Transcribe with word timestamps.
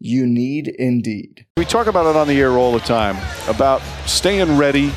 You 0.00 0.26
need 0.26 0.68
Indeed. 0.68 1.46
We 1.56 1.64
talk 1.64 1.86
about 1.86 2.06
it 2.06 2.16
on 2.16 2.28
the 2.28 2.40
air 2.40 2.52
all 2.52 2.72
the 2.72 2.80
time 2.80 3.16
about 3.48 3.80
staying 4.06 4.56
ready. 4.56 4.92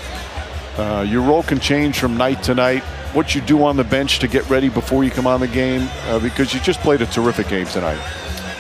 Uh, 0.77 1.05
your 1.07 1.21
role 1.21 1.43
can 1.43 1.59
change 1.59 1.99
from 1.99 2.17
night 2.17 2.43
to 2.43 2.55
night. 2.55 2.83
What 3.13 3.33
you 3.33 3.41
do 3.41 3.63
on 3.63 3.77
the 3.77 3.83
bench 3.83 4.19
to 4.19 4.27
get 4.27 4.47
ready 4.49 4.69
before 4.69 5.03
you 5.03 5.11
come 5.11 5.25
on 5.25 5.39
the 5.39 5.47
game, 5.47 5.87
uh, 6.05 6.19
because 6.19 6.53
you 6.53 6.59
just 6.59 6.79
played 6.81 7.01
a 7.01 7.05
terrific 7.05 7.47
game 7.47 7.65
tonight. 7.67 7.99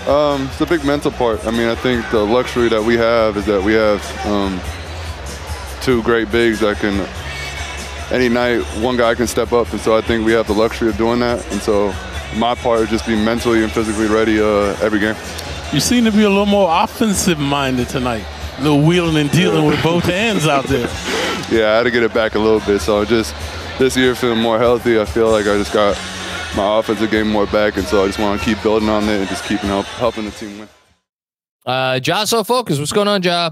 Um, 0.07 0.47
it's 0.47 0.61
a 0.61 0.65
big 0.65 0.85
mental 0.85 1.11
part. 1.11 1.45
I 1.45 1.51
mean, 1.51 1.67
I 1.67 1.75
think 1.75 2.09
the 2.11 2.23
luxury 2.23 2.69
that 2.69 2.81
we 2.81 2.95
have 2.95 3.35
is 3.35 3.45
that 3.45 3.61
we 3.61 3.73
have 3.73 4.01
um, 4.25 4.59
two 5.81 6.01
great 6.03 6.31
bigs 6.31 6.61
that 6.61 6.77
can, 6.77 7.05
any 8.09 8.29
night, 8.29 8.61
one 8.81 8.95
guy 8.95 9.15
can 9.15 9.27
step 9.27 9.51
up. 9.51 9.69
And 9.73 9.81
so 9.81 9.97
I 9.97 10.01
think 10.01 10.25
we 10.25 10.31
have 10.31 10.47
the 10.47 10.53
luxury 10.53 10.87
of 10.87 10.97
doing 10.97 11.19
that. 11.19 11.45
And 11.51 11.61
so 11.61 11.93
my 12.37 12.55
part 12.55 12.79
is 12.81 12.89
just 12.89 13.05
be 13.05 13.15
mentally 13.15 13.63
and 13.63 13.71
physically 13.71 14.07
ready 14.07 14.39
uh, 14.39 14.77
every 14.81 14.99
game. 14.99 15.15
You 15.73 15.79
seem 15.81 16.05
to 16.05 16.11
be 16.11 16.23
a 16.23 16.29
little 16.29 16.45
more 16.45 16.69
offensive 16.83 17.37
minded 17.39 17.89
tonight. 17.89 18.25
A 18.57 18.61
little 18.61 18.81
wheeling 18.81 19.17
and 19.17 19.29
dealing 19.31 19.65
with 19.65 19.81
both 19.83 20.03
hands 20.05 20.47
out 20.47 20.65
there. 20.65 20.87
Yeah, 21.51 21.73
I 21.73 21.77
had 21.77 21.83
to 21.83 21.91
get 21.91 22.03
it 22.03 22.13
back 22.13 22.35
a 22.35 22.39
little 22.39 22.61
bit. 22.61 22.79
So 22.79 23.03
just 23.05 23.35
this 23.77 23.95
year 23.97 24.15
feeling 24.15 24.39
more 24.39 24.57
healthy. 24.57 24.99
I 24.99 25.05
feel 25.05 25.29
like 25.29 25.45
I 25.45 25.57
just 25.57 25.73
got 25.73 25.95
my 26.55 26.79
offensive 26.79 27.11
game 27.11 27.29
more 27.29 27.45
back, 27.47 27.77
and 27.77 27.85
so 27.85 28.03
I 28.03 28.07
just 28.07 28.17
want 28.17 28.39
to 28.39 28.45
keep 28.45 28.61
building 28.63 28.89
on 28.89 29.03
it 29.03 29.19
and 29.19 29.27
just 29.27 29.43
keeping 29.43 29.67
help, 29.67 29.85
helping 29.85 30.25
the 30.25 30.31
team 30.31 30.57
win. 30.59 30.69
Uh, 31.65 31.99
Ja, 32.03 32.23
so 32.23 32.43
focus. 32.43 32.79
What's 32.79 32.93
going 32.93 33.09
on, 33.09 33.21
Ja? 33.21 33.51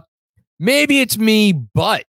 Maybe 0.58 1.02
it's 1.02 1.18
me, 1.18 1.52
but 1.52 2.06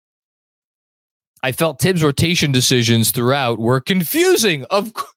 I 1.41 1.51
felt 1.51 1.81
Thibs' 1.81 2.03
rotation 2.03 2.51
decisions 2.51 3.09
throughout 3.11 3.57
were 3.57 3.81
confusing. 3.81 4.65
Of 4.69 4.93
course. 4.93 5.11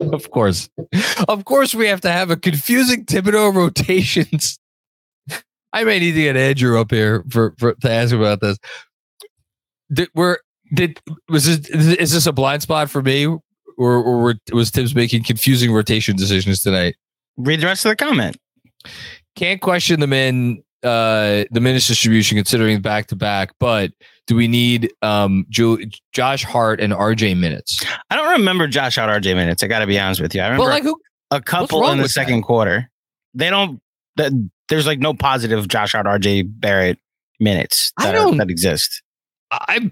Of 0.00 0.30
course. 0.30 0.70
Of 1.28 1.44
course, 1.44 1.74
we 1.74 1.86
have 1.86 2.00
to 2.02 2.10
have 2.10 2.30
a 2.30 2.36
confusing 2.36 3.04
Thibodeau 3.04 3.54
rotations. 3.54 4.58
I 5.72 5.84
may 5.84 5.98
need 5.98 6.12
to 6.12 6.22
get 6.22 6.36
Andrew 6.36 6.80
up 6.80 6.90
here 6.90 7.24
for, 7.30 7.54
for 7.58 7.74
to 7.74 7.90
ask 7.90 8.14
about 8.14 8.40
this. 8.40 8.58
Did 9.92 10.08
we're 10.14 10.38
did 10.74 11.00
was 11.28 11.44
this 11.44 11.68
is 11.70 12.12
this 12.12 12.26
a 12.26 12.32
blind 12.32 12.62
spot 12.62 12.88
for 12.88 13.02
me, 13.02 13.26
or, 13.26 13.40
or 13.78 14.34
was 14.52 14.70
Thibs 14.70 14.94
making 14.94 15.24
confusing 15.24 15.72
rotation 15.72 16.16
decisions 16.16 16.62
tonight? 16.62 16.96
Read 17.36 17.60
the 17.60 17.66
rest 17.66 17.84
of 17.84 17.90
the 17.90 17.96
comment. 17.96 18.36
Can't 19.36 19.60
question 19.60 20.00
the 20.00 20.06
men 20.06 20.62
uh 20.82 21.44
the 21.50 21.60
minutes 21.60 21.88
distribution 21.88 22.36
considering 22.36 22.80
back 22.80 23.06
to 23.08 23.16
back, 23.16 23.52
but 23.60 23.92
do 24.30 24.36
we 24.36 24.46
need 24.46 24.92
um 25.02 25.44
jo- 25.50 25.78
Josh 26.12 26.44
Hart 26.44 26.80
and 26.80 26.92
RJ 26.92 27.36
minutes? 27.36 27.84
I 28.10 28.14
don't 28.14 28.30
remember 28.30 28.68
Josh 28.68 28.94
Hart 28.94 29.10
RJ 29.20 29.34
minutes. 29.34 29.64
I 29.64 29.66
got 29.66 29.80
to 29.80 29.88
be 29.88 29.98
honest 29.98 30.20
with 30.20 30.36
you. 30.36 30.40
I 30.40 30.44
remember 30.44 30.66
like 30.66 30.84
who, 30.84 30.96
a 31.32 31.40
couple 31.40 31.90
in 31.90 31.98
the 31.98 32.08
second 32.08 32.36
that? 32.36 32.46
quarter. 32.46 32.88
They 33.34 33.50
don't. 33.50 33.80
There's 34.68 34.86
like 34.86 35.00
no 35.00 35.14
positive 35.14 35.66
Josh 35.66 35.92
Hart 35.92 36.06
RJ 36.06 36.44
Barrett 36.46 37.00
minutes 37.40 37.92
that, 37.98 38.10
I 38.10 38.12
don't, 38.12 38.34
are, 38.34 38.38
that 38.38 38.50
exist. 38.50 39.02
I 39.50 39.90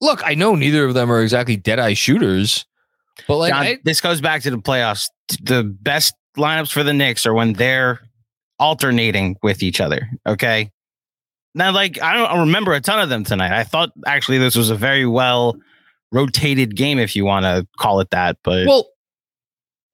look. 0.00 0.24
I 0.24 0.34
know 0.34 0.54
neither 0.54 0.84
of 0.84 0.94
them 0.94 1.10
are 1.10 1.20
exactly 1.20 1.56
dead 1.56 1.80
eye 1.80 1.94
shooters, 1.94 2.66
but 3.26 3.38
like 3.38 3.52
John, 3.52 3.62
I, 3.62 3.78
this 3.82 4.00
goes 4.00 4.20
back 4.20 4.42
to 4.42 4.52
the 4.52 4.58
playoffs. 4.58 5.08
The 5.42 5.64
best 5.64 6.14
lineups 6.38 6.70
for 6.70 6.84
the 6.84 6.92
Knicks 6.92 7.26
are 7.26 7.34
when 7.34 7.54
they're 7.54 7.98
alternating 8.60 9.34
with 9.42 9.64
each 9.64 9.80
other. 9.80 10.08
Okay. 10.28 10.70
Now, 11.54 11.72
like, 11.72 12.00
I 12.00 12.14
don't 12.14 12.40
remember 12.40 12.72
a 12.72 12.80
ton 12.80 13.00
of 13.00 13.08
them 13.08 13.24
tonight. 13.24 13.52
I 13.52 13.64
thought 13.64 13.90
actually 14.06 14.38
this 14.38 14.56
was 14.56 14.70
a 14.70 14.76
very 14.76 15.06
well 15.06 15.56
rotated 16.12 16.76
game, 16.76 16.98
if 16.98 17.16
you 17.16 17.24
want 17.24 17.44
to 17.44 17.66
call 17.78 18.00
it 18.00 18.10
that. 18.10 18.38
But 18.44 18.66
well, 18.66 18.88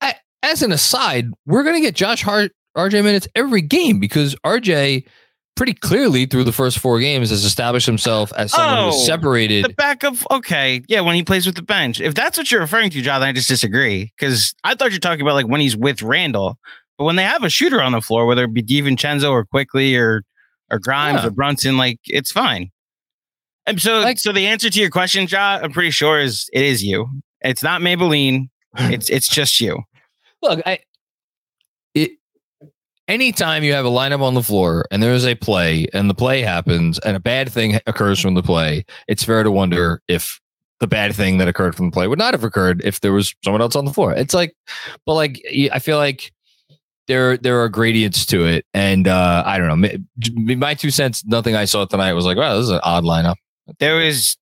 I, 0.01 0.15
as 0.43 0.63
an 0.63 0.73
aside, 0.73 1.31
we're 1.47 1.63
going 1.63 1.77
to 1.77 1.81
get 1.81 1.95
Josh 1.95 2.23
Hart, 2.23 2.53
RJ 2.77 3.03
minutes 3.03 3.29
every 3.35 3.63
game 3.63 3.99
because 4.01 4.35
RJ 4.45 5.07
pretty 5.57 5.73
clearly 5.73 6.27
through 6.27 6.45
the 6.45 6.53
first 6.53 6.79
four 6.79 7.01
games 7.01 7.31
has 7.31 7.43
established 7.43 7.87
himself 7.87 8.31
as 8.37 8.53
someone 8.53 8.79
oh, 8.79 8.91
who's 8.91 9.07
separated. 9.07 9.65
The 9.65 9.71
back 9.71 10.05
of 10.05 10.27
okay, 10.31 10.83
yeah, 10.87 11.01
when 11.01 11.17
he 11.17 11.23
plays 11.23 11.47
with 11.47 11.57
the 11.57 11.63
bench. 11.63 12.01
If 12.01 12.15
that's 12.15 12.39
what 12.39 12.51
you're 12.51 12.61
referring 12.61 12.91
to, 12.91 13.03
John, 13.03 13.23
I 13.23 13.33
just 13.33 13.49
disagree 13.49 14.13
because 14.19 14.55
I 14.63 14.75
thought 14.75 14.91
you're 14.91 15.01
talking 15.01 15.23
about 15.23 15.35
like 15.35 15.49
when 15.49 15.61
he's 15.61 15.77
with 15.77 16.03
Randle. 16.03 16.59
but 16.99 17.05
when 17.05 17.17
they 17.17 17.25
have 17.25 17.43
a 17.43 17.51
shooter 17.51 17.83
on 17.83 17.93
the 17.93 18.03
floor, 18.03 18.27
whether 18.27 18.45
it 18.45 18.53
be 18.53 18.63
DiVincenzo 18.63 19.31
or 19.31 19.47
Quickley 19.47 19.97
or 19.97 20.23
or 20.71 20.79
Grimes 20.79 21.23
yeah. 21.23 21.29
or 21.29 21.31
Brunson, 21.31 21.77
like 21.77 21.99
it's 22.05 22.33
fine. 22.33 22.71
And 23.67 23.81
so, 23.81 23.99
like, 24.01 24.19
so 24.19 24.33
the 24.33 24.47
answer 24.47 24.71
to 24.71 24.81
your 24.81 24.91
question, 24.91 25.27
Ja, 25.29 25.59
I'm 25.61 25.73
pretty 25.73 25.91
sure 25.91 26.21
is 26.21 26.49
it 26.53 26.63
is 26.63 26.85
you. 26.85 27.09
It's 27.41 27.63
not 27.63 27.81
Maybelline. 27.81 28.49
it's 28.79 29.11
it's 29.11 29.29
just 29.29 29.61
you. 29.61 29.83
Look, 30.43 30.61
I 30.67 30.79
it 31.95 32.13
anytime 33.09 33.63
you 33.63 33.73
have 33.73 33.85
a 33.85 33.91
lineup 33.91 34.21
on 34.21 34.35
the 34.35 34.43
floor 34.43 34.87
and 34.91 35.03
there's 35.03 35.27
a 35.27 35.35
play 35.35 35.87
and 35.93 36.11
the 36.11 36.15
play 36.15 36.43
happens 36.43 36.99
and 37.01 37.17
a 37.17 37.21
bad 37.21 37.51
thing 37.53 37.79
occurs 37.87 38.21
from 38.21 38.35
the 38.35 38.43
play, 38.43 38.85
it's 39.09 39.25
fair 39.25 39.43
to 39.43 39.51
wonder 39.51 40.01
if 40.09 40.41
the 40.81 40.87
bad 40.87 41.15
thing 41.15 41.39
that 41.39 41.49
occurred 41.49 41.75
from 41.75 41.87
the 41.87 41.93
play 41.93 42.07
would 42.07 42.19
not 42.19 42.35
have 42.35 42.45
occurred 42.45 42.83
if 42.85 43.01
there 43.01 43.13
was 43.13 43.35
someone 43.43 43.63
else 43.63 43.77
on 43.77 43.85
the 43.85 43.93
floor. 43.93 44.13
It's 44.13 44.35
like, 44.35 44.55
but 45.07 45.15
like 45.15 45.43
I 45.73 45.79
feel 45.79 45.97
like 45.97 46.33
there 47.09 47.37
there 47.37 47.61
are 47.63 47.69
gradients 47.69 48.27
to 48.27 48.45
it, 48.47 48.67
and 48.75 49.09
uh, 49.09 49.43
I 49.47 49.59
don't 49.59 49.81
know. 49.81 50.57
My 50.57 50.75
two 50.75 50.91
cents. 50.91 51.25
Nothing 51.25 51.55
I 51.55 51.65
saw 51.65 51.85
tonight 51.85 52.13
was 52.13 52.25
like, 52.25 52.37
wow, 52.37 52.57
this 52.57 52.65
is 52.65 52.71
an 52.71 52.81
odd 52.83 53.05
lineup. 53.05 53.37
There 53.79 53.97
was 53.97 54.37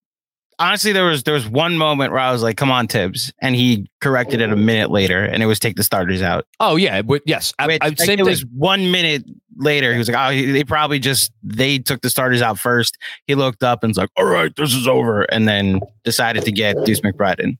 honestly 0.58 0.92
there 0.92 1.04
was 1.04 1.22
there 1.24 1.34
was 1.34 1.48
one 1.48 1.76
moment 1.76 2.12
where 2.12 2.20
I 2.20 2.32
was 2.32 2.42
like, 2.42 2.56
come 2.56 2.70
on, 2.70 2.86
Thibs," 2.86 3.32
and 3.40 3.54
he 3.54 3.88
corrected 4.00 4.40
it 4.40 4.52
a 4.52 4.56
minute 4.56 4.90
later, 4.90 5.24
and 5.24 5.42
it 5.42 5.46
was 5.46 5.58
take 5.58 5.76
the 5.76 5.82
starters 5.82 6.22
out. 6.22 6.46
Oh 6.60 6.76
yeah, 6.76 7.02
but 7.02 7.22
yes, 7.26 7.52
I, 7.58 7.66
Which, 7.66 7.78
I, 7.82 7.88
like, 7.88 8.18
it 8.18 8.24
was 8.24 8.44
one 8.46 8.90
minute 8.90 9.24
later. 9.56 9.92
He 9.92 9.98
was 9.98 10.08
like, 10.08 10.16
oh, 10.16 10.52
they 10.52 10.64
probably 10.64 10.98
just 10.98 11.32
they 11.42 11.78
took 11.78 12.02
the 12.02 12.10
starters 12.10 12.42
out 12.42 12.58
first. 12.58 12.96
He 13.26 13.34
looked 13.34 13.62
up 13.62 13.82
and 13.82 13.90
was 13.90 13.98
like, 13.98 14.10
all 14.16 14.24
right, 14.24 14.54
this 14.56 14.74
is 14.74 14.88
over, 14.88 15.22
and 15.22 15.48
then 15.48 15.80
decided 16.04 16.44
to 16.44 16.52
get 16.52 16.76
Deuce 16.84 17.00
McBride 17.00 17.40
in. 17.40 17.58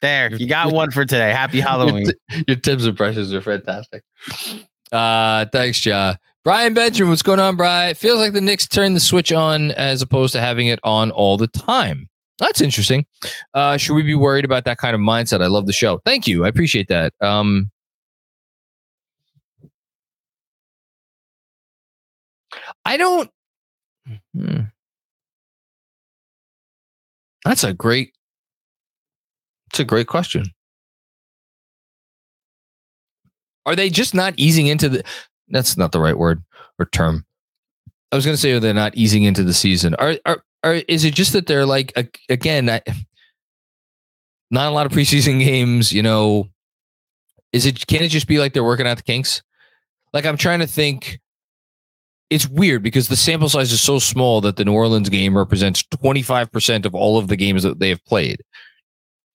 There, 0.00 0.34
you 0.34 0.46
got 0.46 0.72
one 0.72 0.90
for 0.90 1.04
today. 1.04 1.30
Happy 1.30 1.60
Halloween. 1.60 2.04
your, 2.04 2.12
t- 2.30 2.44
your 2.48 2.56
Thibs 2.56 2.86
impressions 2.86 3.32
are 3.34 3.42
fantastic. 3.42 4.02
Uh, 4.90 5.46
thanks, 5.52 5.84
Ja. 5.84 6.14
Brian 6.42 6.72
Benjamin, 6.72 7.10
what's 7.10 7.22
going 7.22 7.38
on, 7.38 7.56
Brian? 7.56 7.94
Feels 7.94 8.18
like 8.18 8.32
the 8.32 8.40
Knicks 8.40 8.66
turned 8.66 8.96
the 8.96 9.00
switch 9.00 9.30
on 9.30 9.72
as 9.72 10.00
opposed 10.00 10.32
to 10.32 10.40
having 10.40 10.68
it 10.68 10.80
on 10.84 11.10
all 11.10 11.36
the 11.36 11.48
time. 11.48 12.08
That's 12.38 12.62
interesting. 12.62 13.04
Uh, 13.52 13.76
should 13.76 13.92
we 13.94 14.02
be 14.02 14.14
worried 14.14 14.46
about 14.46 14.64
that 14.64 14.78
kind 14.78 14.94
of 14.94 15.00
mindset? 15.02 15.42
I 15.42 15.48
love 15.48 15.66
the 15.66 15.74
show. 15.74 16.00
Thank 16.06 16.26
you. 16.26 16.46
I 16.46 16.48
appreciate 16.48 16.88
that. 16.88 17.12
Um, 17.20 17.70
I 22.86 22.96
don't. 22.96 23.30
Hmm. 24.34 24.60
That's 27.44 27.64
a 27.64 27.72
great 27.74 28.14
it's 29.70 29.80
a 29.80 29.84
great 29.84 30.06
question. 30.08 30.44
Are 33.66 33.76
they 33.76 33.90
just 33.90 34.14
not 34.14 34.34
easing 34.36 34.66
into 34.66 34.88
the? 34.88 35.04
That's 35.48 35.76
not 35.76 35.92
the 35.92 36.00
right 36.00 36.18
word 36.18 36.42
or 36.78 36.86
term. 36.86 37.24
I 38.12 38.16
was 38.16 38.24
going 38.24 38.34
to 38.34 38.40
say 38.40 38.52
are 38.52 38.60
they're 38.60 38.74
not 38.74 38.96
easing 38.96 39.22
into 39.24 39.44
the 39.44 39.54
season. 39.54 39.94
Are 39.96 40.16
are? 40.24 40.74
Is 40.88 41.04
it 41.04 41.14
just 41.14 41.32
that 41.32 41.46
they're 41.46 41.66
like 41.66 41.92
again? 42.28 42.66
Not 44.50 44.66
a 44.66 44.70
lot 44.70 44.86
of 44.86 44.92
preseason 44.92 45.38
games. 45.44 45.92
You 45.92 46.02
know, 46.02 46.48
is 47.52 47.66
it? 47.66 47.86
Can 47.86 48.02
it 48.02 48.08
just 48.08 48.26
be 48.26 48.38
like 48.38 48.52
they're 48.52 48.64
working 48.64 48.86
out 48.86 48.96
the 48.96 49.02
kinks? 49.04 49.42
Like 50.12 50.26
I'm 50.26 50.36
trying 50.36 50.58
to 50.60 50.66
think. 50.66 51.20
it's 52.30 52.48
weird 52.48 52.82
because 52.82 53.08
the 53.08 53.16
sample 53.16 53.48
size 53.48 53.72
is 53.72 53.80
so 53.80 53.98
small 53.98 54.40
that 54.40 54.56
the 54.56 54.64
New 54.64 54.72
Orleans 54.72 55.08
game 55.08 55.36
represents 55.36 55.82
25% 55.82 56.86
of 56.86 56.94
all 56.94 57.18
of 57.18 57.26
the 57.28 57.36
games 57.36 57.64
that 57.64 57.80
they 57.80 57.88
have 57.88 58.04
played. 58.04 58.42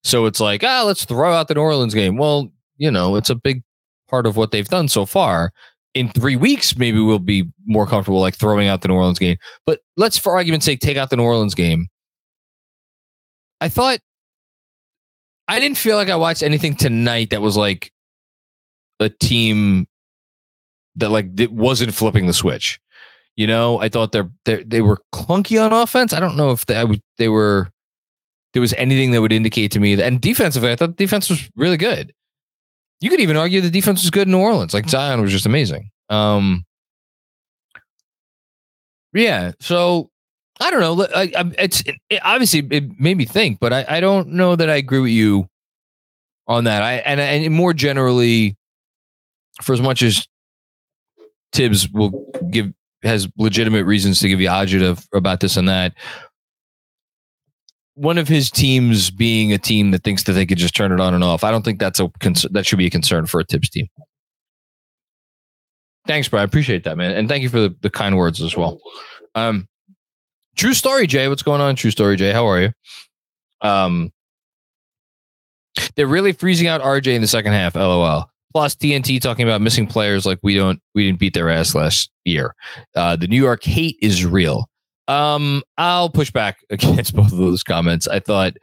So 0.06 0.28
it's 0.28 0.40
like, 0.40 0.64
ah, 0.64 0.84
let's 0.86 1.04
throw 1.04 1.34
out 1.34 1.48
the 1.48 1.56
New 1.56 1.62
Orleans 1.62 1.96
game. 1.96 2.16
Well, 2.16 2.52
you 2.78 2.92
know, 2.92 3.16
it's 3.16 3.32
a 3.32 3.36
big 3.36 3.64
part 4.08 4.28
of 4.28 4.38
what 4.38 4.52
they've 4.52 4.68
done 4.68 4.88
so 4.88 5.06
far. 5.06 5.52
In 5.96 6.10
three 6.10 6.36
weeks, 6.36 6.78
maybe 6.78 7.00
we'll 7.00 7.18
be 7.18 7.46
more 7.66 7.88
comfortable 7.88 8.20
like 8.20 8.36
throwing 8.36 8.68
out 8.68 8.82
the 8.82 8.88
New 8.88 8.94
Orleans 8.94 9.18
game. 9.18 9.38
But 9.66 9.80
let's, 9.98 10.18
for 10.18 10.36
argument's 10.36 10.66
sake, 10.66 10.80
take 10.80 10.96
out 10.96 11.10
the 11.10 11.16
New 11.16 11.24
Orleans 11.24 11.56
game. 11.56 11.88
I 13.60 13.68
thought 13.68 14.00
I 15.48 15.60
didn't 15.60 15.78
feel 15.78 15.96
like 15.96 16.10
I 16.10 16.16
watched 16.16 16.44
anything 16.44 16.76
tonight 16.76 17.32
that 17.32 17.42
was 17.42 17.58
like 17.58 17.92
a 19.00 19.10
team 19.10 19.88
that 20.98 21.10
like 21.10 21.40
it 21.40 21.52
wasn't 21.52 21.96
flipping 21.96 22.28
the 22.28 22.34
switch. 22.34 22.80
You 23.36 23.48
know, 23.48 23.80
I 23.80 23.90
thought 23.90 24.12
they're, 24.12 24.30
they 24.46 24.64
they 24.64 24.82
were 24.82 25.02
clunky 25.14 25.64
on 25.64 25.74
offense. 25.74 26.14
I 26.14 26.20
don't 26.20 26.38
know 26.38 26.52
if 26.52 26.66
they 26.68 27.02
they 27.18 27.30
were 27.30 27.72
there 28.56 28.62
was 28.62 28.74
anything 28.76 29.12
that 29.12 29.20
would 29.22 29.34
indicate 29.34 29.70
to 29.74 29.82
me 29.82 29.96
that 29.96 30.06
and 30.06 30.22
defensively, 30.22 30.72
I 30.72 30.78
thought 30.78 30.96
the 30.96 31.04
defense 31.04 31.30
was 31.30 31.50
really 31.58 31.76
good. 31.76 32.14
You 33.02 33.10
could 33.10 33.20
even 33.20 33.36
argue 33.36 33.60
the 33.60 33.70
defense 33.70 34.02
was 34.02 34.12
good 34.12 34.30
in 34.30 34.32
New 34.32 34.40
Orleans. 34.40 34.74
Like 34.74 34.88
Zion 34.88 35.20
was 35.20 35.34
just 35.34 35.46
amazing. 35.46 35.90
Um, 36.10 36.64
yeah, 39.12 39.52
so 39.60 40.10
I 40.62 40.72
don't 40.72 40.80
know. 40.80 41.06
I, 41.14 41.24
I, 41.36 41.52
it's 41.60 41.84
it, 42.10 42.22
obviously 42.24 42.66
it 42.72 42.98
made 42.98 43.18
me 43.18 43.26
think, 43.26 43.60
but 43.60 43.74
I, 43.74 43.86
I 43.90 44.00
don't 44.00 44.30
know 44.30 44.56
that 44.56 44.70
I 44.70 44.76
agree 44.76 45.02
with 45.02 45.12
you 45.12 45.50
on 46.48 46.64
that. 46.64 46.82
I 46.82 46.94
and 47.00 47.20
and 47.20 47.54
more 47.54 47.74
generally, 47.74 48.56
for 49.64 49.74
as 49.74 49.82
much 49.82 50.02
as 50.02 50.30
Thibs 51.52 51.90
will 51.90 52.26
give 52.50 52.72
has 53.04 53.28
legitimate 53.38 53.84
reasons 53.84 54.22
to 54.22 54.30
give 54.30 54.40
you 54.40 54.48
agita 54.48 55.06
about 55.14 55.42
this 55.42 55.58
and 55.58 55.68
that. 55.68 55.94
One 57.96 58.18
of 58.18 58.28
his 58.28 58.52
teams 58.52 59.10
being 59.10 59.54
a 59.54 59.58
team 59.58 59.92
that 59.92 60.04
thinks 60.04 60.24
that 60.24 60.34
they 60.34 60.46
could 60.46 60.58
just 60.58 60.76
turn 60.76 60.92
it 60.92 61.00
on 61.00 61.14
and 61.14 61.24
off. 61.24 61.44
I 61.44 61.52
don't 61.52 61.64
think 61.64 61.80
that's 61.80 62.00
a 62.00 62.10
concern. 62.20 62.52
That 62.54 62.66
should 62.66 62.78
be 62.78 62.86
a 62.86 62.90
concern 62.90 63.26
for 63.26 63.40
a 63.40 63.44
Thibs 63.46 63.70
team. 63.70 63.88
Thanks, 66.06 66.28
bro. 66.28 66.42
I 66.42 66.44
appreciate 66.44 66.84
that, 66.84 66.98
man, 66.98 67.12
and 67.12 67.28
thank 67.28 67.42
you 67.42 67.50
for 67.50 67.60
the, 67.60 67.76
the 67.82 67.90
kind 67.90 68.18
words 68.18 68.42
as 68.42 68.56
well. 68.56 68.80
Um, 69.34 69.68
true 70.56 70.74
story, 70.74 71.08
Jay. 71.08 71.28
What's 71.28 71.42
going 71.42 71.62
on? 71.62 71.76
True 71.76 71.92
story, 71.92 72.16
Jay. 72.16 72.32
How 72.32 72.46
are 72.48 72.62
you? 72.62 72.72
Um, 73.62 74.12
they're 75.96 76.08
really 76.08 76.32
freezing 76.32 76.68
out 76.68 76.82
RJ 76.82 77.08
in 77.08 77.22
the 77.22 77.28
second 77.28 77.54
half. 77.54 77.76
LOL. 77.76 78.30
Plus 78.54 78.76
TNT 78.76 79.20
talking 79.20 79.46
about 79.46 79.62
missing 79.62 79.86
players 79.86 80.26
like 80.26 80.40
we 80.42 80.56
don't 80.56 80.80
we 80.94 81.06
didn't 81.06 81.20
beat 81.20 81.34
their 81.34 81.50
ass 81.50 81.76
last 81.76 82.10
year. 82.24 82.56
Uh, 82.96 83.16
the 83.16 83.28
New 83.28 83.42
York 83.42 83.64
hate 83.64 83.98
is 84.02 84.26
real. 84.26 84.70
Um, 85.08 85.64
I'll 85.78 86.10
push 86.10 86.32
back 86.32 86.60
against 86.70 87.16
both 87.16 87.32
of 87.32 87.38
those 87.38 87.64
comments. 87.64 88.08
I 88.08 88.20
thought 88.20 88.54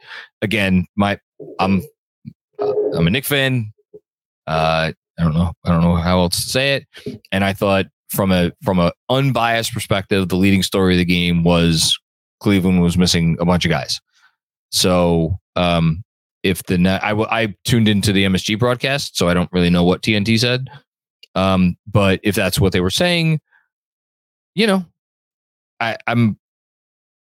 again, 0.41 0.85
my 0.95 1.19
I'm 1.59 1.81
I'm 2.59 3.07
a 3.07 3.09
Knick 3.09 3.25
fan. 3.25 3.73
Uh, 4.45 4.91
I 5.19 5.23
don't 5.23 5.33
know. 5.33 5.53
I 5.65 5.69
don't 5.69 5.81
know 5.81 5.95
how 5.95 6.19
else 6.19 6.43
to 6.43 6.49
say 6.49 6.75
it. 6.75 7.19
And 7.31 7.43
I 7.43 7.53
thought 7.53 7.85
from 8.09 8.31
a 8.31 8.51
from 8.61 8.79
a 8.79 8.91
unbiased 9.09 9.73
perspective, 9.73 10.29
the 10.29 10.35
leading 10.35 10.63
story 10.63 10.95
of 10.95 10.99
the 10.99 11.05
game 11.05 11.43
was 11.43 11.97
Cleveland 12.39 12.81
was 12.81 12.97
missing 12.97 13.37
a 13.39 13.45
bunch 13.45 13.65
of 13.65 13.69
guys. 13.69 14.01
So 14.71 15.39
um, 15.55 16.03
if 16.43 16.63
the 16.63 16.77
net, 16.77 17.03
I, 17.03 17.13
I 17.13 17.55
tuned 17.63 17.87
into 17.87 18.11
the 18.11 18.25
MSG 18.25 18.59
broadcast, 18.59 19.17
so 19.17 19.29
I 19.29 19.33
don't 19.33 19.51
really 19.51 19.69
know 19.69 19.83
what 19.83 20.01
TNT 20.01 20.39
said. 20.39 20.67
Um, 21.35 21.77
but 21.87 22.19
if 22.23 22.35
that's 22.35 22.59
what 22.59 22.73
they 22.73 22.81
were 22.81 22.89
saying, 22.89 23.39
you 24.55 24.67
know, 24.67 24.85
I, 25.83 25.97
I'm, 26.07 26.37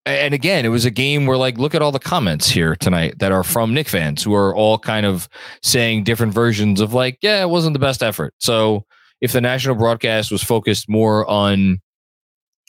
and 0.06 0.32
again, 0.32 0.64
it 0.64 0.70
was 0.70 0.84
a 0.84 0.90
game 0.90 1.26
where 1.26 1.36
like, 1.36 1.58
look 1.58 1.74
at 1.74 1.82
all 1.82 1.92
the 1.92 1.98
comments 1.98 2.48
here 2.48 2.74
tonight 2.76 3.18
that 3.18 3.30
are 3.30 3.44
from 3.44 3.74
Knick 3.74 3.88
fans 3.88 4.22
who 4.22 4.34
are 4.34 4.54
all 4.54 4.78
kind 4.78 5.04
of 5.04 5.28
saying 5.62 6.04
different 6.04 6.32
versions 6.32 6.80
of 6.80 6.94
like, 6.94 7.18
yeah, 7.20 7.42
it 7.42 7.50
wasn't 7.50 7.74
the 7.74 7.78
best 7.78 8.02
effort. 8.02 8.34
So 8.38 8.84
if 9.20 9.32
the 9.32 9.40
national 9.40 9.74
broadcast 9.74 10.30
was 10.30 10.42
focused 10.42 10.88
more 10.88 11.28
on 11.28 11.80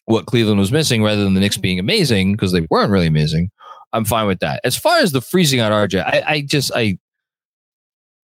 what 0.05 0.25
Cleveland 0.25 0.59
was 0.59 0.71
missing 0.71 1.03
rather 1.03 1.23
than 1.23 1.33
the 1.33 1.39
Knicks 1.39 1.57
being 1.57 1.79
amazing 1.79 2.33
because 2.33 2.51
they 2.51 2.67
weren't 2.69 2.91
really 2.91 3.07
amazing, 3.07 3.51
I'm 3.93 4.05
fine 4.05 4.27
with 4.27 4.39
that. 4.39 4.59
As 4.63 4.75
far 4.75 4.99
as 4.99 5.11
the 5.11 5.21
freezing 5.21 5.59
out 5.59 5.71
RJ, 5.71 6.03
I, 6.03 6.23
I 6.27 6.41
just 6.41 6.71
I 6.75 6.97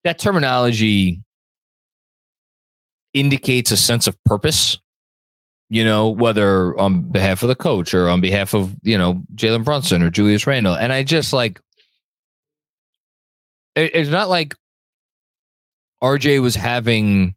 that 0.03 0.19
terminology 0.19 1.21
indicates 3.13 3.71
a 3.71 3.77
sense 3.77 4.07
of 4.07 4.21
purpose. 4.25 4.77
You 5.69 5.83
know, 5.83 6.09
whether 6.09 6.79
on 6.79 7.01
behalf 7.01 7.41
of 7.41 7.49
the 7.49 7.55
coach 7.55 7.93
or 7.93 8.07
on 8.07 8.21
behalf 8.21 8.53
of 8.53 8.75
you 8.83 8.97
know 8.97 9.21
Jalen 9.33 9.63
Brunson 9.63 10.03
or 10.03 10.09
Julius 10.09 10.45
Randle, 10.45 10.75
and 10.75 10.93
I 10.93 11.03
just 11.03 11.33
like 11.33 11.59
it, 13.75 13.91
it's 13.93 14.09
not 14.09 14.29
like 14.29 14.55
RJ 16.03 16.41
was 16.41 16.55
having 16.55 17.35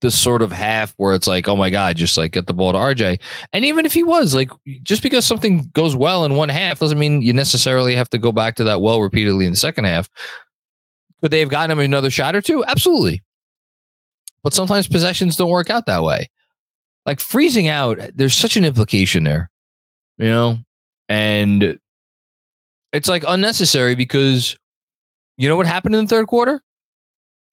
the 0.00 0.10
sort 0.10 0.40
of 0.42 0.50
half 0.50 0.94
where 0.96 1.14
it's 1.14 1.26
like, 1.26 1.46
oh 1.46 1.56
my 1.56 1.68
God, 1.70 1.96
just 1.96 2.16
like 2.16 2.32
get 2.32 2.46
the 2.46 2.54
ball 2.54 2.72
to 2.72 2.78
RJ. 2.78 3.20
And 3.52 3.64
even 3.64 3.84
if 3.84 3.92
he 3.92 4.02
was 4.02 4.34
like, 4.34 4.50
just 4.82 5.02
because 5.02 5.26
something 5.26 5.70
goes 5.74 5.94
well 5.94 6.24
in 6.24 6.36
one 6.36 6.48
half 6.48 6.78
doesn't 6.78 6.98
mean 6.98 7.20
you 7.20 7.32
necessarily 7.32 7.94
have 7.94 8.08
to 8.10 8.18
go 8.18 8.32
back 8.32 8.56
to 8.56 8.64
that 8.64 8.80
well 8.80 9.02
repeatedly 9.02 9.44
in 9.44 9.52
the 9.52 9.58
second 9.58 9.84
half. 9.84 10.08
Could 11.20 11.30
they 11.30 11.40
have 11.40 11.50
gotten 11.50 11.70
him 11.70 11.80
another 11.80 12.10
shot 12.10 12.34
or 12.34 12.40
two? 12.40 12.64
Absolutely. 12.64 13.22
But 14.42 14.54
sometimes 14.54 14.88
possessions 14.88 15.36
don't 15.36 15.50
work 15.50 15.68
out 15.68 15.84
that 15.84 16.02
way. 16.02 16.30
Like 17.06 17.20
freezing 17.20 17.68
out, 17.68 17.98
there's 18.14 18.34
such 18.34 18.56
an 18.56 18.64
implication 18.64 19.24
there, 19.24 19.50
you 20.18 20.28
know? 20.28 20.58
And 21.08 21.78
it's 22.92 23.08
like 23.08 23.24
unnecessary 23.26 23.94
because 23.94 24.56
you 25.36 25.48
know 25.48 25.56
what 25.56 25.66
happened 25.66 25.94
in 25.94 26.04
the 26.04 26.08
third 26.08 26.26
quarter? 26.26 26.62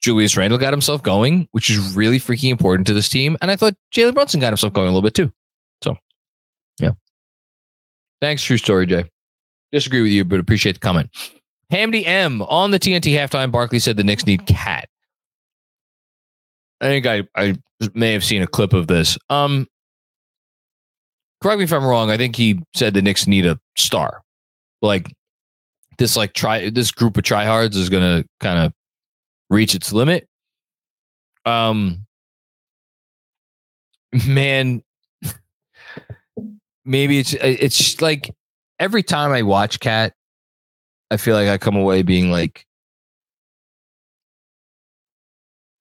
Julius 0.02 0.38
Randle 0.38 0.60
got 0.60 0.74
himself 0.74 1.02
going, 1.02 1.48
which 1.52 1.70
is 1.70 1.96
really 1.96 2.20
freaking 2.20 2.50
important 2.52 2.86
to 2.88 2.94
this 2.94 3.10
team. 3.10 3.38
And 3.42 3.50
I 3.50 3.56
thought 3.56 3.76
Jalen 3.96 4.14
Brunson 4.14 4.40
got 4.40 4.50
himself 4.50 4.74
going 4.74 4.88
a 4.88 4.92
little 4.92 5.02
bit 5.02 5.14
too. 5.14 5.32
So, 5.82 5.98
yeah. 6.80 6.92
Thanks, 8.22 8.44
True 8.44 8.58
Story, 8.58 8.86
Jay. 8.86 9.06
Disagree 9.72 10.02
with 10.02 10.12
you, 10.12 10.24
but 10.24 10.40
appreciate 10.40 10.74
the 10.74 10.80
comment. 10.80 11.10
Hamdy 11.72 12.06
M 12.06 12.42
on 12.44 12.72
the 12.72 12.80
TNT 12.80 13.14
halftime. 13.14 13.52
Barkley 13.52 13.80
said 13.80 13.98
the 13.98 14.04
Knicks 14.04 14.26
need 14.26 14.46
KAT. 14.46 14.88
I 16.82 16.86
think 16.86 17.06
I, 17.06 17.24
I 17.36 17.56
may 17.94 18.14
have 18.14 18.24
seen 18.24 18.42
a 18.42 18.48
clip 18.48 18.74
of 18.74 18.88
this. 18.88 19.18
Um, 19.30 19.68
correct 21.42 21.58
me 21.58 21.64
if 21.64 21.74
I'm 21.74 21.86
wrong. 21.86 22.12
I 22.12 22.18
think 22.18 22.36
he 22.36 22.60
said 22.76 22.94
the 22.94 23.02
Knicks 23.02 23.28
need 23.28 23.46
a 23.46 23.60
star. 23.76 24.22
Like 24.82 25.12
this, 25.98 26.16
like 26.16 26.34
try 26.34 26.70
this 26.70 26.92
group 26.92 27.18
of 27.18 27.24
tryhards 27.24 27.76
is 27.76 27.90
to 27.90 28.26
kind 28.40 28.60
of 28.60 28.74
reach 29.50 29.74
its 29.74 29.92
limit. 29.92 30.28
Um, 31.46 32.06
man, 34.28 34.84
maybe 36.86 37.20
it's 37.20 37.34
it's 37.34 38.02
like 38.02 38.36
every 38.80 39.02
time 39.02 39.32
I 39.32 39.42
watch 39.42 39.80
KAT, 39.80 40.14
I 41.10 41.18
feel 41.18 41.36
like 41.36 41.48
I 41.48 41.58
come 41.58 41.76
away 41.76 42.04
being 42.04 42.30
like, 42.30 42.67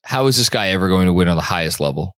how 0.07 0.29
is 0.29 0.37
this 0.37 0.49
guy 0.49 0.69
ever 0.69 0.89
going 0.89 1.07
to 1.07 1.13
win 1.13 1.29
on 1.29 1.37
the 1.37 1.43
highest 1.43 1.81
level? 1.81 2.15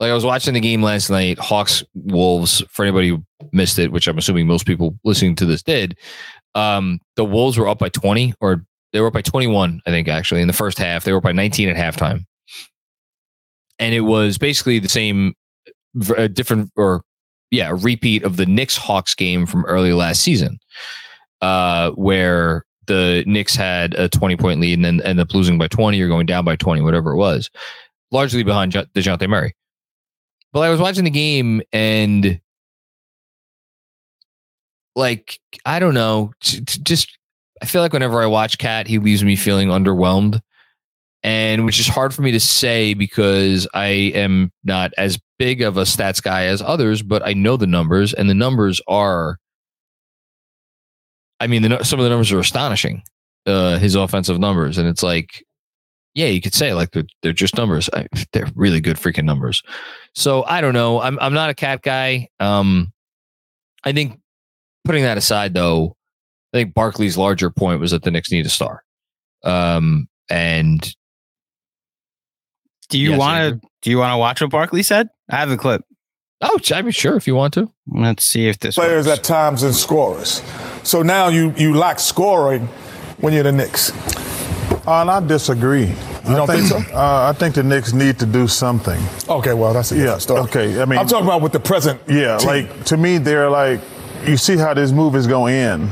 Like 0.00 0.10
I 0.10 0.14
was 0.14 0.24
watching 0.24 0.54
the 0.54 0.60
game 0.60 0.82
last 0.82 1.10
night, 1.10 1.38
Hawks 1.38 1.84
Wolves. 1.94 2.62
For 2.70 2.84
anybody 2.84 3.10
who 3.10 3.22
missed 3.52 3.78
it, 3.78 3.92
which 3.92 4.08
I'm 4.08 4.16
assuming 4.16 4.46
most 4.46 4.66
people 4.66 4.98
listening 5.04 5.36
to 5.36 5.46
this 5.46 5.62
did, 5.62 5.98
um, 6.54 6.98
the 7.16 7.24
Wolves 7.24 7.58
were 7.58 7.68
up 7.68 7.78
by 7.78 7.90
20 7.90 8.32
or 8.40 8.64
they 8.92 9.00
were 9.00 9.08
up 9.08 9.12
by 9.12 9.20
21, 9.20 9.82
I 9.86 9.90
think, 9.90 10.08
actually, 10.08 10.40
in 10.40 10.48
the 10.48 10.54
first 10.54 10.78
half. 10.78 11.04
They 11.04 11.12
were 11.12 11.18
up 11.18 11.24
by 11.24 11.32
19 11.32 11.68
at 11.68 11.76
halftime. 11.76 12.24
And 13.78 13.94
it 13.94 14.00
was 14.00 14.38
basically 14.38 14.78
the 14.78 14.88
same, 14.88 15.34
a 16.16 16.28
different, 16.28 16.70
or 16.76 17.02
yeah, 17.50 17.70
a 17.70 17.74
repeat 17.74 18.24
of 18.24 18.36
the 18.36 18.46
Knicks 18.46 18.76
Hawks 18.76 19.14
game 19.14 19.44
from 19.46 19.66
early 19.66 19.92
last 19.92 20.22
season, 20.22 20.58
uh, 21.42 21.90
where 21.90 22.64
the 22.90 23.22
Knicks 23.26 23.54
had 23.54 23.94
a 23.94 24.08
20 24.08 24.36
point 24.36 24.60
lead 24.60 24.74
and 24.74 24.84
then 24.84 25.00
ended 25.02 25.22
up 25.22 25.32
losing 25.32 25.58
by 25.58 25.68
20 25.68 26.00
or 26.00 26.08
going 26.08 26.26
down 26.26 26.44
by 26.44 26.56
20, 26.56 26.80
whatever 26.80 27.12
it 27.12 27.16
was, 27.16 27.48
largely 28.10 28.42
behind 28.42 28.72
Dejounte 28.72 29.28
Murray. 29.28 29.54
But 30.52 30.60
I 30.60 30.70
was 30.70 30.80
watching 30.80 31.04
the 31.04 31.10
game 31.10 31.62
and 31.72 32.40
like, 34.96 35.38
I 35.64 35.78
don't 35.78 35.94
know, 35.94 36.32
just 36.40 37.16
I 37.62 37.66
feel 37.66 37.82
like 37.82 37.92
whenever 37.92 38.20
I 38.20 38.26
watch 38.26 38.58
KAT, 38.58 38.88
he 38.88 38.98
leaves 38.98 39.22
me 39.22 39.36
feeling 39.36 39.68
underwhelmed. 39.68 40.40
And 41.22 41.66
which 41.66 41.78
is 41.78 41.86
hard 41.86 42.14
for 42.14 42.22
me 42.22 42.32
to 42.32 42.40
say 42.40 42.94
because 42.94 43.68
I 43.74 43.86
am 44.14 44.50
not 44.64 44.92
as 44.96 45.20
big 45.38 45.60
of 45.60 45.76
a 45.76 45.82
stats 45.82 46.22
guy 46.22 46.46
as 46.46 46.62
others, 46.62 47.02
but 47.02 47.24
I 47.24 47.34
know 47.34 47.58
the 47.58 47.66
numbers, 47.66 48.12
and 48.14 48.28
the 48.28 48.34
numbers 48.34 48.80
are. 48.88 49.38
I 51.40 51.46
mean, 51.46 51.62
the, 51.62 51.82
some 51.82 51.98
of 51.98 52.04
the 52.04 52.10
numbers 52.10 52.30
are 52.32 52.38
astonishing. 52.38 53.02
Uh, 53.46 53.78
his 53.78 53.94
offensive 53.94 54.38
numbers, 54.38 54.76
and 54.76 54.86
it's 54.86 55.02
like, 55.02 55.42
yeah, 56.14 56.26
you 56.26 56.42
could 56.42 56.52
say 56.54 56.74
like 56.74 56.90
they're, 56.90 57.06
they're 57.22 57.32
just 57.32 57.56
numbers. 57.56 57.88
I, 57.94 58.06
they're 58.32 58.48
really 58.54 58.80
good 58.82 58.96
freaking 58.96 59.24
numbers. 59.24 59.62
So 60.14 60.44
I 60.44 60.60
don't 60.60 60.74
know. 60.74 61.00
I'm 61.00 61.18
I'm 61.20 61.32
not 61.32 61.48
a 61.50 61.54
KAT 61.54 61.82
guy. 61.82 62.28
Um, 62.38 62.92
I 63.82 63.92
think 63.92 64.20
putting 64.84 65.04
that 65.04 65.16
aside, 65.16 65.54
though, 65.54 65.96
I 66.52 66.58
think 66.58 66.74
Barkley's 66.74 67.16
larger 67.16 67.48
point 67.50 67.80
was 67.80 67.92
that 67.92 68.02
the 68.02 68.10
Knicks 68.10 68.30
need 68.30 68.44
a 68.44 68.50
star. 68.50 68.82
Um, 69.42 70.06
and 70.28 70.82
Do 72.90 72.98
you 72.98 73.10
Yes, 73.12 73.18
want 73.18 73.62
to? 73.62 73.68
Do 73.82 73.90
you 73.90 73.96
want 73.98 74.12
to 74.12 74.18
watch 74.18 74.40
what 74.42 74.50
Barkley 74.50 74.82
said? 74.82 75.08
I 75.30 75.36
have 75.36 75.48
the 75.48 75.56
clip. 75.56 75.82
Oh, 76.42 76.58
I 76.74 76.82
mean, 76.82 76.92
sure, 76.92 77.16
if 77.16 77.26
you 77.26 77.34
want 77.34 77.54
to. 77.54 77.70
Let's 77.92 78.24
see 78.24 78.48
if 78.48 78.58
this 78.58 78.74
players 78.76 79.06
works. 79.06 79.18
at 79.18 79.24
times 79.24 79.62
and 79.62 79.74
scorers. 79.74 80.42
So 80.82 81.02
now 81.02 81.28
you 81.28 81.52
you 81.56 81.74
lack 81.76 81.98
scoring 82.00 82.66
when 83.18 83.32
you're 83.32 83.42
the 83.42 83.52
Knicks. 83.52 83.90
Uh, 84.86 85.02
and 85.02 85.10
I 85.10 85.20
disagree. 85.20 85.86
You 86.28 86.36
don't 86.36 86.46
think 86.46 86.66
so? 86.66 86.76
Uh, 86.94 87.32
I 87.34 87.38
think 87.38 87.54
the 87.54 87.62
Knicks 87.62 87.92
need 87.92 88.18
to 88.20 88.26
do 88.26 88.46
something. 88.48 89.00
Okay, 89.28 89.52
well 89.54 89.72
that's 89.74 89.92
a 89.92 89.96
Yeah, 89.96 90.18
story. 90.18 90.40
okay, 90.42 90.80
I 90.80 90.84
mean- 90.84 90.98
I'm 90.98 91.06
talking 91.06 91.26
about 91.26 91.42
with 91.42 91.52
the 91.52 91.60
present. 91.60 92.00
Yeah, 92.08 92.38
team. 92.38 92.46
like 92.48 92.84
to 92.86 92.96
me, 92.96 93.18
they're 93.18 93.50
like, 93.50 93.80
you 94.26 94.36
see 94.36 94.56
how 94.56 94.72
this 94.74 94.92
move 94.92 95.16
is 95.16 95.26
going 95.26 95.54
to 95.54 95.58
end. 95.60 95.90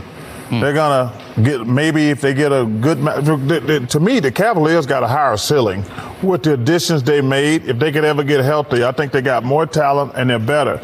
They're 0.51 0.73
gonna 0.73 1.13
get 1.43 1.67
maybe 1.67 2.09
if 2.09 2.23
they 2.23 2.33
get 2.33 2.53
a 2.53 2.65
good. 2.65 2.99
ma- 2.99 3.21
the- 3.21 3.37
the- 3.61 3.87
To 3.89 4.01
me, 4.01 4.19
the 4.21 4.31
Cavaliers 4.33 4.87
got 4.87 5.03
a 5.03 5.07
higher 5.07 5.37
ceiling 5.37 5.83
with 6.23 6.43
the 6.43 6.55
additions 6.55 7.03
they 7.03 7.21
made. 7.21 7.69
If 7.69 7.79
they 7.79 7.93
could 7.93 8.05
ever 8.05 8.25
get 8.25 8.45
healthy, 8.45 8.85
I 8.85 8.93
think 8.93 9.13
they 9.13 9.23
got 9.23 9.45
more 9.45 9.67
talent 9.67 10.13
and 10.17 10.31
they're 10.31 10.39
better. 10.39 10.81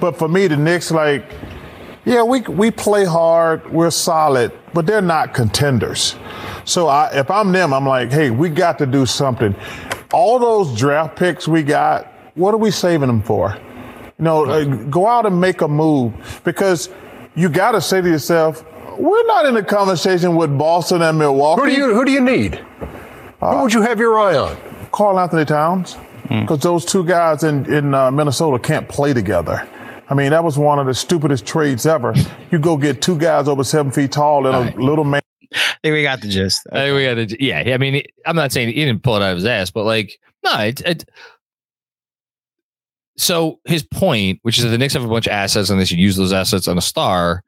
But 0.00 0.18
for 0.18 0.28
me, 0.28 0.46
the 0.46 0.56
Knicks, 0.56 0.90
like, 0.90 1.32
yeah, 2.04 2.22
we 2.22 2.40
we 2.42 2.70
play 2.70 3.04
hard, 3.04 3.68
we're 3.72 3.90
solid, 3.90 4.52
but 4.72 4.86
they're 4.86 5.00
not 5.00 5.34
contenders. 5.34 6.14
So 6.64 6.88
I, 6.88 7.10
if 7.12 7.30
I'm 7.30 7.52
them, 7.52 7.72
I'm 7.72 7.86
like, 7.86 8.12
hey, 8.12 8.30
we 8.30 8.48
got 8.48 8.78
to 8.78 8.86
do 8.86 9.06
something. 9.06 9.54
All 10.12 10.38
those 10.38 10.78
draft 10.78 11.16
picks 11.16 11.48
we 11.48 11.62
got, 11.62 12.12
what 12.34 12.54
are 12.54 12.58
we 12.58 12.70
saving 12.70 13.08
them 13.08 13.22
for? 13.22 13.56
You 14.18 14.24
know, 14.24 14.46
uh, 14.46 14.64
go 14.64 15.06
out 15.06 15.26
and 15.26 15.40
make 15.40 15.62
a 15.62 15.68
move 15.68 16.40
because 16.44 16.88
you 17.34 17.48
got 17.48 17.72
to 17.72 17.80
say 17.80 18.00
to 18.00 18.08
yourself, 18.08 18.64
we're 18.98 19.26
not 19.26 19.46
in 19.46 19.56
a 19.56 19.62
conversation 19.62 20.36
with 20.36 20.56
Boston 20.56 21.02
and 21.02 21.18
Milwaukee. 21.18 21.62
Who 21.62 21.68
do 21.68 21.74
you 21.76 21.94
who 21.94 22.04
do 22.04 22.12
you 22.12 22.20
need? 22.20 22.54
Who 23.40 23.62
would 23.62 23.74
you 23.74 23.82
have 23.82 23.98
your 23.98 24.18
eye 24.18 24.36
on? 24.36 24.56
Karl-Anthony 24.96 25.44
Towns, 25.44 25.94
because 26.26 26.60
those 26.60 26.86
two 26.86 27.04
guys 27.04 27.44
in 27.44 27.70
in 27.70 27.92
uh, 27.92 28.10
Minnesota 28.10 28.58
can't 28.58 28.88
play 28.88 29.12
together. 29.12 29.68
I 30.08 30.14
mean, 30.14 30.30
that 30.30 30.42
was 30.42 30.56
one 30.56 30.78
of 30.78 30.86
the 30.86 30.94
stupidest 30.94 31.44
trades 31.44 31.84
ever. 31.84 32.14
You 32.50 32.58
go 32.58 32.78
get 32.78 33.02
two 33.02 33.18
guys 33.18 33.46
over 33.46 33.62
seven 33.62 33.92
feet 33.92 34.12
tall 34.12 34.46
and 34.46 34.74
a 34.74 34.80
little 34.80 35.04
man. 35.04 35.20
I 35.52 35.76
think 35.82 35.92
we 35.92 36.02
got 36.02 36.22
the 36.22 36.28
gist. 36.28 36.66
I 36.72 36.86
think 36.86 36.96
we 36.96 37.04
got 37.04 37.28
to. 37.28 37.44
Yeah, 37.44 37.74
I 37.74 37.76
mean, 37.76 38.02
I'm 38.24 38.36
not 38.36 38.52
saying 38.52 38.68
he 38.68 38.86
didn't 38.86 39.02
pull 39.02 39.16
it 39.16 39.22
out 39.22 39.32
of 39.32 39.36
his 39.36 39.44
ass, 39.44 39.70
but 39.70 39.84
like, 39.84 40.18
no, 40.42 40.58
it. 40.60 40.80
it 40.80 41.10
so 43.18 43.60
his 43.66 43.82
point, 43.82 44.38
which 44.42 44.56
is 44.56 44.64
that 44.64 44.70
the 44.70 44.78
Knicks 44.78 44.94
have 44.94 45.04
a 45.04 45.08
bunch 45.08 45.26
of 45.26 45.32
assets 45.32 45.68
and 45.68 45.78
they 45.78 45.84
should 45.84 45.98
use 45.98 46.16
those 46.16 46.32
assets 46.32 46.68
on 46.68 46.78
a 46.78 46.82
star. 46.82 47.42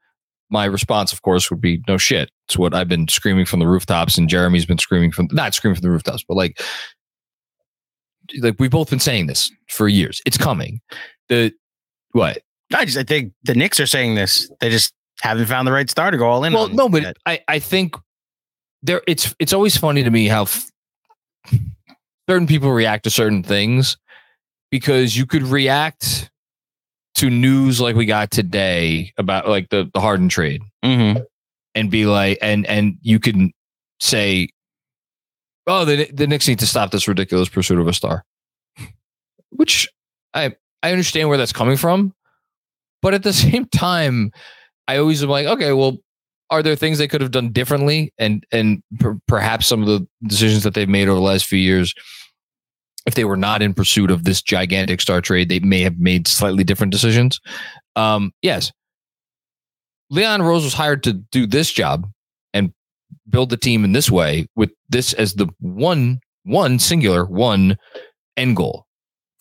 My 0.51 0.67
response, 0.67 1.15
of 1.15 1.23
course, 1.23 1.51
would 1.51 1.63
be 1.63 1.83
no 1.89 1.97
shit. 1.97 2.31
It's 2.47 2.59
what 2.59 2.75
I've 2.75 2.89
been 2.89 3.09
screaming 3.09 3.47
from 3.47 3.61
the 3.61 3.67
rooftops, 3.67 4.19
and 4.19 4.29
Jeremy's 4.29 4.67
been 4.67 4.79
screaming 4.79 5.13
from 5.13 5.29
not 5.33 5.55
screaming 5.55 5.77
from 5.77 5.83
the 5.83 5.91
rooftops, 5.91 6.25
but 6.27 6.37
like, 6.37 6.61
like 8.41 8.57
we've 8.59 8.71
both 8.71 8.91
been 8.91 8.99
saying 9.01 9.27
this 9.27 9.51
for 9.69 9.89
years. 9.89 10.21
It's 10.27 10.37
coming. 10.39 10.81
The 11.29 11.53
what? 12.13 12.39
I 12.75 12.85
just 12.85 12.99
I 12.99 13.03
think 13.03 13.33
the 13.45 13.55
Knicks 13.55 13.81
are 13.81 13.87
saying 13.87 14.15
this. 14.15 14.51
They 14.61 14.71
just 14.71 14.93
haven't 15.21 15.47
found 15.47 15.67
the 15.67 15.73
right 15.73 15.89
star 15.91 16.11
to 16.11 16.17
go 16.17 16.27
all 16.29 16.45
in. 16.45 16.53
Well, 16.53 16.65
on 16.65 16.77
no, 16.77 16.89
but 16.89 17.03
yet. 17.03 17.17
I, 17.27 17.41
I 17.49 17.59
think 17.59 17.95
there 18.83 19.03
it's 19.07 19.35
it's 19.39 19.53
always 19.53 19.77
funny 19.77 20.03
to 20.05 20.11
me 20.11 20.27
how 20.29 20.43
f- 20.43 20.67
certain 22.29 22.47
people 22.47 22.71
react 22.71 23.05
to 23.05 23.11
certain 23.11 23.43
things 23.43 23.97
because 24.71 25.17
you 25.17 25.27
could 25.27 25.43
react 25.43 26.31
to 27.17 27.31
news 27.31 27.81
like 27.81 27.97
we 27.97 28.07
got 28.07 28.31
today 28.31 29.13
about 29.17 29.49
like 29.49 29.69
the 29.71 29.91
the 29.93 30.01
Harden 30.01 30.29
trade 30.29 30.63
Mhm. 30.85 31.25
and 31.75 31.91
be 31.91 32.07
like 32.07 32.39
and 32.43 32.67
and 32.67 32.97
you 33.03 33.19
can 33.19 33.53
say 34.01 34.49
oh 35.69 35.85
the 35.85 36.11
the 36.13 36.27
Knicks 36.27 36.49
need 36.49 36.59
to 36.59 36.67
stop 36.67 36.91
this 36.91 37.07
ridiculous 37.07 37.49
pursuit 37.49 37.79
of 37.79 37.87
a 37.87 37.93
star. 37.93 38.25
Which 39.51 39.89
I 40.35 40.57
I 40.83 40.91
understand 40.91 41.29
where 41.29 41.39
that's 41.39 41.53
coming 41.53 41.77
from 41.77 42.15
but 43.03 43.15
at 43.15 43.23
the 43.23 43.33
same 43.45 43.67
time 43.67 44.33
I 44.87 44.97
always 44.99 45.23
am 45.23 45.29
like 45.29 45.47
okay 45.47 45.73
well 45.73 45.99
are 46.51 46.63
there 46.63 46.77
things 46.77 46.97
they 46.97 47.09
could 47.09 47.21
have 47.21 47.31
done 47.31 47.53
differently? 47.53 48.13
And 48.19 48.45
and 48.53 48.83
per- 49.01 49.19
perhaps 49.27 49.67
some 49.67 49.83
of 49.83 49.89
the 49.89 50.07
decisions 50.27 50.63
that 50.63 50.75
they've 50.75 50.89
made 50.89 51.09
over 51.09 51.17
the 51.17 51.27
last 51.27 51.47
few 51.47 51.59
years 51.59 51.95
if 53.07 53.15
they 53.15 53.25
were 53.25 53.37
not 53.37 53.63
in 53.63 53.73
pursuit 53.75 54.11
of 54.11 54.25
this 54.25 54.43
gigantic 54.43 55.01
star 55.01 55.21
trade 55.21 55.49
they 55.49 55.61
may 55.61 55.81
have 55.81 55.99
made 55.99 56.27
slightly 56.27 56.65
different 56.65 56.93
decisions. 56.93 57.41
Um 57.97 58.33
yes. 58.43 58.73
Leon 60.11 60.41
rose 60.41 60.65
was 60.65 60.73
hired 60.73 61.03
to 61.03 61.13
do 61.13 61.47
this 61.47 61.71
job 61.71 62.11
build 63.31 63.51
the 63.51 63.57
team 63.57 63.85
in 63.85 63.93
this 63.93 64.11
way 64.11 64.47
with 64.57 64.71
this 64.89 65.13
as 65.15 65.35
the 65.35 65.49
one 65.61 66.19
one 66.45 66.79
singular 66.79 67.25
one 67.27 67.77
end 68.37 68.57
goal 68.57 68.87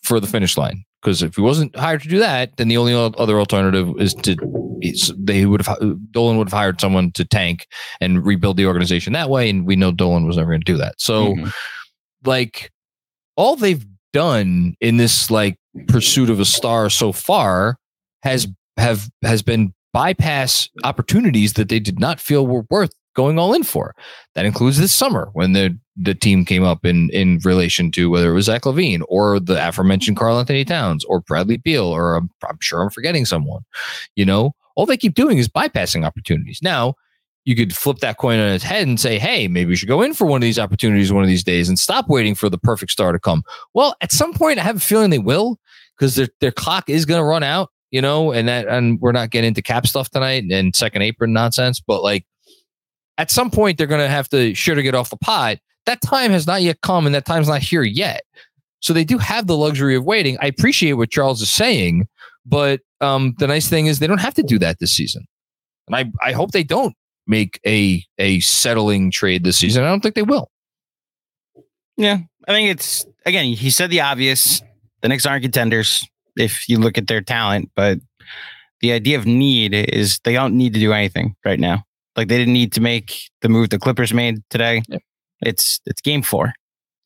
for 0.02 0.20
the 0.20 0.26
finish 0.26 0.56
line 0.56 0.84
because 1.00 1.22
if 1.22 1.36
he 1.36 1.40
wasn't 1.40 1.74
hired 1.76 2.02
to 2.02 2.08
do 2.08 2.18
that 2.18 2.56
then 2.56 2.68
the 2.68 2.76
only 2.76 2.92
other 2.94 3.38
alternative 3.38 3.88
is 3.98 4.14
to 4.14 4.36
they 5.16 5.46
would 5.46 5.64
have 5.64 5.78
dolan 6.10 6.36
would 6.38 6.48
have 6.48 6.58
hired 6.58 6.80
someone 6.80 7.10
to 7.12 7.24
tank 7.24 7.66
and 8.00 8.24
rebuild 8.24 8.56
the 8.56 8.66
organization 8.66 9.12
that 9.12 9.30
way 9.30 9.48
and 9.48 9.66
we 9.66 9.74
know 9.76 9.90
dolan 9.92 10.26
was 10.26 10.36
never 10.36 10.50
going 10.50 10.60
to 10.60 10.72
do 10.72 10.76
that 10.78 10.94
so 10.98 11.34
Mhm. 11.34 11.52
like 12.24 12.70
all 13.36 13.56
they've 13.56 13.84
done 14.12 14.74
in 14.80 14.96
this 14.96 15.30
like 15.30 15.56
pursuit 15.86 16.30
of 16.30 16.40
a 16.40 16.44
star 16.44 16.90
so 16.90 17.12
far 17.12 17.76
has 18.22 18.48
have 18.76 19.08
has 19.22 19.42
been 19.42 19.72
bypass 19.92 20.68
opportunities 20.84 21.54
that 21.54 21.68
they 21.68 21.80
did 21.80 21.98
not 21.98 22.20
feel 22.20 22.46
were 22.46 22.64
worth 22.70 22.92
going 23.14 23.38
all 23.38 23.54
in 23.54 23.62
for. 23.62 23.94
That 24.34 24.46
includes 24.46 24.78
this 24.78 24.92
summer 24.92 25.30
when 25.32 25.52
the 25.52 25.78
the 26.00 26.14
team 26.14 26.44
came 26.44 26.62
up 26.62 26.84
in 26.84 27.10
in 27.10 27.40
relation 27.44 27.90
to 27.92 28.10
whether 28.10 28.30
it 28.30 28.34
was 28.34 28.46
Zach 28.46 28.62
LaVine 28.62 29.02
or 29.08 29.40
the 29.40 29.66
aforementioned 29.66 30.16
Karl-Anthony 30.16 30.64
Towns 30.64 31.04
or 31.04 31.20
Bradley 31.20 31.56
Beal 31.56 31.86
or 31.86 32.14
I'm, 32.14 32.30
I'm 32.48 32.58
sure 32.60 32.80
I'm 32.82 32.90
forgetting 32.90 33.24
someone. 33.24 33.62
You 34.14 34.24
know, 34.24 34.52
all 34.76 34.86
they 34.86 34.96
keep 34.96 35.14
doing 35.14 35.38
is 35.38 35.48
bypassing 35.48 36.04
opportunities. 36.04 36.60
Now, 36.62 36.94
you 37.44 37.56
could 37.56 37.74
flip 37.74 37.98
that 37.98 38.18
coin 38.18 38.38
on 38.38 38.52
its 38.52 38.62
head 38.62 38.86
and 38.86 39.00
say, 39.00 39.18
hey, 39.18 39.48
maybe 39.48 39.70
we 39.70 39.76
should 39.76 39.88
go 39.88 40.02
in 40.02 40.12
for 40.12 40.26
one 40.26 40.36
of 40.36 40.42
these 40.42 40.58
opportunities 40.58 41.12
one 41.12 41.24
of 41.24 41.28
these 41.28 41.42
days 41.42 41.68
and 41.68 41.78
stop 41.78 42.08
waiting 42.08 42.34
for 42.34 42.50
the 42.50 42.58
perfect 42.58 42.92
star 42.92 43.10
to 43.10 43.18
come. 43.18 43.42
Well, 43.72 43.96
at 44.02 44.12
some 44.12 44.34
point, 44.34 44.58
I 44.58 44.62
have 44.62 44.76
a 44.76 44.80
feeling 44.80 45.10
they 45.10 45.18
will 45.18 45.58
because 45.98 46.14
their, 46.14 46.28
their 46.40 46.52
clock 46.52 46.90
is 46.90 47.06
going 47.06 47.20
to 47.20 47.24
run 47.24 47.42
out, 47.42 47.70
you 47.90 48.02
know, 48.02 48.32
and 48.32 48.46
that, 48.48 48.68
and 48.68 49.00
we're 49.00 49.12
not 49.12 49.30
getting 49.30 49.48
into 49.48 49.62
cap 49.62 49.86
stuff 49.86 50.10
tonight 50.10 50.44
and 50.50 50.76
second 50.76 51.02
apron 51.02 51.32
nonsense, 51.32 51.80
but 51.80 52.02
like 52.02 52.26
at 53.18 53.30
some 53.30 53.50
point, 53.50 53.76
they're 53.76 53.86
going 53.86 54.00
to 54.00 54.08
have 54.08 54.28
to 54.30 54.54
sure 54.54 54.74
to 54.74 54.82
get 54.82 54.94
off 54.94 55.10
the 55.10 55.16
pot. 55.16 55.58
That 55.86 56.00
time 56.00 56.30
has 56.30 56.46
not 56.46 56.62
yet 56.62 56.80
come 56.82 57.04
and 57.04 57.14
that 57.14 57.26
time's 57.26 57.48
not 57.48 57.60
here 57.60 57.82
yet. 57.82 58.22
So 58.80 58.92
they 58.92 59.04
do 59.04 59.18
have 59.18 59.46
the 59.46 59.56
luxury 59.56 59.96
of 59.96 60.04
waiting. 60.04 60.38
I 60.40 60.46
appreciate 60.46 60.92
what 60.92 61.10
Charles 61.10 61.42
is 61.42 61.50
saying, 61.50 62.06
but 62.46 62.80
um, 63.00 63.34
the 63.38 63.48
nice 63.48 63.68
thing 63.68 63.86
is 63.86 63.98
they 63.98 64.06
don't 64.06 64.20
have 64.20 64.34
to 64.34 64.42
do 64.42 64.58
that 64.60 64.78
this 64.78 64.92
season. 64.92 65.26
And 65.88 65.96
I, 65.96 66.04
I 66.22 66.32
hope 66.32 66.52
they 66.52 66.62
don't 66.62 66.94
make 67.26 67.60
a 67.66 68.04
a 68.18 68.40
settling 68.40 69.10
trade 69.10 69.44
this 69.44 69.58
season. 69.58 69.84
I 69.84 69.88
don't 69.88 70.00
think 70.00 70.14
they 70.14 70.22
will. 70.22 70.50
Yeah, 71.96 72.18
I 72.46 72.52
think 72.52 72.70
it's 72.70 73.04
again. 73.26 73.46
He 73.46 73.70
said 73.70 73.90
the 73.90 74.00
obvious. 74.00 74.62
The 75.02 75.08
Knicks 75.08 75.26
aren't 75.26 75.42
contenders 75.42 76.04
if 76.36 76.68
you 76.68 76.78
look 76.78 76.98
at 76.98 77.06
their 77.06 77.20
talent, 77.20 77.70
but 77.74 77.98
the 78.80 78.92
idea 78.92 79.18
of 79.18 79.26
need 79.26 79.74
is 79.74 80.20
they 80.24 80.32
don't 80.32 80.56
need 80.56 80.74
to 80.74 80.80
do 80.80 80.92
anything 80.92 81.36
right 81.44 81.58
now. 81.58 81.84
Like 82.18 82.26
they 82.26 82.36
didn't 82.36 82.52
need 82.52 82.72
to 82.72 82.80
make 82.80 83.30
the 83.42 83.48
move 83.48 83.70
the 83.70 83.78
Clippers 83.78 84.12
made 84.12 84.42
today. 84.50 84.82
Yep. 84.88 85.02
It's 85.42 85.80
it's 85.86 86.00
game 86.00 86.22
four. 86.22 86.52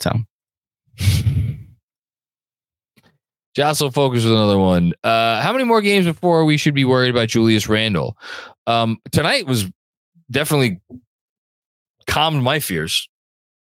So 0.00 0.10
Jocelyn 3.54 3.92
focus 3.92 4.24
with 4.24 4.32
another 4.32 4.56
one. 4.56 4.94
Uh, 5.04 5.42
how 5.42 5.52
many 5.52 5.64
more 5.64 5.82
games 5.82 6.06
before 6.06 6.46
we 6.46 6.56
should 6.56 6.72
be 6.72 6.86
worried 6.86 7.10
about 7.10 7.28
Julius 7.28 7.68
Randle? 7.68 8.16
Um, 8.66 8.96
tonight 9.12 9.46
was 9.46 9.66
definitely 10.30 10.80
calmed 12.06 12.42
my 12.42 12.58
fears 12.58 13.06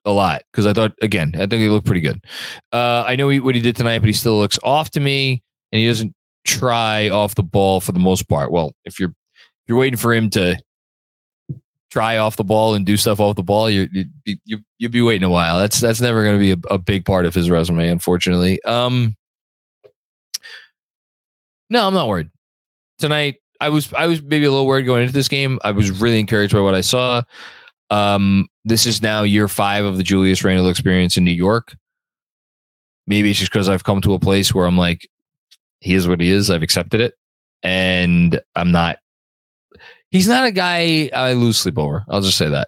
a 0.06 0.12
lot 0.12 0.44
because 0.54 0.66
I 0.66 0.72
thought 0.72 0.94
again 1.02 1.34
I 1.36 1.48
think 1.48 1.56
he 1.56 1.68
looked 1.68 1.86
pretty 1.86 2.00
good. 2.00 2.24
Uh, 2.72 3.04
I 3.06 3.18
know 3.18 3.28
he, 3.28 3.42
what 3.42 3.56
he 3.56 3.62
did 3.62 3.76
tonight, 3.76 4.00
but 4.00 4.08
he 4.08 4.14
still 4.14 4.38
looks 4.38 4.58
off 4.64 4.92
to 4.92 5.02
me, 5.02 5.44
and 5.74 5.82
he 5.82 5.88
doesn't 5.88 6.16
try 6.46 7.10
off 7.10 7.36
the 7.36 7.44
ball 7.44 7.82
for 7.82 7.92
the 7.92 8.00
most 8.00 8.30
part. 8.30 8.54
Well, 8.54 8.72
if 8.86 9.02
you're 9.02 9.10
if 9.10 9.68
you're 9.68 9.78
waiting 9.78 9.98
for 9.98 10.14
him 10.14 10.30
to 10.30 10.58
try 11.92 12.18
off 12.18 12.38
the 12.38 12.44
ball 12.44 12.74
and 12.74 12.86
do 12.86 12.98
stuff 12.98 13.20
off 13.20 13.36
the 13.36 13.44
ball, 13.44 13.70
you 13.70 13.88
you 13.92 14.38
you 14.46 14.60
you'd 14.80 14.92
be 14.92 15.02
waiting 15.02 15.26
a 15.26 15.30
while. 15.30 15.60
That's 15.60 15.80
that's 15.80 16.02
never 16.02 16.24
going 16.24 16.40
to 16.40 16.40
be 16.40 16.52
a, 16.54 16.74
a 16.74 16.78
big 16.78 17.06
part 17.06 17.26
of 17.26 17.36
his 17.36 17.50
resume, 17.50 17.90
unfortunately. 17.90 18.64
Um, 18.64 19.16
no, 21.70 21.88
I'm 21.88 21.94
not 21.94 22.08
worried. 22.08 22.30
Tonight, 23.00 23.38
I 23.60 23.70
was 23.70 23.94
I 23.94 24.08
was 24.08 24.22
maybe 24.22 24.46
a 24.46 24.52
little 24.52 24.68
worried 24.68 24.86
going 24.86 25.02
into 25.04 25.14
this 25.14 25.28
game. 25.28 25.60
I 25.64 25.72
was 25.72 25.92
really 25.92 26.20
encouraged 26.20 26.54
by 26.54 26.62
what 26.62 26.76
I 26.76 26.82
saw. 26.82 27.22
Um, 27.90 28.48
this 28.64 28.86
is 28.86 29.02
now 29.02 29.24
year 29.24 29.48
five 29.48 29.84
of 29.84 29.98
the 29.98 30.04
Julius 30.04 30.44
Randle 30.44 30.70
experience 30.70 31.18
in 31.18 31.26
New 31.26 31.32
York. 31.32 31.76
Maybe 33.06 33.30
it's 33.32 33.40
just 33.40 33.52
because 33.52 33.68
I've 33.68 33.84
come 33.84 34.00
to 34.02 34.14
a 34.14 34.20
place 34.20 34.54
where 34.54 34.66
I'm 34.66 34.78
like, 34.78 35.10
He 35.82 35.94
is 35.94 36.08
what 36.08 36.22
he 36.22 36.32
is. 36.32 36.50
I've 36.50 36.64
accepted 36.64 37.02
it, 37.02 37.16
and 37.64 38.40
I'm 38.56 38.72
not. 38.72 38.98
He's 40.12 40.28
not 40.28 40.46
a 40.46 40.52
guy 40.52 41.10
I 41.14 41.34
lose 41.34 41.58
sleep 41.58 41.78
over. 41.78 42.04
I'll 42.10 42.22
just 42.22 42.38
say 42.38 42.50
that 42.50 42.68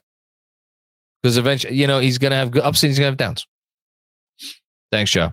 because 1.21 1.37
eventually, 1.37 1.75
you 1.75 1.87
know, 1.87 1.99
he's 1.99 2.17
gonna 2.17 2.35
have 2.35 2.55
ups 2.55 2.83
and 2.83 2.89
he's 2.89 2.97
gonna 2.99 3.07
have 3.07 3.17
downs. 3.17 3.45
Thanks, 4.91 5.11
Joe. 5.11 5.31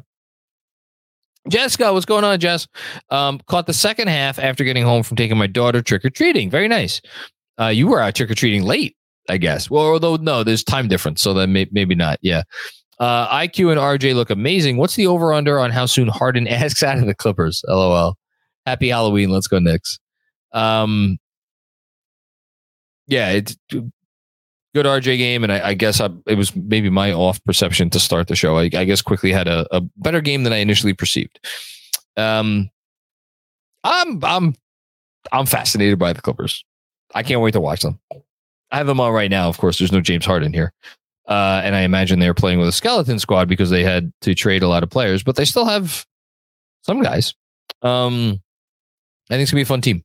Jessica, 1.49 1.93
what's 1.93 2.07
going 2.07 2.25
on, 2.25 2.39
Jess? 2.39 2.67
Um, 3.11 3.41
caught 3.47 3.67
the 3.67 3.73
second 3.73 4.09
half 4.09 4.39
after 4.39 4.65
getting 4.65 4.85
home 4.85 5.03
from 5.03 5.17
taking 5.17 5.39
my 5.39 5.47
daughter 5.47 5.83
trick 5.83 6.05
or 6.05 6.11
treating. 6.11 6.51
Very 6.51 6.69
nice. 6.69 7.01
Uh, 7.59 7.69
you 7.69 7.87
were 7.87 8.01
out 8.01 8.15
trick 8.15 8.31
or 8.31 8.35
treating 8.35 8.63
late, 8.63 8.97
I 9.29 9.39
guess. 9.39 9.71
Well, 9.71 9.87
although 9.87 10.17
no, 10.17 10.45
there's 10.45 10.63
time 10.63 10.89
difference, 10.89 11.23
so 11.23 11.33
then 11.33 11.53
may- 11.53 11.69
maybe 11.73 11.95
not. 11.95 12.19
Yeah. 12.21 12.43
Uh, 12.99 13.27
IQ 13.35 13.71
and 13.71 13.81
RJ 13.81 14.15
look 14.15 14.29
amazing. 14.29 14.77
What's 14.77 14.97
the 14.97 15.07
over 15.07 15.33
under 15.33 15.59
on 15.59 15.71
how 15.71 15.87
soon 15.87 16.09
Harden 16.09 16.47
asks 16.49 16.83
out 16.83 16.99
of 16.99 17.07
the 17.07 17.15
Clippers? 17.15 17.63
LOL. 17.67 18.17
Happy 18.67 18.89
Halloween. 18.91 19.31
Let's 19.31 19.47
go 19.47 19.59
Knicks. 19.59 19.99
Um, 20.53 21.19
yeah, 23.11 23.31
it's 23.31 23.57
good 23.71 24.87
RJ 24.87 25.19
game, 25.19 25.43
and 25.43 25.53
I, 25.53 25.69
I 25.69 25.75
guess 25.75 26.01
I, 26.01 26.09
it 26.27 26.37
was 26.37 26.55
maybe 26.55 26.89
my 26.89 27.13
off 27.13 27.43
perception 27.45 27.91
to 27.91 28.01
start 28.01 28.29
the 28.29 28.37
show. 28.37 28.57
I, 28.57 28.63
I 28.63 28.85
guess 28.85 29.03
Quickley 29.03 29.33
had 29.33 29.49
a, 29.49 29.67
a, 29.75 29.81
better 29.97 30.21
game 30.21 30.45
than 30.45 30.53
I 30.53 30.59
initially 30.59 30.95
perceived. 30.95 31.45
Um, 32.17 32.71
I'm 33.83 34.25
I'm 34.25 34.55
I'm 35.33 35.47
fascinated 35.47 35.99
by 35.99 36.13
the 36.13 36.23
Clippers. 36.23 36.65
I 37.15 37.25
can't 37.25 37.41
wait 37.41 37.53
to 37.53 37.61
watch 37.61 37.83
them. 37.83 37.99
I 38.71 38.77
have 38.77 38.87
them 38.87 39.01
on 39.01 39.13
right 39.13 39.31
now. 39.31 39.49
Of 39.49 39.59
course, 39.59 39.79
there's 39.79 39.93
no 39.93 40.01
James 40.01 40.25
Harden 40.25 40.53
here. 40.53 40.73
Uh, 41.27 41.61
and 41.65 41.75
I 41.75 41.81
imagine 41.81 42.19
they're 42.19 42.35
playing 42.35 42.61
with 42.61 42.69
a 42.69 42.73
skeleton 42.73 43.19
squad 43.19 43.49
because 43.49 43.71
they 43.71 43.83
had 43.83 44.13
to 44.23 44.35
trade 44.35 44.63
a 44.63 44.69
lot 44.69 44.83
of 44.83 44.91
players, 44.91 45.23
but 45.23 45.37
they 45.37 45.45
still 45.45 45.65
have 45.65 46.07
some 46.83 47.03
guys. 47.03 47.35
Um, 47.83 48.41
I 49.29 49.35
think 49.35 49.43
it's 49.43 49.51
gonna 49.51 49.59
be 49.59 49.63
a 49.63 49.67
fun 49.67 49.81
team. 49.81 50.05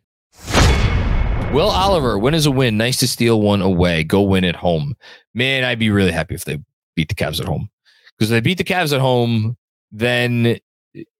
Will 1.53 1.69
Oliver, 1.69 2.17
win 2.17 2.33
is 2.33 2.45
a 2.45 2.51
win. 2.51 2.77
Nice 2.77 2.97
to 2.99 3.07
steal 3.09 3.41
one 3.41 3.61
away. 3.61 4.05
Go 4.05 4.21
win 4.21 4.45
at 4.45 4.55
home. 4.55 4.95
Man, 5.33 5.65
I'd 5.65 5.79
be 5.79 5.89
really 5.89 6.13
happy 6.13 6.33
if 6.33 6.45
they 6.45 6.57
beat 6.95 7.09
the 7.09 7.15
Cavs 7.15 7.41
at 7.41 7.45
home. 7.45 7.69
Because 8.17 8.31
if 8.31 8.35
they 8.35 8.39
beat 8.39 8.57
the 8.57 8.63
Cavs 8.63 8.93
at 8.93 9.01
home, 9.01 9.57
then 9.91 10.59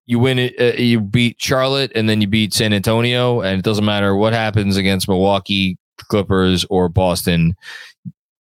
you 0.06 0.20
win 0.20 0.40
it. 0.40 0.54
Uh, 0.58 0.82
you 0.82 1.02
beat 1.02 1.36
Charlotte, 1.38 1.92
and 1.96 2.08
then 2.08 2.22
you 2.22 2.28
beat 2.28 2.54
San 2.54 2.72
Antonio, 2.72 3.42
and 3.42 3.60
it 3.60 3.66
doesn't 3.66 3.84
matter 3.84 4.16
what 4.16 4.32
happens 4.32 4.78
against 4.78 5.10
Milwaukee, 5.10 5.78
Clippers, 5.98 6.64
or 6.70 6.88
Boston. 6.88 7.54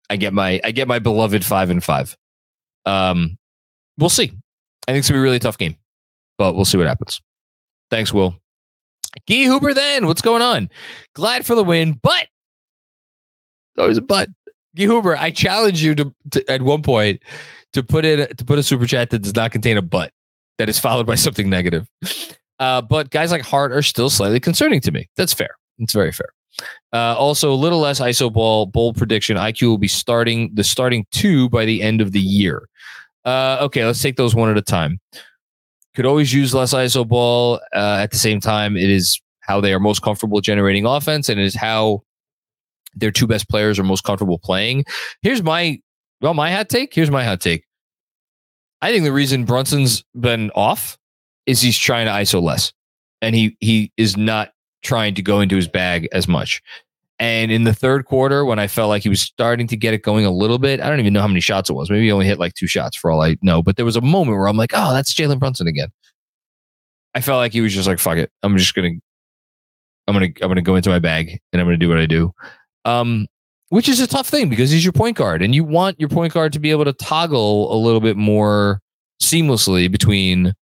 I 0.09 0.15
get 0.15 0.33
my 0.33 0.59
I 0.63 0.71
get 0.71 0.87
my 0.87 0.97
beloved 0.97 1.45
five 1.45 1.69
and 1.69 1.83
five. 1.83 2.17
Um, 2.87 3.37
we'll 3.99 4.09
see. 4.09 4.31
I 4.87 4.91
think 4.91 4.99
it's 4.99 5.09
gonna 5.09 5.17
be 5.17 5.21
a 5.21 5.23
really 5.23 5.39
tough 5.39 5.59
game, 5.59 5.75
but 6.39 6.55
we'll 6.55 6.65
see 6.65 6.79
what 6.79 6.87
happens. 6.87 7.21
Thanks, 7.91 8.11
Will. 8.11 8.35
Guy 9.27 9.45
Hooper, 9.45 9.73
then 9.73 10.07
what's 10.07 10.21
going 10.21 10.41
on? 10.41 10.69
Glad 11.13 11.45
for 11.45 11.55
the 11.55 11.63
win, 11.63 11.99
but 12.01 12.27
always 13.77 13.97
a 13.97 14.01
but. 14.01 14.29
Guy 14.75 14.85
Hooper, 14.85 15.15
I 15.15 15.31
challenge 15.31 15.81
you 15.81 15.95
to, 15.95 16.13
to 16.31 16.51
at 16.51 16.61
one 16.61 16.81
point 16.81 17.23
to 17.73 17.83
put 17.83 18.05
in 18.05 18.27
to 18.35 18.45
put 18.45 18.59
a 18.59 18.63
super 18.63 18.85
chat 18.85 19.09
that 19.09 19.19
does 19.19 19.35
not 19.35 19.51
contain 19.51 19.77
a 19.77 19.81
but 19.81 20.11
that 20.57 20.69
is 20.69 20.79
followed 20.79 21.07
by 21.07 21.15
something 21.15 21.49
negative. 21.49 21.87
Uh, 22.59 22.81
but 22.81 23.09
guys 23.09 23.31
like 23.31 23.41
Hart 23.41 23.71
are 23.71 23.81
still 23.81 24.09
slightly 24.09 24.39
concerning 24.39 24.81
to 24.81 24.91
me. 24.91 25.09
That's 25.17 25.33
fair. 25.33 25.55
It's 25.79 25.93
very 25.93 26.11
fair. 26.11 26.29
Uh, 26.93 27.15
also, 27.17 27.51
a 27.51 27.55
little 27.55 27.79
less 27.79 27.99
ISO 27.99 28.31
ball. 28.31 28.65
Bold 28.65 28.95
prediction: 28.97 29.37
IQ 29.37 29.67
will 29.67 29.77
be 29.77 29.89
starting 29.89 30.51
the 30.53 30.63
starting 30.63 31.05
two 31.11 31.49
by 31.49 31.65
the 31.65 31.81
end 31.81 31.99
of 31.99 32.13
the 32.13 32.21
year. 32.21 32.67
Uh, 33.25 33.57
okay, 33.61 33.85
let's 33.85 34.01
take 34.01 34.15
those 34.15 34.35
one 34.35 34.49
at 34.49 34.57
a 34.57 34.61
time. 34.61 34.99
Could 35.95 36.05
always 36.05 36.33
use 36.33 36.53
less 36.53 36.73
ISO 36.73 37.07
ball. 37.07 37.59
Uh, 37.73 37.99
at 38.01 38.11
the 38.11 38.17
same 38.17 38.39
time, 38.39 38.75
it 38.75 38.89
is 38.89 39.19
how 39.39 39.61
they 39.61 39.73
are 39.73 39.79
most 39.79 40.01
comfortable 40.01 40.41
generating 40.41 40.85
offense, 40.85 41.29
and 41.29 41.39
it 41.39 41.45
is 41.45 41.55
how 41.55 42.03
their 42.95 43.11
two 43.11 43.27
best 43.27 43.49
players 43.49 43.77
are 43.79 43.83
most 43.83 44.03
comfortable 44.03 44.39
playing. 44.39 44.85
Here's 45.21 45.43
my 45.43 45.79
well, 46.21 46.33
my 46.33 46.51
hot 46.51 46.69
take. 46.69 46.93
Here's 46.93 47.11
my 47.11 47.23
hot 47.23 47.41
take. 47.41 47.65
I 48.81 48.91
think 48.91 49.03
the 49.03 49.13
reason 49.13 49.45
Brunson's 49.45 50.03
been 50.19 50.51
off 50.51 50.97
is 51.45 51.61
he's 51.61 51.77
trying 51.77 52.05
to 52.07 52.11
ISO 52.11 52.41
less, 52.41 52.73
and 53.21 53.35
he 53.35 53.55
he 53.59 53.91
is 53.97 54.17
not 54.17 54.51
trying 54.83 55.15
to 55.15 55.21
go 55.21 55.41
into 55.41 55.55
his 55.55 55.67
bag 55.67 56.07
as 56.11 56.27
much. 56.27 56.61
And 57.17 57.49
in 57.49 57.63
the 57.63 57.73
third 57.73 58.05
quarter, 58.05 58.43
when 58.43 58.59
I 58.59 58.67
felt 58.67 58.89
like 58.89 59.03
he 59.03 59.09
was 59.09 59.21
starting 59.21 59.67
to 59.67 59.77
get 59.77 59.93
it 59.93 60.03
going 60.03 60.25
a 60.25 60.31
little 60.31 60.59
bit, 60.59 60.81
I 60.81 60.89
don't 60.89 60.99
even 60.99 61.13
know 61.13 61.21
how 61.21 61.27
many 61.27 61.39
shots 61.39 61.69
it 61.69 61.73
was. 61.73 61.89
Maybe 61.89 62.05
he 62.05 62.11
only 62.11 62.25
hit 62.25 62.39
like 62.39 62.53
two 62.55 62.67
shots 62.67 62.97
for 62.97 63.09
all 63.09 63.21
I 63.21 63.37
know. 63.41 63.63
But 63.63 63.77
there 63.77 63.85
was 63.85 63.95
a 63.95 64.01
moment 64.01 64.37
where 64.37 64.47
I'm 64.47 64.57
like, 64.57 64.71
oh, 64.73 64.93
that's 64.93 65.13
Jalen 65.13 65.39
Brunson 65.39 65.67
again. 65.67 65.89
I 67.13 67.21
felt 67.21 67.37
like 67.37 67.53
he 67.53 67.61
was 67.61 67.73
just 67.73 67.87
like, 67.87 67.99
fuck 67.99 68.17
it. 68.17 68.31
I'm 68.43 68.57
just 68.57 68.75
gonna 68.75 68.91
I'm 70.07 70.13
gonna 70.13 70.27
I'm 70.41 70.49
gonna 70.49 70.61
go 70.61 70.75
into 70.75 70.89
my 70.89 70.99
bag 70.99 71.39
and 71.51 71.61
I'm 71.61 71.67
gonna 71.67 71.77
do 71.77 71.89
what 71.89 71.97
I 71.97 72.05
do. 72.05 72.33
Um, 72.83 73.27
which 73.69 73.89
is 73.89 73.99
a 73.99 74.07
tough 74.07 74.27
thing 74.27 74.49
because 74.49 74.69
he's 74.69 74.83
your 74.83 74.93
point 74.93 75.17
guard 75.17 75.41
and 75.41 75.55
you 75.55 75.63
want 75.63 75.99
your 75.99 76.09
point 76.09 76.33
guard 76.33 76.53
to 76.53 76.59
be 76.59 76.71
able 76.71 76.85
to 76.85 76.93
toggle 76.93 77.73
a 77.73 77.77
little 77.77 78.01
bit 78.01 78.17
more 78.17 78.81
seamlessly 79.21 79.89
between 79.89 80.53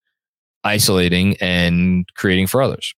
isolating 0.62 1.36
and 1.40 2.08
creating 2.16 2.46
for 2.46 2.62
others. 2.62 2.94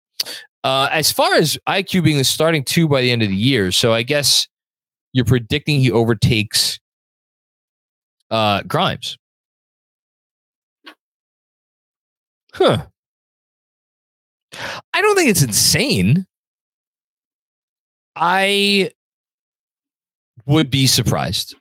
Uh, 0.66 0.88
as 0.90 1.12
far 1.12 1.32
as 1.34 1.56
IQ 1.68 2.02
being 2.02 2.16
the 2.16 2.24
starting 2.24 2.64
two 2.64 2.88
by 2.88 3.00
the 3.00 3.12
end 3.12 3.22
of 3.22 3.28
the 3.28 3.36
year, 3.36 3.70
so 3.70 3.92
I 3.92 4.02
guess 4.02 4.48
you're 5.12 5.24
predicting 5.24 5.78
he 5.78 5.92
overtakes 5.92 6.80
uh, 8.32 8.62
Grimes. 8.62 9.16
Huh. 12.52 12.86
I 14.92 15.02
don't 15.02 15.14
think 15.14 15.30
it's 15.30 15.44
insane. 15.44 16.26
I 18.16 18.90
would 20.46 20.68
be 20.68 20.88
surprised. 20.88 21.54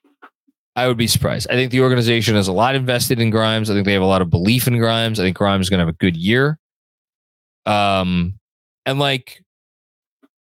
I 0.76 0.88
would 0.88 0.98
be 0.98 1.06
surprised. 1.06 1.46
I 1.52 1.54
think 1.54 1.72
the 1.72 1.82
organization 1.82 2.34
has 2.34 2.48
a 2.48 2.54
lot 2.54 2.74
invested 2.74 3.20
in 3.20 3.30
Grimes. 3.30 3.70
I 3.70 3.76
think 3.76 3.86
they 3.86 3.94
have 3.94 4.02
a 4.02 4.08
lot 4.08 4.24
of 4.24 4.32
belief 4.32 4.66
in 4.66 4.80
Grimes. 4.80 5.20
I 5.20 5.24
think 5.24 5.38
Grimes 5.38 5.68
is 5.68 5.70
going 5.70 5.78
to 5.78 5.86
have 5.86 5.94
a 5.94 5.98
good 6.00 6.18
year. 6.18 6.58
Um, 7.68 8.40
and 8.86 9.00
like, 9.00 9.42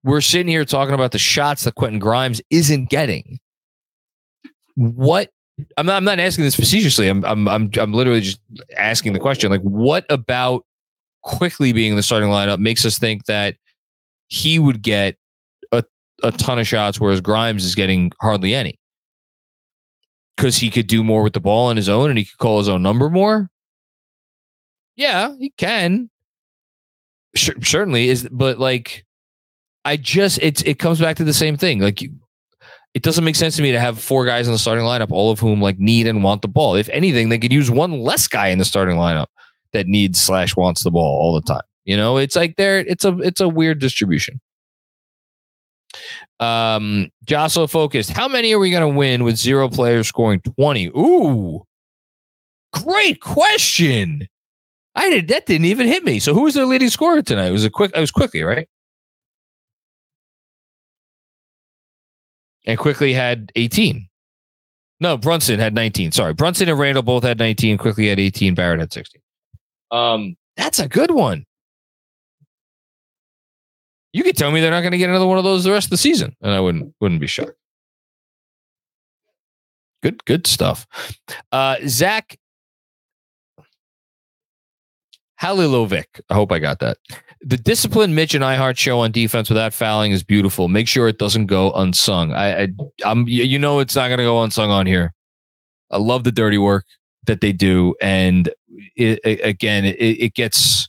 we're 0.02 0.20
sitting 0.20 0.48
here 0.48 0.64
talking 0.64 0.94
about 0.94 1.12
the 1.12 1.18
shots 1.18 1.64
that 1.64 1.74
Quentin 1.76 1.98
Grimes 1.98 2.42
isn't 2.50 2.90
getting. 2.90 3.38
What 4.76 5.30
I'm 5.76 5.86
not, 5.86 5.96
I'm 5.96 6.04
not 6.04 6.18
asking 6.18 6.44
this 6.44 6.56
facetiously. 6.56 7.08
I'm, 7.08 7.24
I'm, 7.24 7.48
I'm, 7.48 7.70
I'm 7.78 7.92
literally 7.92 8.20
just 8.20 8.40
asking 8.76 9.12
the 9.12 9.20
question. 9.20 9.50
Like, 9.50 9.62
what 9.62 10.04
about 10.10 10.66
Quickley 11.22 11.72
being 11.72 11.92
in 11.92 11.96
the 11.96 12.02
starting 12.02 12.28
lineup 12.28 12.58
makes 12.58 12.84
us 12.84 12.98
think 12.98 13.26
that 13.26 13.56
he 14.28 14.58
would 14.58 14.82
get 14.82 15.16
a, 15.72 15.84
a 16.22 16.32
ton 16.32 16.58
of 16.58 16.66
shots, 16.66 17.00
whereas 17.00 17.20
Grimes 17.20 17.64
is 17.64 17.74
getting 17.74 18.10
hardly 18.20 18.54
any? 18.54 18.78
Because 20.36 20.56
he 20.56 20.70
could 20.70 20.88
do 20.88 21.04
more 21.04 21.22
with 21.22 21.34
the 21.34 21.40
ball 21.40 21.68
on 21.68 21.76
his 21.76 21.88
own 21.88 22.10
and 22.10 22.18
he 22.18 22.24
could 22.24 22.38
call 22.38 22.58
his 22.58 22.68
own 22.68 22.82
number 22.82 23.08
more. 23.08 23.48
Yeah, 24.96 25.34
he 25.38 25.52
can 25.56 26.10
certainly 27.36 28.08
is, 28.08 28.28
but 28.30 28.58
like, 28.58 29.04
I 29.84 29.96
just 29.96 30.38
it's 30.42 30.62
it 30.62 30.78
comes 30.78 31.00
back 31.00 31.16
to 31.16 31.24
the 31.24 31.34
same 31.34 31.56
thing. 31.56 31.80
Like, 31.80 32.02
it 32.02 33.02
doesn't 33.02 33.24
make 33.24 33.36
sense 33.36 33.56
to 33.56 33.62
me 33.62 33.72
to 33.72 33.80
have 33.80 33.98
four 33.98 34.24
guys 34.24 34.46
in 34.46 34.52
the 34.52 34.58
starting 34.58 34.84
lineup, 34.84 35.10
all 35.10 35.30
of 35.30 35.40
whom 35.40 35.60
like 35.60 35.78
need 35.78 36.06
and 36.06 36.22
want 36.22 36.42
the 36.42 36.48
ball. 36.48 36.74
If 36.76 36.88
anything, 36.90 37.28
they 37.28 37.38
could 37.38 37.52
use 37.52 37.70
one 37.70 38.00
less 38.00 38.28
guy 38.28 38.48
in 38.48 38.58
the 38.58 38.64
starting 38.64 38.96
lineup. 38.96 39.26
that 39.74 39.86
needs 39.86 40.18
slash 40.18 40.56
wants 40.56 40.82
the 40.82 40.90
ball 40.90 41.20
all 41.20 41.34
the 41.34 41.42
time. 41.42 41.62
You 41.84 41.98
know, 41.98 42.16
it's 42.16 42.34
like 42.34 42.56
there. 42.56 42.78
It's 42.78 43.04
a 43.04 43.18
it's 43.18 43.42
a 43.42 43.48
weird 43.48 43.78
distribution. 43.78 44.40
Um, 46.40 47.10
Josso 47.26 47.68
focused. 47.68 48.10
How 48.10 48.26
many 48.26 48.54
are 48.54 48.58
we 48.58 48.70
going 48.70 48.90
to 48.90 48.98
win 48.98 49.22
with 49.22 49.36
zero 49.36 49.68
players 49.68 50.08
scoring 50.08 50.40
twenty? 50.40 50.86
Ooh, 50.88 51.66
great 52.72 53.20
question. 53.20 54.26
I 54.94 55.11
did 55.11 55.28
that 55.28 55.46
didn't 55.46 55.66
even 55.66 55.87
hit 55.87 56.04
me. 56.04 56.20
So 56.20 56.35
who 56.35 56.42
was 56.42 56.54
their 56.54 56.66
leading 56.66 56.90
scorer 56.90 57.22
tonight? 57.22 57.48
It 57.48 57.52
was 57.52 57.64
a 57.64 57.70
quick. 57.70 57.92
It 57.94 58.00
was 58.00 58.11
Quickley 58.11 58.42
right. 58.42 58.68
And 62.66 62.78
Quickley 62.78 63.12
had 63.12 63.52
18. 63.57 64.09
No, 65.00 65.16
Brunson 65.16 65.59
had 65.59 65.74
19. 65.74 66.12
Sorry. 66.12 66.33
Brunson 66.33 66.68
and 66.68 66.78
Randle 66.78 67.02
both 67.02 67.24
had 67.24 67.38
19. 67.38 67.76
Quickley 67.78 68.09
had 68.09 68.18
18. 68.18 68.54
Barrett 68.54 68.80
had 68.80 68.92
16. 68.92 69.20
Um, 69.90 70.37
that's 70.57 70.78
a 70.78 70.88
good 70.88 71.11
one. 71.11 71.44
You 74.12 74.22
could 74.22 74.37
tell 74.37 74.52
me 74.52 74.61
they're 74.61 74.70
not 74.70 74.80
going 74.83 74.92
to 74.92 74.98
get 74.98 75.11
another 75.11 75.26
one 75.26 75.38
of 75.38 75.44
those 75.44 75.64
the 75.64 75.72
rest 75.72 75.87
of 75.87 75.90
the 75.90 75.96
season, 75.96 76.37
and 76.40 76.52
I 76.52 76.61
wouldn't 76.61 76.94
wouldn't 77.00 77.20
be 77.20 77.26
shocked. 77.26 77.57
Good, 80.02 80.24
good 80.24 80.46
stuff. 80.46 80.87
Uh, 81.50 81.76
Zach 81.87 82.38
Halilovic. 85.44 86.20
I 86.30 86.35
hope 86.35 86.50
I 86.50 86.59
got 86.59 86.78
that. 86.78 86.96
The 87.42 87.59
discipline 87.59 88.14
Mitch 88.14 88.35
and 88.35 88.42
IHart 88.42 88.78
show 88.78 89.00
on 89.00 89.12
defense 89.12 89.50
without 89.50 89.74
fouling 89.74 90.12
is 90.12 90.22
beautiful. 90.22 90.68
Make 90.68 90.88
sure 90.88 91.07
it 91.07 91.18
doesn't 91.18 91.46
go 91.46 91.70
unsung. 91.72 92.33
I, 92.33 92.62
I 92.62 92.68
I'm 93.04 93.28
you 93.28 93.59
know 93.59 93.80
it's 93.80 93.94
not 93.94 94.09
going 94.09 94.18
to 94.18 94.24
go 94.24 94.42
unsung 94.42 94.70
on 94.70 94.87
here. 94.87 95.12
I 95.90 95.98
love 95.98 96.24
the 96.24 96.33
dirty 96.33 96.57
work 96.57 96.87
that 97.26 97.42
they 97.42 97.52
do, 97.52 97.94
and 98.00 98.48
it, 98.96 99.20
it, 99.22 99.40
again, 99.44 99.85
it, 99.85 99.98
it 99.98 100.35
gets. 100.35 100.88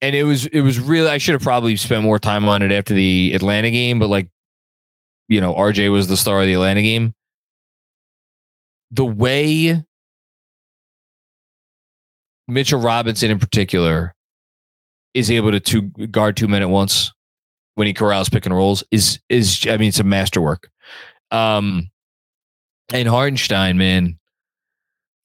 And 0.00 0.16
it 0.16 0.24
was 0.24 0.46
it 0.46 0.62
was 0.62 0.80
really 0.80 1.08
I 1.08 1.18
should 1.18 1.34
have 1.34 1.42
probably 1.42 1.76
spent 1.76 2.02
more 2.02 2.18
time 2.18 2.48
on 2.48 2.62
it 2.62 2.72
after 2.72 2.94
the 2.94 3.32
Atlanta 3.34 3.70
game, 3.70 3.98
but 3.98 4.08
like, 4.08 4.28
you 5.28 5.42
know, 5.42 5.54
RJ 5.54 5.92
was 5.92 6.08
the 6.08 6.16
star 6.16 6.40
of 6.40 6.46
the 6.46 6.54
Atlanta 6.54 6.82
game. 6.82 7.14
The 8.92 9.04
way 9.04 9.84
Mitchell 12.48 12.80
Robinson 12.80 13.30
in 13.30 13.38
particular 13.38 14.14
is 15.14 15.30
able 15.30 15.50
to 15.50 15.60
two, 15.60 15.82
guard 15.82 16.36
two 16.36 16.48
men 16.48 16.62
at 16.62 16.70
once 16.70 17.12
when 17.74 17.86
he 17.86 17.94
corrals 17.94 18.28
pick 18.28 18.46
and 18.46 18.54
rolls 18.54 18.84
is 18.90 19.18
is 19.28 19.66
I 19.68 19.76
mean 19.76 19.88
it's 19.88 20.00
a 20.00 20.04
masterwork. 20.04 20.70
Um 21.30 21.90
and 22.92 23.08
Hartenstein, 23.08 23.76
man, 23.78 24.18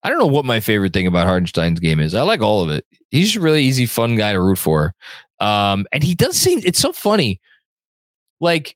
I 0.04 0.10
don't 0.10 0.20
know 0.20 0.26
what 0.28 0.46
my 0.46 0.60
favorite 0.60 0.94
thing 0.94 1.08
about 1.08 1.28
Hartenstein's 1.28 1.80
game 1.80 2.00
is. 2.00 2.16
I 2.16 2.22
like 2.24 2.42
all 2.42 2.64
of 2.64 2.72
it. 2.72 2.86
He's 3.12 3.36
a 3.36 3.40
really 3.40 3.64
easy, 3.64 3.86
fun 3.86 4.16
guy 4.16 4.34
to 4.34 4.42
root 4.42 4.58
for. 4.58 4.96
Um, 5.40 5.86
and 5.92 6.04
he 6.04 6.16
does 6.16 6.38
seem 6.38 6.62
it's 6.64 6.80
so 6.80 6.92
funny. 6.92 7.40
Like 8.40 8.76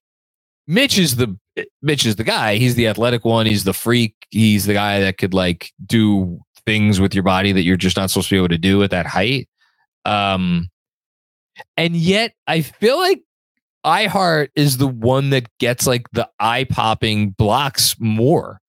Mitch 0.68 0.98
is 0.98 1.16
the 1.16 1.38
Mitch 1.82 2.06
is 2.06 2.18
the 2.18 2.24
guy. 2.24 2.58
He's 2.58 2.76
the 2.76 2.88
athletic 2.88 3.26
one. 3.26 3.46
He's 3.46 3.64
the 3.64 3.74
freak. 3.74 4.16
He's 4.30 4.66
the 4.66 4.74
guy 4.74 5.00
that 5.00 5.18
could 5.18 5.34
like 5.34 5.72
do 5.86 6.40
things 6.66 7.00
with 7.00 7.14
your 7.14 7.24
body 7.24 7.52
that 7.52 7.64
you're 7.64 7.78
just 7.78 7.98
not 7.98 8.10
supposed 8.10 8.30
to 8.30 8.36
be 8.36 8.38
able 8.38 8.50
to 8.50 8.58
do 8.58 8.82
at 8.84 8.92
that 8.92 9.06
height. 9.06 9.48
Um, 10.06 10.70
and 11.78 11.96
yet 11.96 12.34
I 12.48 12.62
feel 12.62 12.98
like 12.98 13.22
IHart 13.86 14.50
is 14.56 14.78
the 14.78 14.88
one 14.88 15.30
that 15.30 15.48
gets 15.60 15.86
like 15.86 16.10
the 16.12 16.30
eye 16.40 16.66
popping 16.66 17.30
blocks 17.32 17.96
more. 18.00 18.60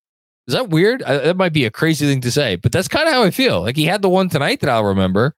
Is 0.47 0.55
that 0.55 0.69
weird? 0.69 1.03
I, 1.03 1.19
that 1.19 1.37
might 1.37 1.53
be 1.53 1.65
a 1.65 1.71
crazy 1.71 2.07
thing 2.07 2.21
to 2.21 2.31
say, 2.31 2.57
but 2.57 2.71
that's 2.71 2.89
kind 2.89 3.09
of 3.09 3.15
how 3.15 3.23
I 3.23 3.31
feel. 3.31 3.63
Like 3.63 3.77
he 3.77 3.85
had 3.85 4.03
the 4.03 4.09
one 4.09 4.29
tonight 4.29 4.61
that 4.61 4.71
I'll 4.71 4.85
remember. 4.85 5.35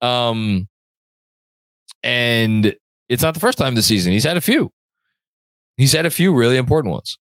Um, 0.00 0.68
and 2.02 2.74
it's 3.08 3.22
not 3.22 3.34
the 3.34 3.40
first 3.40 3.58
time 3.58 3.74
this 3.74 3.86
season. 3.86 4.12
He's 4.12 4.24
had 4.24 4.36
a 4.36 4.40
few. 4.42 4.70
He's 5.76 5.92
had 5.92 6.06
a 6.06 6.10
few 6.10 6.34
really 6.34 6.56
important 6.56 6.92
ones. 6.92 7.18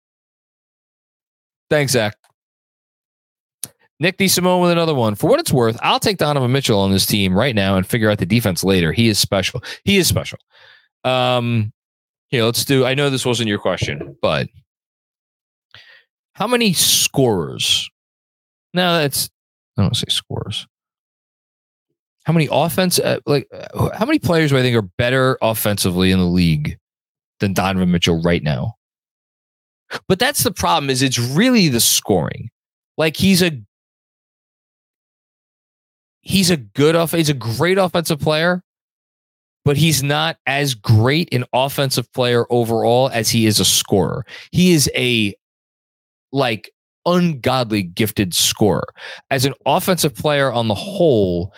Thanks, 1.71 1.93
Zach. 1.93 2.17
Nick 4.01 4.19
DeSimone 4.19 4.61
with 4.63 4.71
another 4.71 4.95
one. 4.95 5.15
For 5.15 5.29
what 5.29 5.41
it's 5.41 5.53
worth, 5.53 5.79
I'll 5.83 6.01
take 6.01 6.19
Donovan 6.19 6.53
Mitchell 6.53 6.81
on 6.81 6.91
this 6.91 7.07
team 7.07 7.37
right 7.37 7.55
now 7.55 7.77
and 7.77 7.87
figure 7.87 8.11
out 8.11 8.19
the 8.19 8.27
defense 8.27 8.65
later. 8.65 8.93
He 8.93 9.09
is 9.09 9.19
special. 9.19 9.63
He 9.85 9.99
is 9.99 10.09
special. 10.09 10.39
Um, 11.05 11.73
here, 12.29 12.45
let's 12.45 12.65
do. 12.65 12.85
I 12.85 12.95
know 12.95 13.11
this 13.11 13.27
wasn't 13.27 13.49
your 13.49 13.59
question, 13.59 14.17
but 14.21 14.49
how 16.33 16.47
many 16.47 16.73
scorers? 16.73 17.89
No, 18.73 18.99
that's 18.99 19.31
I 19.79 19.83
don't 19.83 19.97
say 19.97 20.07
scorers. 20.09 20.67
How 22.25 22.33
many 22.33 22.49
offense? 22.51 22.99
Uh, 22.99 23.19
like, 23.27 23.47
uh, 23.53 23.91
how 23.97 24.07
many 24.07 24.19
players 24.19 24.51
do 24.51 24.59
I 24.59 24.63
think 24.63 24.77
are 24.77 24.83
better 24.99 25.39
offensively 25.43 26.11
in 26.11 26.19
the 26.19 26.25
league 26.25 26.79
than 27.41 27.53
Donovan 27.53 27.91
Mitchell 27.91 28.21
right 28.23 28.43
now? 28.43 28.75
But 30.09 30.19
that's 30.19 30.43
the 30.43 30.51
problem. 30.51 30.91
Is 30.91 31.03
it's 31.03 31.19
really 31.19 31.69
the 31.69 31.81
scoring. 31.81 32.51
Like 32.97 33.17
he's 33.17 33.43
a 33.43 33.61
he's 36.25 36.51
a 36.51 36.57
good 36.57 36.97
off. 36.97 37.13
He's 37.13 37.29
a 37.29 37.35
great 37.35 37.79
offensive 37.79 38.19
player, 38.19 38.63
but 39.65 39.77
he's 39.77 40.03
not 40.03 40.37
as 40.47 40.75
great 40.75 41.33
an 41.33 41.45
offensive 41.53 42.13
player 42.13 42.47
overall 42.51 43.11
as 43.11 43.31
he 43.31 43.47
is 43.47 43.61
a 43.61 43.65
scorer. 43.65 44.25
He 44.51 44.73
is 44.73 44.91
a 44.97 45.35
like 46.33 46.71
ungodly 47.07 47.83
gifted 47.83 48.35
scorer. 48.35 48.89
As 49.31 49.45
an 49.45 49.55
offensive 49.67 50.15
player 50.15 50.51
on 50.51 50.69
the 50.69 50.75
whole, 50.75 51.55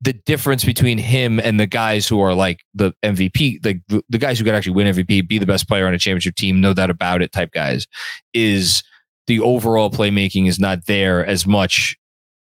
the 0.00 0.12
difference 0.12 0.64
between 0.64 0.98
him 0.98 1.40
and 1.40 1.58
the 1.58 1.66
guys 1.66 2.06
who 2.06 2.20
are 2.20 2.34
like 2.34 2.60
the 2.74 2.92
MVP, 3.04 3.64
like 3.64 3.80
the, 3.88 4.02
the 4.08 4.18
guys 4.18 4.38
who 4.38 4.44
could 4.44 4.54
actually 4.54 4.74
win 4.74 4.94
MVP, 4.94 5.26
be 5.26 5.38
the 5.38 5.46
best 5.46 5.68
player 5.68 5.86
on 5.86 5.94
a 5.94 5.98
championship 5.98 6.34
team, 6.34 6.60
no 6.60 6.74
doubt 6.74 6.90
about 6.90 7.22
it, 7.22 7.32
type 7.32 7.52
guys, 7.52 7.86
is 8.34 8.82
the 9.26 9.40
overall 9.40 9.90
playmaking 9.90 10.48
is 10.48 10.58
not 10.58 10.86
there 10.86 11.24
as 11.24 11.46
much 11.46 11.96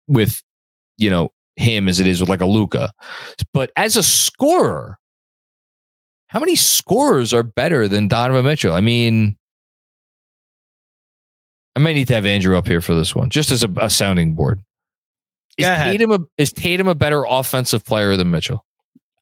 with, 0.08 0.42
you 0.98 1.10
know, 1.10 1.32
him 1.56 1.88
as 1.88 2.00
it 2.00 2.08
is 2.08 2.20
with 2.20 2.30
like 2.30 2.42
a 2.42 2.46
Luka. 2.46 2.92
But 3.54 3.72
as 3.76 3.96
a 3.96 4.04
scorer, 4.04 4.98
how 6.28 6.40
many 6.40 6.56
scorers 6.56 7.34
are 7.34 7.44
better 7.44 7.88
than 7.88 8.08
Donovan 8.08 8.46
Mitchell? 8.46 8.74
I 8.74 8.82
mean, 8.82 9.38
I 11.76 11.80
might 11.80 11.94
need 11.94 12.08
to 12.08 12.16
have 12.16 12.26
Andrew 12.26 12.58
up 12.58 12.68
here 12.68 12.82
for 12.82 12.96
this 12.96 13.16
one, 13.16 13.30
just 13.30 13.52
as 13.52 13.64
a, 13.64 13.70
a 13.78 13.90
sounding 13.90 14.34
board. 14.34 14.62
Is 15.58 15.66
Tatum, 15.66 16.12
a, 16.12 16.20
is 16.38 16.52
Tatum 16.52 16.88
a 16.88 16.96
better 16.96 17.24
offensive 17.28 17.86
player 17.86 18.18
than 18.18 18.32
Mitchell? 18.32 18.66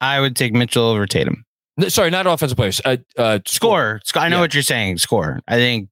I 0.02 0.19
would 0.19 0.36
take 0.36 0.54
Mitchell 0.54 0.86
over 0.86 1.06
Tatum. 1.06 1.46
No, 1.78 1.89
sorry, 1.89 2.10
not 2.10 2.28
offensive 2.28 2.58
players. 2.58 2.82
Uh, 2.84 2.98
uh, 3.17 3.39
score. 3.46 4.02
I 4.15 4.30
know 4.30 4.38
yeah. 4.38 4.41
what 4.41 4.54
you're 4.54 4.63
saying. 4.63 4.98
Score. 4.98 5.39
I 5.48 5.56
think 5.56 5.89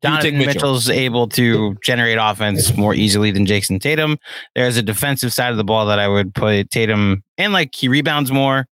Donovan 0.00 0.38
Mitchell. 0.38 0.54
Mitchell's 0.54 0.90
able 0.90 1.28
to 1.30 1.76
generate 1.82 2.18
offense 2.20 2.76
more 2.76 2.94
easily 2.94 3.30
than 3.30 3.46
Jayson 3.46 3.80
Tatum. 3.80 4.18
There's 4.54 4.76
a 4.76 4.82
defensive 4.82 5.32
side 5.32 5.50
of 5.50 5.56
the 5.56 5.64
ball 5.64 5.86
that 5.86 5.98
I 5.98 6.08
would 6.08 6.34
put 6.34 6.70
Tatum 6.70 7.22
and 7.38 7.52
like 7.52 7.74
he 7.74 7.88
rebounds 7.88 8.30
more. 8.30 8.66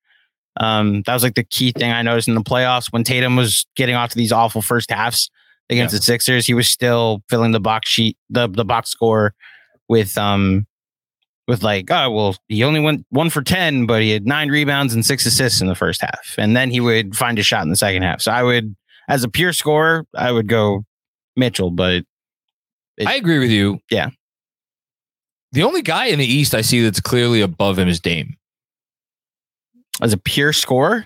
Um, 0.58 1.02
that 1.06 1.14
was 1.14 1.24
like 1.24 1.36
the 1.36 1.44
key 1.44 1.72
thing 1.72 1.92
I 1.92 2.02
noticed 2.02 2.28
in 2.28 2.36
the 2.36 2.42
playoffs 2.42 2.92
when 2.92 3.04
Tatum 3.04 3.36
was 3.36 3.66
getting 3.76 3.96
off 3.96 4.10
to 4.12 4.18
these 4.18 4.32
awful 4.32 4.62
first 4.62 4.92
halves 4.92 5.30
against 5.70 5.94
yeah. 5.94 6.00
the 6.00 6.04
Sixers. 6.04 6.46
He 6.46 6.54
was 6.54 6.68
still 6.68 7.24
filling 7.30 7.52
the 7.52 7.60
box 7.60 7.90
sheet, 7.90 8.18
the 8.30 8.48
the 8.48 8.66
box 8.66 8.90
score 8.90 9.34
with 9.88 10.18
um 10.18 10.68
with 11.48 11.64
like, 11.64 11.90
oh 11.90 12.12
well, 12.12 12.36
he 12.48 12.64
only 12.64 12.80
went 12.80 13.06
one 13.10 13.30
for 13.30 13.42
ten, 13.42 13.86
but 13.86 14.02
he 14.02 14.12
had 14.12 14.26
nine 14.26 14.50
rebounds 14.50 14.94
and 14.94 15.06
six 15.06 15.26
assists 15.26 15.62
in 15.62 15.68
the 15.68 15.76
first 15.76 16.02
half, 16.02 16.36
and 16.38 16.56
then 16.56 16.70
he 16.70 16.80
would 16.80 17.16
find 17.16 17.40
a 17.40 17.44
shot 17.44 17.64
in 17.64 17.70
the 17.70 17.76
second 17.76 18.04
half. 18.04 18.22
So 18.22 18.32
I 18.32 18.44
would, 18.44 18.76
as 19.10 19.24
a 19.24 19.30
pure 19.30 19.54
scorer, 19.54 20.06
I 20.16 20.32
would 20.32 20.48
go 20.48 20.86
Mitchell, 21.36 21.72
but 21.72 22.04
it, 22.98 23.08
I 23.08 23.16
agree 23.16 23.40
with 23.40 23.52
you. 23.52 23.80
Yeah. 23.90 24.10
The 25.52 25.64
only 25.64 25.82
guy 25.82 26.06
in 26.06 26.20
the 26.20 26.26
East 26.26 26.56
I 26.56 26.62
see 26.62 26.82
that's 26.82 27.02
clearly 27.02 27.42
above 27.42 27.78
him 27.78 27.88
is 27.88 28.00
Dame. 28.00 28.38
As 30.02 30.14
a 30.14 30.18
pure 30.18 30.54
scorer? 30.54 31.06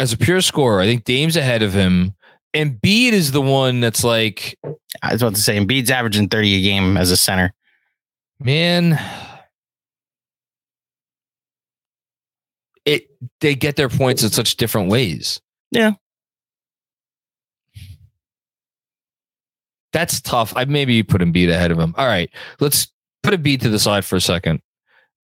As 0.00 0.12
a 0.12 0.16
pure 0.16 0.40
scorer, 0.40 0.80
I 0.80 0.86
think 0.86 1.04
Dame's 1.04 1.36
ahead 1.36 1.62
of 1.62 1.74
him. 1.74 2.14
And 2.54 2.80
Embiid 2.80 3.12
is 3.12 3.32
the 3.32 3.42
one 3.42 3.80
that's 3.80 4.04
like 4.04 4.58
I 5.02 5.12
was 5.12 5.22
about 5.22 5.34
to 5.34 5.40
say 5.40 5.56
and 5.56 5.68
Embiid's 5.68 5.90
averaging 5.90 6.28
30 6.28 6.54
a 6.54 6.62
game 6.62 6.96
as 6.96 7.10
a 7.10 7.16
center. 7.16 7.54
Man, 8.40 8.98
it 12.84 13.08
they 13.40 13.54
get 13.54 13.76
their 13.76 13.88
points 13.88 14.22
in 14.22 14.30
such 14.30 14.56
different 14.56 14.90
ways. 14.90 15.40
Yeah. 15.70 15.92
That's 19.92 20.20
tough. 20.20 20.52
I 20.56 20.64
maybe 20.64 21.02
put 21.02 21.20
Embiid 21.20 21.50
ahead 21.50 21.70
of 21.70 21.78
him. 21.78 21.94
All 21.98 22.06
right, 22.06 22.30
let's 22.60 22.88
put 23.22 23.34
Embiid 23.34 23.60
to 23.62 23.68
the 23.68 23.78
side 23.78 24.04
for 24.04 24.16
a 24.16 24.20
second. 24.20 24.60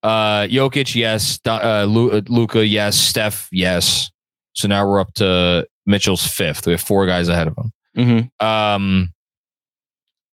Uh, 0.03 0.43
Jokic, 0.43 0.95
yes. 0.95 1.41
Uh, 1.47 1.85
Luka, 1.89 2.65
yes. 2.67 2.97
Steph, 2.97 3.49
yes. 3.51 4.11
So 4.55 4.69
now 4.69 4.87
we're 4.89 5.01
up 5.01 5.13
to 5.15 5.67
Mitchell's 5.87 6.27
fifth. 6.27 6.67
We 6.67 6.73
have 6.73 6.81
four 6.81 7.07
guys 7.07 7.29
ahead 7.29 7.49
of 7.49 7.57
him. 7.57 7.73
Mm-hmm. 7.97 8.47
Um, 8.47 9.13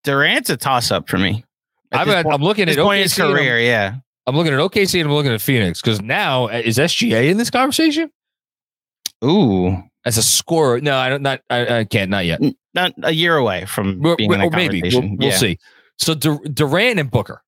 Durant's 0.04 0.50
a 0.50 0.56
toss 0.56 0.90
up 0.90 1.08
for 1.08 1.18
me. 1.18 1.44
I'm, 1.92 2.06
point- 2.06 2.34
I'm 2.34 2.42
looking 2.42 2.68
at 2.68 2.76
point 2.76 3.06
OKC. 3.06 3.18
and 3.18 3.24
I'm- 3.28 3.36
career, 3.36 3.60
yeah. 3.60 3.94
I'm 4.26 4.36
looking 4.36 4.52
at 4.52 4.58
OKC 4.60 5.00
and 5.00 5.08
I'm 5.08 5.14
looking 5.14 5.32
at 5.32 5.40
Phoenix 5.40 5.80
because 5.82 6.00
now 6.00 6.44
uh, 6.44 6.62
is 6.64 6.78
SGA 6.78 7.28
in 7.28 7.38
this 7.38 7.50
conversation 7.50 8.08
Ooh, 9.24 9.76
as 10.04 10.16
a 10.16 10.22
scorer? 10.22 10.80
No, 10.80 10.96
I 10.96 11.08
don't. 11.08 11.22
Not 11.22 11.40
I, 11.50 11.78
I 11.80 11.84
can't. 11.84 12.08
Not 12.08 12.24
yet. 12.24 12.40
Not 12.74 12.92
a 13.02 13.12
year 13.12 13.36
away 13.36 13.64
from 13.66 14.00
We're- 14.00 14.16
being 14.16 14.32
or 14.32 14.50
maybe 14.50 14.82
we'll, 14.82 14.90
conversation. 14.92 15.16
we'll 15.18 15.32
see. 15.32 15.58
So 15.98 16.14
Dur- 16.14 16.40
Durant 16.52 16.98
and 16.98 17.10
Booker. 17.10 17.42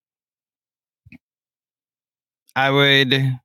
I 2.57 2.71
would 2.71 3.39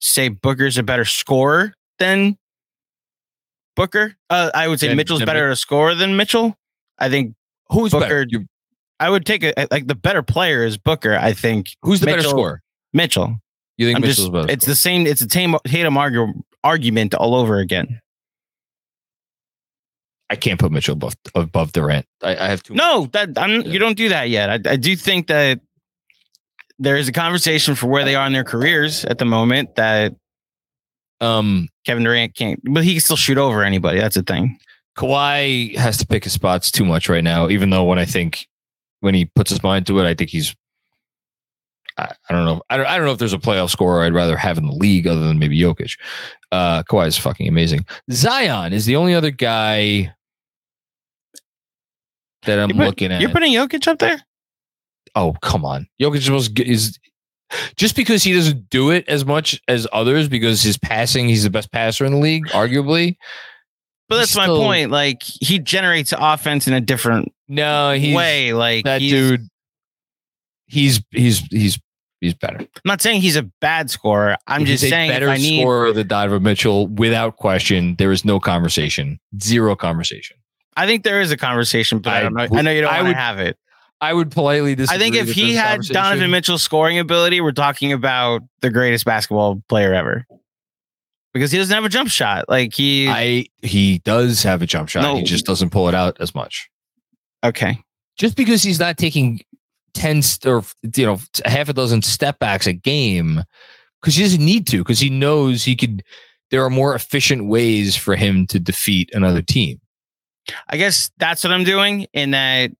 say 0.00 0.28
Booker's 0.28 0.76
a 0.78 0.82
better 0.82 1.04
scorer 1.04 1.72
than 1.98 2.36
Booker. 3.74 4.14
Uh, 4.30 4.50
I 4.54 4.68
would 4.68 4.80
say 4.80 4.88
Than- 4.88 4.96
Mitchell's 4.96 5.20
than 5.20 5.26
better 5.26 5.50
a 5.50 5.56
scorer 5.56 5.94
than 5.94 6.16
Mitchell. 6.16 6.56
I 6.98 7.08
think 7.08 7.34
Who's 7.70 7.92
Booker. 7.92 8.26
better? 8.26 8.44
I 9.00 9.10
would 9.10 9.26
take 9.26 9.44
a 9.44 9.52
like 9.70 9.86
the 9.86 9.94
better 9.94 10.22
player 10.22 10.64
is 10.64 10.78
Booker. 10.78 11.14
I 11.16 11.32
think 11.32 11.68
Who's 11.82 12.00
the 12.00 12.06
better 12.06 12.22
scorer? 12.22 12.62
Mitchell. 12.92 13.36
You 13.76 13.86
think 13.86 13.96
I'm 13.96 14.00
Mitchell's 14.02 14.16
just, 14.28 14.32
better? 14.32 14.50
it's 14.50 14.64
the 14.64 14.74
same. 14.74 15.06
It's 15.06 15.20
the 15.20 15.28
same 15.30 15.54
Tatum 15.66 15.94
argu- 15.94 16.40
argument 16.64 17.14
all 17.14 17.34
over 17.34 17.58
again. 17.58 18.00
I 20.30 20.36
can't 20.36 20.58
put 20.58 20.72
Mitchell 20.72 20.94
above 20.94 21.14
above 21.34 21.72
Durant. 21.72 22.06
I, 22.22 22.36
I 22.36 22.48
have 22.48 22.62
too. 22.62 22.74
No, 22.74 23.06
that 23.12 23.30
I'm, 23.38 23.62
Yeah. 23.62 23.68
you 23.68 23.78
don't 23.78 23.96
do 23.96 24.08
that 24.08 24.28
yet. 24.28 24.50
I, 24.50 24.72
I 24.72 24.76
do 24.76 24.96
think 24.96 25.28
that 25.28 25.60
there 26.78 26.96
is 26.96 27.08
a 27.08 27.12
conversation 27.12 27.74
for 27.74 27.86
where 27.86 28.04
they 28.04 28.14
are 28.16 28.26
in 28.26 28.32
their 28.32 28.44
careers 28.44 29.04
at 29.04 29.18
the 29.18 29.24
moment 29.24 29.76
that 29.76 30.14
Um, 31.20 31.68
Kevin 31.86 32.04
Durant 32.04 32.34
can't, 32.34 32.60
but 32.64 32.84
he 32.84 32.92
can 32.94 33.00
still 33.00 33.16
shoot 33.16 33.38
over 33.38 33.62
anybody. 33.62 33.98
That's 34.00 34.16
the 34.16 34.22
thing. 34.22 34.58
Kawhi 34.98 35.74
has 35.76 35.96
to 35.98 36.06
pick 36.06 36.24
his 36.24 36.32
spots 36.34 36.70
too 36.70 36.84
much 36.84 37.08
right 37.08 37.24
now. 37.24 37.48
Even 37.48 37.70
though 37.70 37.84
when 37.84 37.98
I 37.98 38.04
think 38.04 38.46
when 39.00 39.14
he 39.14 39.24
puts 39.26 39.50
his 39.50 39.62
mind 39.62 39.86
to 39.86 39.98
it, 40.00 40.06
I 40.06 40.14
think 40.14 40.30
he's. 40.30 40.54
I, 41.98 42.12
I 42.28 42.32
don't 42.34 42.44
know. 42.44 42.62
I 42.68 42.76
don't, 42.76 42.86
I 42.86 42.96
don't 42.96 43.06
know 43.06 43.12
if 43.12 43.18
there's 43.18 43.32
a 43.32 43.38
playoff 43.38 43.70
scorer 43.70 44.02
I'd 44.04 44.12
rather 44.14 44.36
have 44.36 44.58
in 44.58 44.66
the 44.66 44.72
league 44.74 45.06
other 45.06 45.20
than 45.26 45.38
maybe 45.38 45.58
Jokic. 45.58 45.98
Uh, 46.52 46.82
Kawhi 46.82 47.06
is 47.06 47.16
fucking 47.16 47.48
amazing. 47.48 47.86
Zion 48.10 48.72
is 48.72 48.84
the 48.86 48.96
only 48.96 49.14
other 49.14 49.30
guy 49.30 50.12
that 52.42 52.58
I'm 52.58 52.68
put- 52.68 52.78
looking 52.78 53.12
at. 53.12 53.20
You're 53.20 53.30
putting 53.30 53.52
Jokic 53.52 53.86
up 53.88 53.98
there. 53.98 54.22
oh 55.14 55.34
come 55.42 55.64
on, 55.64 55.86
Jokic 56.00 56.16
is 56.36 56.50
is 56.58 56.98
just 57.76 57.96
because 57.96 58.22
he 58.22 58.32
doesn't 58.32 58.68
do 58.70 58.90
it 58.90 59.08
as 59.08 59.24
much 59.24 59.60
as 59.68 59.86
others 59.92 60.28
because 60.28 60.62
his 60.62 60.76
passing, 60.76 61.28
he's 61.28 61.44
the 61.44 61.50
best 61.50 61.70
passer 61.72 62.04
in 62.04 62.12
the 62.12 62.18
league, 62.18 62.46
arguably. 62.48 63.16
But 64.08 64.18
that's 64.18 64.36
my 64.36 64.46
point. 64.46 64.90
Like 64.90 65.22
he 65.22 65.58
generates 65.58 66.12
offense 66.16 66.68
in 66.68 66.74
a 66.74 66.80
different 66.80 67.32
No, 67.48 67.92
he's 67.94 68.14
way. 68.14 68.52
Like 68.52 68.84
that 68.84 68.98
dude. 68.98 69.48
He's 70.68 71.00
he's 71.10 71.40
he's 71.50 71.78
he's 72.20 72.34
better. 72.34 72.58
I'm 72.60 72.68
not 72.84 73.00
saying 73.02 73.20
he's 73.20 73.36
a 73.36 73.42
bad 73.60 73.90
scorer. 73.90 74.36
I'm 74.46 74.60
He's 74.66 74.80
just 74.80 74.90
saying 74.90 75.10
better 75.10 75.28
I 75.28 75.36
need. 75.36 75.60
scorer 75.62 75.92
than 75.92 76.06
Donovan 76.06 76.42
Mitchell 76.42 76.86
without 76.88 77.36
question. 77.36 77.96
There 77.96 78.12
is 78.12 78.24
no 78.24 78.40
conversation, 78.40 79.18
zero 79.40 79.76
conversation. 79.76 80.36
I 80.76 80.86
think 80.86 81.04
there 81.04 81.20
is 81.20 81.30
a 81.30 81.36
conversation, 81.36 81.98
but 82.00 82.12
I, 82.12 82.18
I 82.18 82.22
don't 82.22 82.34
know, 82.34 82.46
would- 82.50 82.58
I 82.58 82.62
know 82.62 82.70
you 82.70 82.80
don't 82.82 82.92
I 82.92 82.96
want 82.96 83.08
would 83.08 83.12
to 83.14 83.18
have 83.20 83.38
it. 83.40 83.58
I 84.00 84.12
would 84.12 84.30
politely 84.30 84.74
disagree. 84.74 84.96
I 84.96 84.98
think 85.10 85.16
if 85.16 85.34
he 85.34 85.54
had. 85.54 85.80
Donovan 85.82 86.30
Mitchell's 86.30 86.62
scoring 86.62 86.98
ability, 86.98 87.40
we're 87.40 87.52
talking 87.52 87.92
about 87.92 88.42
the 88.60 88.68
greatest 88.68 89.06
basketball 89.06 89.62
player 89.70 89.94
ever. 89.94 90.26
Because 91.32 91.50
he 91.50 91.58
doesn't 91.58 91.74
have 91.74 91.84
a 91.84 91.88
jump 91.90 92.08
shot. 92.10 92.46
Like 92.48 92.74
he 92.74 93.08
I 93.08 93.46
he 93.62 93.98
does 93.98 94.42
have 94.42 94.60
a 94.62 94.66
jump 94.66 94.88
shot. 94.88 95.16
He 95.16 95.22
just 95.22 95.44
doesn't 95.46 95.70
pull 95.70 95.88
it 95.88 95.94
out 95.94 96.16
as 96.20 96.34
much. 96.34 96.68
okay. 97.44 97.78
Just 98.18 98.36
because 98.36 98.62
he's 98.62 98.78
not 98.80 98.96
taking 98.96 99.40
ten 99.96 100.22
st- 100.22 100.46
or 100.52 100.62
you 100.96 101.06
know 101.06 101.18
half 101.44 101.68
a 101.68 101.72
dozen 101.72 102.02
step 102.02 102.38
backs 102.38 102.66
a 102.66 102.72
game, 102.72 103.42
because 104.00 104.14
he 104.14 104.22
doesn't 104.22 104.44
need 104.44 104.66
to. 104.68 104.78
Because 104.78 105.00
he 105.00 105.10
knows 105.10 105.64
he 105.64 105.74
could. 105.74 106.02
There 106.50 106.64
are 106.64 106.70
more 106.70 106.94
efficient 106.94 107.46
ways 107.46 107.96
for 107.96 108.14
him 108.14 108.46
to 108.48 108.60
defeat 108.60 109.10
another 109.12 109.42
team. 109.42 109.80
I 110.68 110.76
guess 110.76 111.10
that's 111.18 111.42
what 111.42 111.52
I'm 111.52 111.64
doing. 111.64 112.06
In 112.12 112.30
that 112.30 112.70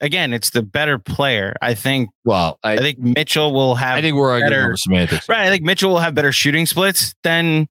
again, 0.00 0.32
it's 0.32 0.50
the 0.50 0.62
better 0.62 0.98
player. 0.98 1.56
I 1.60 1.74
think 1.74 2.10
Well, 2.24 2.58
I, 2.62 2.74
I 2.74 2.76
think 2.78 2.98
Mitchell 3.00 3.52
will 3.52 3.74
have 3.74 3.98
I 3.98 4.00
think 4.02 4.16
we're 4.16 4.38
better- 4.38 4.64
over 4.66 4.76
semantics. 4.76 5.28
Right. 5.28 5.40
I 5.40 5.50
think 5.50 5.64
Mitchell 5.64 5.90
will 5.90 5.98
have 5.98 6.14
better 6.14 6.30
shooting 6.32 6.66
splits 6.66 7.14
than 7.24 7.66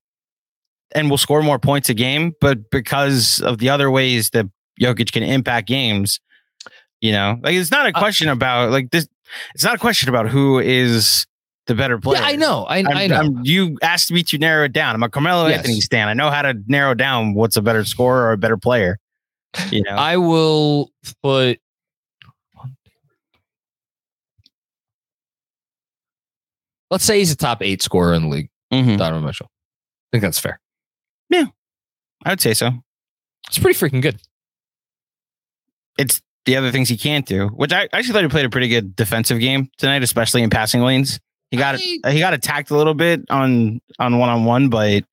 and 0.94 1.08
will 1.08 1.18
score 1.18 1.42
more 1.42 1.58
points 1.58 1.88
a 1.88 1.94
game. 1.94 2.32
But 2.40 2.70
because 2.70 3.40
of 3.40 3.58
the 3.58 3.70
other 3.70 3.90
ways 3.90 4.30
that 4.30 4.46
Jokic 4.80 5.12
can 5.12 5.22
impact 5.22 5.68
games, 5.68 6.20
you 7.06 7.12
know, 7.12 7.38
like 7.42 7.54
it's 7.54 7.70
not 7.70 7.86
a 7.86 7.96
Uh, 7.96 7.98
question 7.98 8.28
about 8.28 8.70
like 8.70 8.90
this. 8.90 9.06
It's 9.54 9.62
not 9.64 9.74
a 9.74 9.78
question 9.78 10.08
about 10.08 10.28
who 10.28 10.58
is 10.58 11.26
the 11.66 11.74
better 11.74 11.98
player. 11.98 12.20
Yeah, 12.20 12.26
I 12.28 12.36
know. 12.36 12.64
I, 12.64 12.76
I'm- 12.78 12.86
I 12.88 13.06
know. 13.06 13.16
I'm- 13.16 13.40
you 13.44 13.76
asked 13.82 14.10
me 14.10 14.22
to 14.24 14.38
narrow 14.38 14.64
it 14.64 14.72
down. 14.72 14.94
I'm 14.94 15.02
a 15.02 15.08
Carmelo 15.08 15.46
Yes. 15.48 15.58
Anthony 15.58 15.80
stan. 15.80 16.08
I 16.08 16.14
know 16.14 16.30
how 16.30 16.42
to 16.42 16.54
narrow 16.66 16.94
down 16.94 17.34
what's 17.34 17.56
a 17.56 17.62
better 17.62 17.84
scorer 17.84 18.24
or 18.28 18.32
a 18.32 18.36
better 18.38 18.56
player. 18.56 18.98
You 19.70 19.82
know, 19.82 19.92
I 19.96 20.16
will 20.16 20.90
put. 21.22 21.58
Let's 26.90 27.04
say 27.04 27.18
he's 27.18 27.32
a 27.32 27.36
top 27.36 27.62
eight 27.62 27.82
scorer 27.82 28.14
in 28.14 28.22
the 28.22 28.28
league, 28.28 28.50
Mhm. 28.72 28.98
Donovan 28.98 29.24
Mitchell. 29.24 29.50
I 29.50 30.06
think 30.12 30.22
that's 30.22 30.38
fair. 30.38 30.60
Yeah, 31.28 31.46
I 32.24 32.30
would 32.30 32.40
say 32.40 32.54
so. 32.54 32.70
It's 33.48 33.58
pretty 33.58 33.78
freaking 33.78 34.02
good. 34.02 34.20
It's 35.98 36.20
the 36.46 36.56
other 36.56 36.70
things 36.72 36.88
he 36.88 36.96
can't 36.96 37.26
do, 37.26 37.48
which 37.48 37.72
I 37.72 37.82
I 37.92 37.98
actually 37.98 38.12
thought 38.14 38.22
he 38.22 38.28
played 38.28 38.46
a 38.46 38.50
pretty 38.50 38.68
good 38.68 38.96
defensive 38.96 39.38
game 39.40 39.68
tonight, 39.78 40.02
especially 40.02 40.42
in 40.42 40.50
passing 40.50 40.80
lanes. 40.80 41.20
He 41.50 41.56
got 41.56 41.76
I- 42.04 42.12
he 42.12 42.18
got 42.20 42.32
attacked 42.34 42.70
a 42.70 42.76
little 42.76 42.94
bit 42.94 43.22
on 43.30 43.80
on 43.98 44.18
one 44.18 44.28
on 44.28 44.44
one, 44.44 44.68
but 44.68 45.04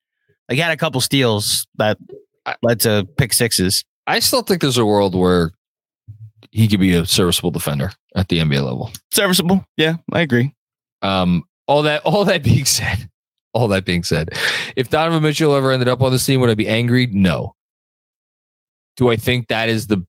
like, 0.48 0.56
he 0.56 0.58
had 0.58 0.72
a 0.72 0.76
couple 0.76 1.00
steals 1.00 1.66
that 1.76 1.98
led 2.62 2.80
to 2.80 3.06
pick 3.16 3.32
sixes. 3.32 3.84
I 4.06 4.18
still 4.18 4.42
think 4.42 4.60
there's 4.60 4.76
a 4.78 4.84
world 4.84 5.14
where 5.14 5.52
he 6.50 6.68
could 6.68 6.80
be 6.80 6.94
a 6.94 7.06
serviceable 7.06 7.50
defender 7.50 7.90
at 8.14 8.28
the 8.28 8.38
NBA 8.38 8.62
level. 8.62 8.90
Serviceable, 9.12 9.64
yeah, 9.76 9.96
I 10.12 10.20
agree. 10.20 10.54
Um, 11.02 11.44
all 11.66 11.82
that, 11.82 12.02
all 12.02 12.24
that 12.26 12.42
being 12.42 12.64
said, 12.66 13.08
all 13.54 13.66
that 13.68 13.84
being 13.86 14.02
said, 14.04 14.30
if 14.76 14.90
Donovan 14.90 15.22
Mitchell 15.22 15.54
ever 15.54 15.72
ended 15.72 15.88
up 15.88 16.02
on 16.02 16.12
the 16.12 16.18
scene, 16.18 16.40
would 16.40 16.50
I 16.50 16.54
be 16.54 16.68
angry? 16.68 17.06
No. 17.06 17.54
Do 18.96 19.10
I 19.10 19.16
think 19.16 19.48
that 19.48 19.68
is 19.68 19.86
the 19.86 20.04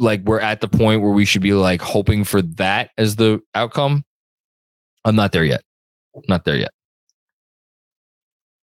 like 0.00 0.22
we're 0.22 0.40
at 0.40 0.60
the 0.60 0.68
point 0.68 1.02
where 1.02 1.12
we 1.12 1.24
should 1.24 1.42
be 1.42 1.52
like 1.52 1.80
hoping 1.80 2.24
for 2.24 2.42
that 2.42 2.90
as 2.98 3.16
the 3.16 3.40
outcome? 3.54 4.04
I'm 5.04 5.14
not 5.14 5.32
there 5.32 5.44
yet. 5.44 5.62
Not 6.28 6.44
there 6.44 6.56
yet. 6.56 6.70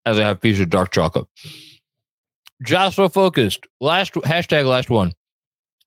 As 0.05 0.19
I 0.19 0.23
have 0.23 0.37
a 0.37 0.39
piece 0.39 0.59
of 0.59 0.69
dark 0.69 0.91
chocolate. 0.91 1.27
Joshua 2.63 3.09
focused. 3.09 3.65
Last 3.79 4.13
hashtag 4.13 4.65
last 4.65 4.89
one. 4.89 5.13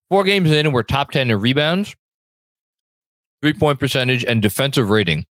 Four 0.08 0.24
games 0.24 0.50
in, 0.50 0.66
and 0.66 0.74
we're 0.74 0.82
top 0.82 1.10
ten 1.10 1.30
in 1.30 1.40
rebounds, 1.40 1.94
three 3.42 3.52
point 3.52 3.78
percentage, 3.80 4.24
and 4.24 4.40
defensive 4.42 4.90
rating. 4.90 5.26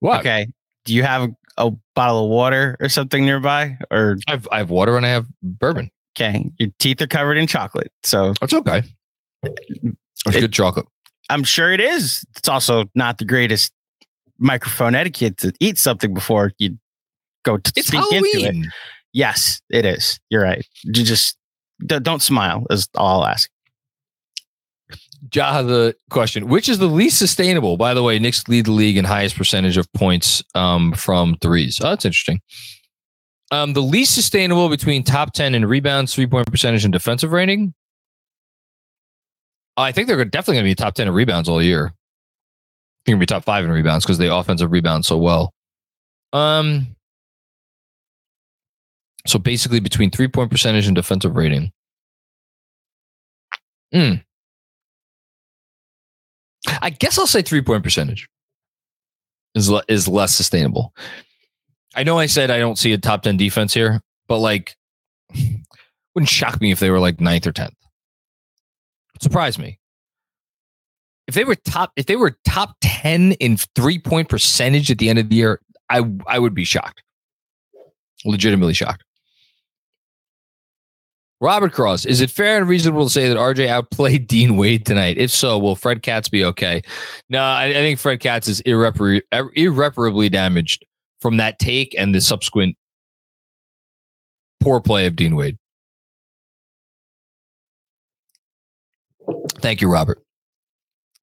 What? 0.00 0.20
Okay, 0.20 0.48
do 0.84 0.94
you 0.94 1.02
have 1.04 1.30
a 1.56 1.70
bottle 1.94 2.24
of 2.24 2.30
water 2.30 2.76
or 2.80 2.88
something 2.88 3.24
nearby? 3.24 3.76
Or 3.90 4.18
I've 4.28 4.46
I 4.50 4.58
have 4.58 4.70
water 4.70 4.96
and 4.96 5.06
I 5.06 5.10
have 5.10 5.26
bourbon. 5.42 5.90
okay, 6.16 6.50
your 6.58 6.70
teeth 6.78 7.00
are 7.00 7.06
covered 7.06 7.36
in 7.38 7.46
chocolate, 7.46 7.92
so 8.02 8.34
That's 8.40 8.54
okay. 8.54 8.82
That's 9.42 10.36
It- 10.36 10.40
good 10.40 10.52
chocolate. 10.52 10.86
I'm 11.30 11.44
sure 11.44 11.72
it 11.72 11.80
is. 11.80 12.24
It's 12.36 12.48
also 12.48 12.84
not 12.94 13.18
the 13.18 13.24
greatest 13.24 13.72
microphone 14.38 14.94
etiquette 14.94 15.38
to 15.38 15.52
eat 15.60 15.78
something 15.78 16.12
before 16.12 16.52
you 16.58 16.78
go 17.44 17.56
to 17.56 17.72
It's 17.76 17.88
speak 17.88 18.00
into 18.12 18.28
it. 18.28 18.66
Yes, 19.12 19.60
it 19.70 19.84
is. 19.84 20.18
You're 20.30 20.42
right. 20.42 20.66
You 20.82 21.04
just 21.04 21.36
don't 21.86 22.22
smile. 22.22 22.66
Is 22.70 22.88
all 22.96 23.22
I'll 23.22 23.28
ask. 23.28 23.50
Jaha, 25.28 25.66
the 25.66 25.96
question: 26.10 26.48
Which 26.48 26.68
is 26.68 26.78
the 26.78 26.86
least 26.86 27.18
sustainable? 27.18 27.76
By 27.76 27.94
the 27.94 28.02
way, 28.02 28.18
Knicks 28.18 28.46
lead 28.48 28.66
the 28.66 28.72
league 28.72 28.96
in 28.96 29.04
highest 29.04 29.36
percentage 29.36 29.76
of 29.76 29.90
points 29.92 30.42
um, 30.54 30.92
from 30.92 31.36
threes. 31.40 31.80
Oh, 31.82 31.90
that's 31.90 32.04
interesting. 32.04 32.40
Um, 33.52 33.74
the 33.74 33.82
least 33.82 34.14
sustainable 34.14 34.68
between 34.68 35.04
top 35.04 35.32
ten 35.32 35.54
in 35.54 35.64
rebounds, 35.64 36.14
three 36.14 36.26
point 36.26 36.50
percentage, 36.50 36.84
and 36.84 36.92
defensive 36.92 37.32
rating. 37.32 37.74
I 39.76 39.92
think 39.92 40.08
they're 40.08 40.24
definitely 40.24 40.56
going 40.56 40.64
to 40.64 40.70
be 40.70 40.74
top 40.74 40.94
ten 40.94 41.08
in 41.08 41.14
rebounds 41.14 41.48
all 41.48 41.62
year. 41.62 41.92
They're 43.04 43.14
going 43.14 43.20
to 43.20 43.22
be 43.22 43.26
top 43.26 43.44
five 43.44 43.64
in 43.64 43.70
rebounds 43.70 44.04
because 44.04 44.18
they 44.18 44.28
offensive 44.28 44.70
rebound 44.70 45.04
so 45.04 45.18
well. 45.18 45.52
Um. 46.32 46.96
So 49.26 49.38
basically, 49.38 49.80
between 49.80 50.10
three 50.10 50.28
point 50.28 50.50
percentage 50.50 50.86
and 50.86 50.96
defensive 50.96 51.36
rating. 51.36 51.72
Hmm. 53.92 54.14
I 56.80 56.90
guess 56.90 57.18
I'll 57.18 57.26
say 57.26 57.42
three 57.42 57.62
point 57.62 57.82
percentage 57.82 58.28
is 59.54 59.68
le- 59.68 59.84
is 59.88 60.08
less 60.08 60.34
sustainable. 60.34 60.94
I 61.94 62.04
know 62.04 62.18
I 62.18 62.26
said 62.26 62.50
I 62.50 62.58
don't 62.58 62.78
see 62.78 62.92
a 62.92 62.98
top 62.98 63.22
ten 63.22 63.36
defense 63.36 63.74
here, 63.74 64.00
but 64.28 64.38
like, 64.38 64.76
wouldn't 66.14 66.28
shock 66.28 66.60
me 66.60 66.70
if 66.72 66.80
they 66.80 66.90
were 66.90 67.00
like 67.00 67.20
ninth 67.20 67.46
or 67.46 67.52
tenth. 67.52 67.74
Surprise 69.22 69.58
me. 69.58 69.78
if 71.28 71.34
they 71.34 71.44
were 71.44 71.54
top 71.54 71.92
if 71.96 72.06
they 72.06 72.16
were 72.16 72.36
top 72.44 72.76
10 72.82 73.32
in 73.32 73.56
three 73.76 73.98
point 73.98 74.28
percentage 74.28 74.90
at 74.90 74.98
the 74.98 75.08
end 75.08 75.18
of 75.18 75.28
the 75.28 75.36
year, 75.36 75.60
I 75.88 76.02
I 76.26 76.38
would 76.38 76.54
be 76.54 76.64
shocked. 76.64 77.02
Legitimately 78.24 78.74
shocked. 78.74 79.04
Robert 81.40 81.72
Cross, 81.72 82.04
is 82.04 82.20
it 82.20 82.30
fair 82.30 82.56
and 82.56 82.68
reasonable 82.68 83.04
to 83.04 83.10
say 83.10 83.28
that 83.28 83.36
RJ 83.36 83.66
outplayed 83.66 84.26
Dean 84.28 84.56
Wade 84.56 84.86
tonight? 84.86 85.18
If 85.18 85.30
so, 85.32 85.58
will 85.58 85.74
Fred 85.74 86.02
Katz 86.02 86.28
be 86.28 86.44
okay? 86.44 86.82
No, 87.30 87.42
I, 87.42 87.64
I 87.64 87.72
think 87.72 87.98
Fred 87.98 88.20
Katz 88.20 88.46
is 88.46 88.62
irrepar- 88.62 89.22
er, 89.34 89.50
irreparably 89.56 90.28
damaged 90.28 90.84
from 91.20 91.38
that 91.38 91.58
take 91.58 91.96
and 91.98 92.14
the 92.14 92.20
subsequent 92.20 92.76
poor 94.60 94.80
play 94.80 95.06
of 95.06 95.16
Dean 95.16 95.34
Wade. 95.34 95.58
Thank 99.60 99.80
you, 99.80 99.90
Robert. 99.90 100.22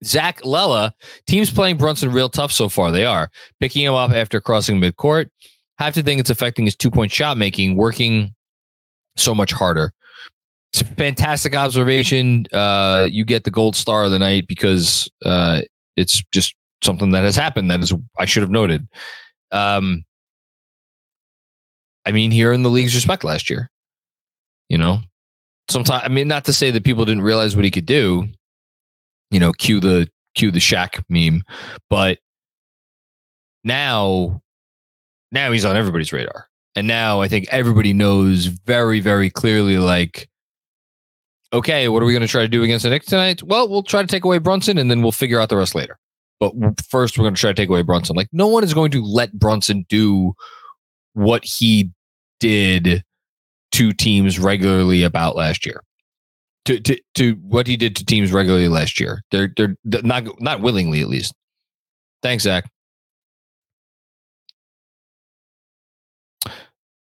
Zach 0.04 0.46
Lella, 0.46 0.94
teams 1.28 1.52
playing 1.52 1.78
Brunson 1.78 2.12
real 2.12 2.30
tough 2.30 2.52
so 2.52 2.70
far. 2.70 2.92
They 2.92 3.06
are 3.06 3.30
picking 3.60 3.84
him 3.84 3.94
up 3.94 4.12
after 4.12 4.40
crossing 4.40 4.80
midcourt. 4.80 5.30
Have 5.78 5.94
to 5.96 6.04
think 6.04 6.20
it's 6.20 6.30
affecting 6.30 6.66
his 6.66 6.76
two 6.76 6.92
point 6.92 7.12
shot 7.12 7.38
making, 7.38 7.76
working 7.76 8.34
so 9.18 9.36
much 9.36 9.52
harder. 9.52 9.94
It's 10.72 10.82
a 10.82 10.86
fantastic 10.86 11.56
observation. 11.56 12.46
Uh, 12.54 13.08
you 13.10 13.26
get 13.26 13.44
the 13.44 13.52
gold 13.52 13.76
star 13.76 14.06
of 14.06 14.12
the 14.12 14.20
night 14.20 14.48
because 14.48 15.10
uh, 15.26 15.62
it's 15.96 16.24
just 16.32 16.56
something 16.84 17.12
that 17.12 17.24
has 17.24 17.36
happened 17.36 17.72
that 17.72 17.82
is 17.82 17.94
I 18.18 18.26
should 18.26 18.44
have 18.44 18.52
noted. 18.52 18.88
Um, 19.52 20.04
I 22.06 22.12
mean, 22.12 22.32
here 22.32 22.54
in 22.54 22.64
the 22.64 22.70
league's 22.70 22.96
respect 22.96 23.24
last 23.24 23.50
year, 23.50 23.70
you 24.70 24.78
know, 24.78 25.00
sometimes 25.70 26.04
I 26.04 26.10
mean, 26.10 26.28
not 26.28 26.46
to 26.46 26.54
say 26.54 26.72
that 26.72 26.84
people 26.84 27.06
didn't 27.06 27.24
realize 27.24 27.56
what 27.56 27.66
he 27.66 27.72
could 27.72 27.86
do. 27.86 28.28
You 29.32 29.40
know, 29.40 29.52
cue 29.54 29.80
the 29.80 30.10
cue 30.36 30.52
the 30.52 30.60
Shaq 30.60 31.04
meme, 31.10 31.44
but 31.90 32.20
now, 33.64 34.42
now 35.32 35.52
he's 35.52 35.66
on 35.66 35.76
everybody's 35.76 36.12
radar, 36.14 36.48
and 36.76 36.88
now 36.88 37.22
I 37.22 37.28
think 37.28 37.48
everybody 37.52 37.94
knows 37.94 38.46
very, 38.46 39.00
very 39.00 39.30
clearly, 39.30 39.78
like, 39.78 40.30
okay, 41.54 41.88
what 41.90 42.02
are 42.02 42.06
we 42.06 42.14
going 42.14 42.22
to 42.22 42.28
try 42.28 42.42
to 42.42 42.48
do 42.48 42.64
against 42.64 42.84
the 42.84 42.90
Knicks 42.90 43.08
tonight? 43.08 43.44
Well, 43.44 43.70
we'll 43.70 43.84
try 43.84 44.02
to 44.02 44.08
take 44.08 44.24
away 44.24 44.40
Brunson, 44.40 44.78
and 44.78 44.90
then 44.90 45.02
we'll 45.02 45.12
figure 45.12 45.40
out 45.40 45.50
the 45.50 45.58
rest 45.58 45.76
later. 45.76 46.00
But 46.40 46.54
first, 46.90 47.18
we're 47.18 47.24
going 47.24 47.36
to 47.36 47.42
try 47.42 47.52
to 47.52 47.56
take 47.56 47.70
away 47.70 47.82
Brunson. 47.82 48.16
Like, 48.16 48.30
no 48.32 48.48
one 48.48 48.64
is 48.64 48.74
going 48.74 48.92
to 48.92 49.04
let 49.04 49.34
Brunson 49.34 49.86
do 49.90 50.34
what 51.14 51.44
he 51.44 51.92
did 52.40 53.04
to 53.80 53.94
teams 53.94 54.38
regularly 54.38 55.04
about 55.04 55.38
last 55.38 55.66
year. 55.66 55.82
To, 56.66 56.80
to 56.82 57.00
to 57.16 57.34
what 57.36 57.66
he 57.66 57.78
did 57.78 57.96
to 57.96 58.06
teams 58.06 58.34
regularly 58.34 58.68
last 58.68 59.00
year. 59.00 59.24
They're 59.32 59.52
they're 59.56 59.76
not 59.86 60.42
not 60.42 60.60
willingly 60.60 61.00
at 61.00 61.08
least. 61.08 61.34
Thanks, 62.22 62.44
Zach. 62.44 62.70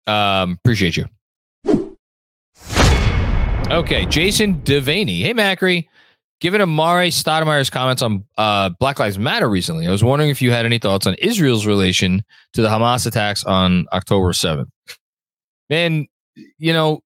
Um, 0.06 0.60
appreciate 0.64 0.98
you. 0.98 1.06
Okay, 3.70 4.06
Jason 4.06 4.62
Devaney. 4.62 5.22
Hey, 5.22 5.34
Macri. 5.34 5.88
Given 6.40 6.62
Amar'e 6.62 7.08
Stoudemire's 7.08 7.70
comments 7.70 8.02
on 8.02 8.24
uh, 8.38 8.70
Black 8.80 9.00
Lives 9.00 9.18
Matter 9.18 9.50
recently, 9.50 9.88
I 9.88 9.92
was 9.92 10.04
wondering 10.04 10.30
if 10.30 10.42
you 10.42 10.52
had 10.52 10.66
any 10.66 10.78
thoughts 10.78 11.08
on 11.08 11.16
Israel's 11.16 11.66
relation 11.66 12.24
to 12.54 12.62
the 12.62 12.68
Hamas 12.68 13.08
attacks 13.08 13.44
on 13.44 13.88
October 13.92 14.34
7th. 14.34 14.68
Man, 15.70 16.06
you 16.58 16.74
know, 16.74 17.02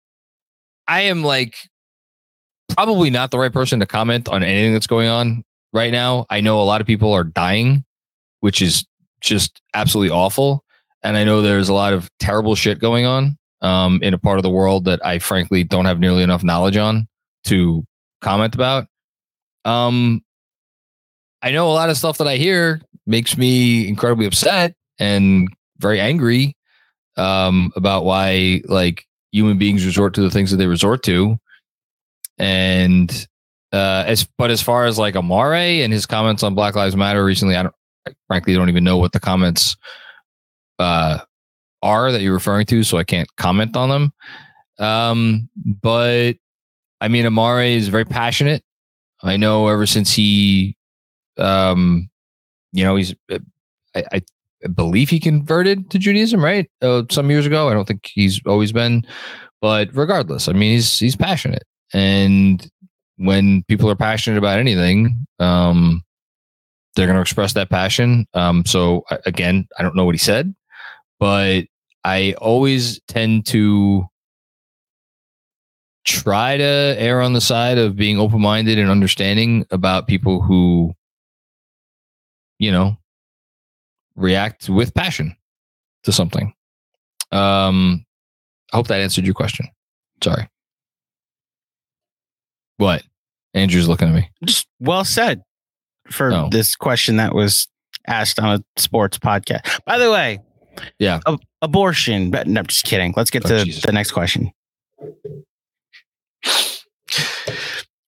I 0.87 1.01
am 1.01 1.23
like 1.23 1.55
probably 2.69 3.09
not 3.09 3.31
the 3.31 3.39
right 3.39 3.51
person 3.51 3.79
to 3.79 3.85
comment 3.85 4.29
on 4.29 4.43
anything 4.43 4.73
that's 4.73 4.87
going 4.87 5.07
on 5.07 5.43
right 5.73 5.91
now. 5.91 6.25
I 6.29 6.41
know 6.41 6.61
a 6.61 6.63
lot 6.63 6.81
of 6.81 6.87
people 6.87 7.13
are 7.13 7.23
dying, 7.23 7.83
which 8.39 8.61
is 8.61 8.85
just 9.21 9.61
absolutely 9.73 10.11
awful. 10.11 10.63
And 11.03 11.17
I 11.17 11.23
know 11.23 11.41
there's 11.41 11.69
a 11.69 11.73
lot 11.73 11.93
of 11.93 12.09
terrible 12.19 12.55
shit 12.55 12.79
going 12.79 13.05
on 13.05 13.37
um, 13.61 13.99
in 14.01 14.13
a 14.13 14.17
part 14.17 14.37
of 14.37 14.43
the 14.43 14.49
world 14.49 14.85
that 14.85 15.03
I 15.05 15.19
frankly 15.19 15.63
don't 15.63 15.85
have 15.85 15.99
nearly 15.99 16.23
enough 16.23 16.43
knowledge 16.43 16.77
on 16.77 17.07
to 17.45 17.83
comment 18.21 18.55
about. 18.55 18.87
Um, 19.65 20.21
I 21.41 21.51
know 21.51 21.67
a 21.69 21.73
lot 21.73 21.89
of 21.89 21.97
stuff 21.97 22.17
that 22.19 22.27
I 22.27 22.37
hear 22.37 22.81
makes 23.05 23.37
me 23.37 23.87
incredibly 23.87 24.25
upset 24.25 24.75
and 24.99 25.47
very 25.79 25.99
angry 25.99 26.55
um, 27.17 27.71
about 27.75 28.05
why 28.05 28.61
like 28.65 29.05
human 29.31 29.57
beings 29.57 29.85
resort 29.85 30.13
to 30.15 30.21
the 30.21 30.29
things 30.29 30.51
that 30.51 30.57
they 30.57 30.67
resort 30.67 31.03
to. 31.03 31.37
And 32.37 33.27
uh, 33.71 34.03
as 34.05 34.27
but 34.37 34.51
as 34.51 34.61
far 34.61 34.85
as 34.85 34.97
like 34.97 35.15
Amar'e 35.15 35.83
and 35.83 35.93
his 35.93 36.05
comments 36.05 36.43
on 36.43 36.55
Black 36.55 36.75
Lives 36.75 36.95
Matter 36.95 37.23
recently, 37.23 37.55
I 37.55 37.63
don't 37.63 37.75
I 38.07 38.11
frankly 38.27 38.53
don't 38.53 38.69
even 38.69 38.83
know 38.83 38.97
what 38.97 39.11
the 39.11 39.19
comments 39.19 39.77
uh, 40.79 41.19
are 41.81 42.11
that 42.11 42.21
you're 42.21 42.33
referring 42.33 42.65
to, 42.67 42.83
so 42.83 42.97
I 42.97 43.03
can't 43.03 43.29
comment 43.37 43.75
on 43.77 43.89
them. 43.89 44.13
Um, 44.79 45.49
but 45.55 46.33
I 46.99 47.07
mean, 47.07 47.25
Amar'e 47.25 47.75
is 47.75 47.87
very 47.87 48.05
passionate. 48.05 48.63
I 49.23 49.37
know 49.37 49.67
ever 49.67 49.85
since 49.85 50.11
he, 50.11 50.75
um, 51.37 52.09
you 52.73 52.83
know, 52.83 52.95
he's 52.95 53.13
I, 53.29 54.03
I 54.11 54.21
Believe 54.75 55.09
he 55.09 55.19
converted 55.19 55.89
to 55.91 55.99
Judaism, 55.99 56.43
right? 56.43 56.69
Uh, 56.81 57.03
some 57.09 57.31
years 57.31 57.45
ago. 57.45 57.69
I 57.69 57.73
don't 57.73 57.87
think 57.87 58.09
he's 58.13 58.41
always 58.45 58.71
been, 58.71 59.05
but 59.61 59.89
regardless, 59.93 60.47
I 60.47 60.53
mean, 60.53 60.73
he's 60.73 60.99
he's 60.99 61.15
passionate, 61.15 61.63
and 61.93 62.69
when 63.17 63.63
people 63.67 63.89
are 63.89 63.95
passionate 63.95 64.37
about 64.37 64.59
anything, 64.59 65.27
um, 65.39 66.03
they're 66.95 67.05
going 67.05 67.15
to 67.15 67.21
express 67.21 67.53
that 67.53 67.69
passion. 67.69 68.25
Um, 68.33 68.65
so 68.65 69.05
again, 69.25 69.67
I 69.77 69.83
don't 69.83 69.95
know 69.95 70.05
what 70.05 70.15
he 70.15 70.19
said, 70.19 70.53
but 71.19 71.65
I 72.03 72.33
always 72.39 72.99
tend 73.07 73.45
to 73.47 74.05
try 76.03 76.57
to 76.57 76.95
err 76.97 77.21
on 77.21 77.33
the 77.33 77.41
side 77.41 77.77
of 77.77 77.95
being 77.95 78.19
open 78.19 78.41
minded 78.41 78.79
and 78.79 78.89
understanding 78.89 79.65
about 79.69 80.07
people 80.07 80.41
who, 80.41 80.93
you 82.57 82.71
know, 82.71 82.97
react 84.15 84.69
with 84.69 84.93
passion 84.93 85.35
to 86.03 86.11
something. 86.11 86.53
Um, 87.31 88.05
I 88.73 88.77
hope 88.77 88.87
that 88.87 89.01
answered 89.01 89.25
your 89.25 89.33
question. 89.33 89.67
Sorry. 90.23 90.47
What? 92.77 93.03
Andrew's 93.53 93.87
looking 93.87 94.07
at 94.07 94.15
me. 94.15 94.29
Just 94.43 94.67
well 94.79 95.05
said 95.05 95.43
for 96.09 96.31
oh. 96.33 96.49
this 96.49 96.75
question 96.75 97.17
that 97.17 97.35
was 97.35 97.67
asked 98.07 98.39
on 98.39 98.59
a 98.59 98.79
sports 98.79 99.17
podcast. 99.17 99.79
By 99.85 99.97
the 99.97 100.11
way, 100.11 100.39
yeah, 100.99 101.19
abortion. 101.61 102.31
But 102.31 102.47
no, 102.47 102.59
I'm 102.59 102.67
just 102.67 102.85
kidding. 102.85 103.13
Let's 103.15 103.29
get 103.29 103.45
oh, 103.45 103.49
to 103.49 103.65
Jesus. 103.65 103.83
the 103.83 103.91
next 103.91 104.11
question. 104.11 104.51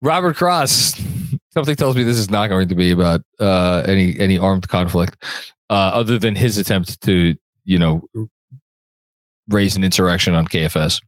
Robert 0.01 0.35
Cross. 0.35 1.01
Something 1.53 1.75
tells 1.75 1.97
me 1.97 2.03
this 2.03 2.17
is 2.17 2.29
not 2.29 2.47
going 2.47 2.69
to 2.69 2.75
be 2.75 2.91
about 2.91 3.21
uh, 3.39 3.83
any 3.85 4.17
any 4.19 4.37
armed 4.37 4.69
conflict 4.69 5.21
uh, 5.71 5.91
other 5.93 6.19
than 6.19 6.35
his 6.35 6.57
attempt 6.57 7.01
to, 7.01 7.35
you 7.63 7.79
know, 7.79 8.07
raise 9.47 9.75
an 9.77 9.83
insurrection 9.83 10.35
on 10.35 10.45
KFS. 10.45 11.01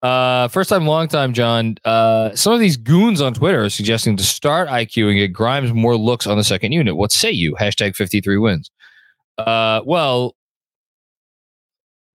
Uh, 0.00 0.46
first 0.48 0.70
time, 0.70 0.86
long 0.86 1.08
time, 1.08 1.32
John. 1.32 1.76
Uh, 1.84 2.34
some 2.36 2.52
of 2.52 2.60
these 2.60 2.76
goons 2.76 3.20
on 3.20 3.34
Twitter 3.34 3.64
are 3.64 3.70
suggesting 3.70 4.16
to 4.16 4.22
start 4.22 4.68
IQ 4.68 5.08
and 5.08 5.18
get 5.18 5.32
Grimes 5.32 5.72
more 5.72 5.96
looks 5.96 6.26
on 6.26 6.36
the 6.36 6.44
second 6.44 6.70
unit. 6.70 6.96
What 6.96 7.10
say 7.10 7.32
you? 7.32 7.56
Hashtag 7.56 7.96
53 7.96 8.38
wins. 8.38 8.70
Uh, 9.38 9.80
well, 9.84 10.36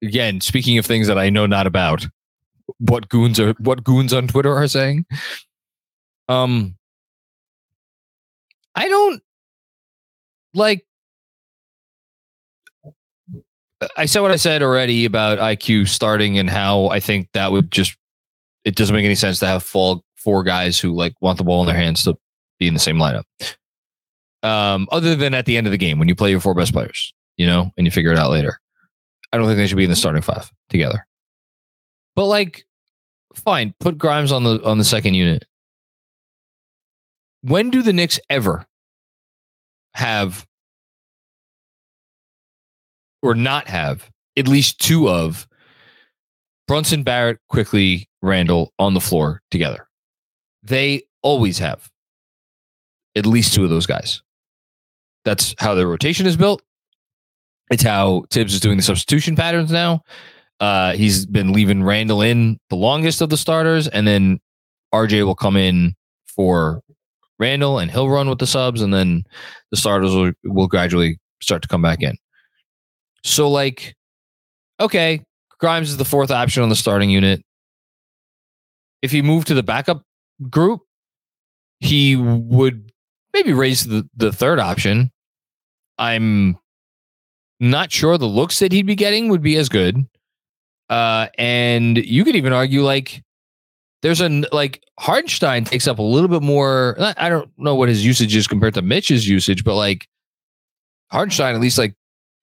again, 0.02 0.40
speaking 0.40 0.78
of 0.78 0.86
things 0.86 1.08
that 1.08 1.18
I 1.18 1.30
know 1.30 1.46
not 1.46 1.68
about, 1.68 2.08
what 2.78 3.10
goons 3.10 3.38
are 3.40 3.54
what 3.60 3.84
goons 3.84 4.14
on 4.14 4.28
Twitter 4.28 4.56
are 4.56 4.68
saying. 4.68 5.06
Um, 6.30 6.76
I 8.76 8.88
don't 8.88 9.22
like 10.54 10.86
I 13.98 14.06
said 14.06 14.22
what 14.22 14.32
I 14.32 14.36
said 14.36 14.62
already 14.62 15.06
about 15.06 15.40
IQ 15.40 15.88
starting 15.88 16.38
and 16.38 16.50
how 16.50 16.88
I 16.88 17.00
think 17.00 17.30
that 17.34 17.52
would 17.52 17.72
just 17.72 17.96
it 18.64 18.76
doesn't 18.76 18.96
make 18.96 19.06
any 19.06 19.16
sense 19.16 19.40
to 19.40 19.48
have 19.48 19.64
four 19.64 20.02
four 20.16 20.44
guys 20.44 20.80
who 20.80 20.94
like 20.94 21.14
want 21.22 21.38
the 21.38 21.44
ball 21.44 21.62
in 21.62 21.68
their 21.68 21.76
hands 21.76 22.04
to 22.04 22.16
be 22.60 22.68
in 22.68 22.74
the 22.74 22.80
same 22.80 22.98
lineup. 22.98 23.24
Um, 24.44 24.88
other 24.92 25.16
than 25.16 25.34
at 25.34 25.46
the 25.46 25.58
end 25.58 25.68
of 25.68 25.72
the 25.72 25.78
game 25.78 26.00
when 26.00 26.08
you 26.08 26.16
play 26.16 26.32
your 26.32 26.40
four 26.40 26.54
best 26.54 26.74
players, 26.74 27.14
you 27.38 27.46
know, 27.46 27.72
and 27.78 27.86
you 27.86 27.92
figure 27.92 28.12
it 28.12 28.18
out 28.18 28.32
later. 28.32 28.60
I 29.32 29.38
don't 29.38 29.48
think 29.48 29.58
they 29.58 29.68
should 29.68 29.78
be 29.78 29.86
in 29.86 29.90
the 29.90 29.96
starting 29.96 30.22
five 30.22 30.52
together. 30.70 31.06
But 32.16 32.26
like, 32.26 32.66
fine, 33.34 33.74
put 33.80 33.98
Grimes 33.98 34.32
on 34.32 34.44
the 34.44 34.62
on 34.64 34.78
the 34.78 34.84
second 34.84 35.14
unit. 35.14 35.46
When 37.42 37.70
do 37.70 37.82
the 37.82 37.94
Knicks 37.94 38.20
ever 38.30 38.66
have 39.94 40.46
or 43.22 43.36
not 43.36 43.68
have 43.68 44.10
at 44.38 44.48
least 44.48 44.80
two 44.80 45.10
of 45.10 45.48
Brunson, 46.68 47.04
Barrett, 47.04 47.40
Quickley 47.50 48.08
Randle 48.22 48.72
on 48.80 48.94
the 48.94 49.02
floor 49.02 49.42
together. 49.52 49.88
They 50.64 51.04
always 51.22 51.60
have. 51.60 51.90
at 53.16 53.26
least 53.26 53.54
two 53.54 53.64
of 53.64 53.70
those 53.70 53.86
guys. 53.86 54.22
That's 55.26 55.54
how 55.60 55.76
their 55.76 55.88
rotation 55.88 56.26
is 56.26 56.38
built. 56.38 56.62
It's 57.70 57.84
how 57.84 58.24
Thibs 58.32 58.54
is 58.54 58.60
doing 58.60 58.78
the 58.78 58.84
substitution 58.84 59.36
patterns 59.36 59.72
now. 59.72 60.02
Uh, 60.60 60.94
he's 60.94 61.26
been 61.26 61.52
leaving 61.52 61.84
Randle 61.84 62.22
in 62.22 62.58
the 62.70 62.76
longest 62.76 63.22
of 63.22 63.30
the 63.30 63.38
starters, 63.38 63.88
and 63.88 64.08
then 64.08 64.40
RJ 64.94 65.26
will 65.26 65.36
come 65.36 65.58
in 65.58 65.94
for 66.28 66.82
Randle, 67.40 67.80
and 67.80 67.92
he'll 67.92 68.10
run 68.10 68.30
with 68.30 68.40
the 68.40 68.48
subs, 68.48 68.82
and 68.82 68.94
then 68.94 69.24
the 69.72 69.78
starters 69.78 70.14
will, 70.14 70.32
will 70.44 70.68
gradually 70.68 71.18
start 71.42 71.62
to 71.64 71.68
come 71.68 71.82
back 71.82 72.02
in. 72.02 72.16
So, 73.24 73.50
like, 73.50 73.96
okay, 74.80 75.24
Grimes 75.60 75.90
is 75.90 75.98
the 75.98 76.06
fourth 76.06 76.32
option 76.32 76.64
on 76.64 76.70
the 76.70 76.76
starting 76.76 77.10
unit. 77.10 77.42
If 79.02 79.12
he 79.12 79.22
moved 79.22 79.48
to 79.48 79.54
the 79.54 79.64
backup 79.64 80.04
group, 80.50 80.82
he 81.80 82.16
would 82.16 82.92
maybe 83.34 83.54
raise 83.54 83.86
the, 83.86 84.08
the 84.16 84.32
third 84.32 84.60
option. 84.60 85.12
I'm 85.98 86.58
not 87.60 87.92
sure 87.92 88.18
the 88.18 88.26
looks 88.26 88.60
that 88.60 88.72
he'd 88.72 88.86
be 88.86 88.96
getting 88.96 89.30
would 89.30 89.42
be 89.42 89.56
as 89.58 89.70
good. 89.70 90.06
Uh, 90.90 91.28
and 91.38 91.98
you 91.98 92.26
could 92.26 92.36
even 92.36 92.54
argue 92.54 92.82
like 92.82 93.24
there's 94.02 94.20
a 94.20 94.44
like 94.52 94.84
Hartenstein 95.00 95.64
takes 95.64 95.88
up 95.88 96.00
a 96.00 96.04
little 96.04 96.28
bit 96.28 96.42
more. 96.42 96.98
I 97.18 97.30
don't 97.30 97.50
know 97.58 97.76
what 97.76 97.88
his 97.88 98.06
usage 98.06 98.36
is 98.36 98.48
compared 98.48 98.74
to 98.74 98.82
Mitch's 98.82 99.28
usage, 99.28 99.64
but 99.64 99.76
like 99.76 100.08
Hartenstein 101.12 101.56
at 101.56 101.62
least 101.62 101.78
like 101.78 101.94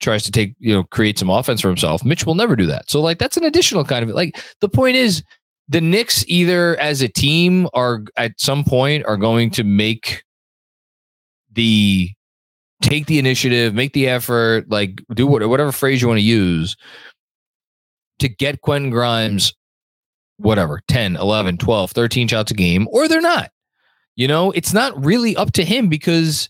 tries 0.00 0.22
to 0.24 0.30
take 0.30 0.54
you 0.58 0.72
know 0.72 0.84
create 0.84 1.18
some 1.18 1.30
offense 1.30 1.60
for 1.60 1.68
himself. 1.68 2.04
Mitch 2.04 2.26
will 2.26 2.34
never 2.34 2.56
do 2.56 2.66
that. 2.66 2.90
So 2.90 3.00
like 3.00 3.18
that's 3.18 3.36
an 3.36 3.44
additional 3.44 3.84
kind 3.84 4.08
of 4.08 4.14
like 4.14 4.40
the 4.60 4.68
point 4.68 4.96
is 4.96 5.22
the 5.68 5.80
Knicks 5.80 6.24
either 6.28 6.78
as 6.80 7.02
a 7.02 7.08
team 7.08 7.68
are 7.74 8.02
at 8.16 8.40
some 8.40 8.64
point 8.64 9.04
are 9.04 9.16
going 9.16 9.50
to 9.50 9.64
make 9.64 10.24
the 11.52 12.10
take 12.80 13.06
the 13.06 13.18
initiative, 13.18 13.74
make 13.74 13.92
the 13.92 14.08
effort, 14.08 14.70
like 14.70 15.02
do 15.14 15.26
whatever 15.26 15.48
whatever 15.48 15.72
phrase 15.72 16.00
you 16.00 16.08
want 16.08 16.18
to 16.18 16.24
use 16.24 16.76
to 18.18 18.28
get 18.28 18.62
Quentin 18.62 18.90
Grimes, 18.90 19.54
whatever, 20.38 20.80
10, 20.88 21.16
11, 21.16 21.58
12, 21.58 21.90
13 21.90 22.28
shots 22.28 22.50
a 22.50 22.54
game, 22.54 22.88
or 22.90 23.08
they're 23.08 23.20
not. 23.20 23.50
You 24.16 24.26
know, 24.26 24.50
it's 24.52 24.72
not 24.72 25.04
really 25.04 25.36
up 25.36 25.52
to 25.52 25.64
him 25.64 25.88
because 25.88 26.48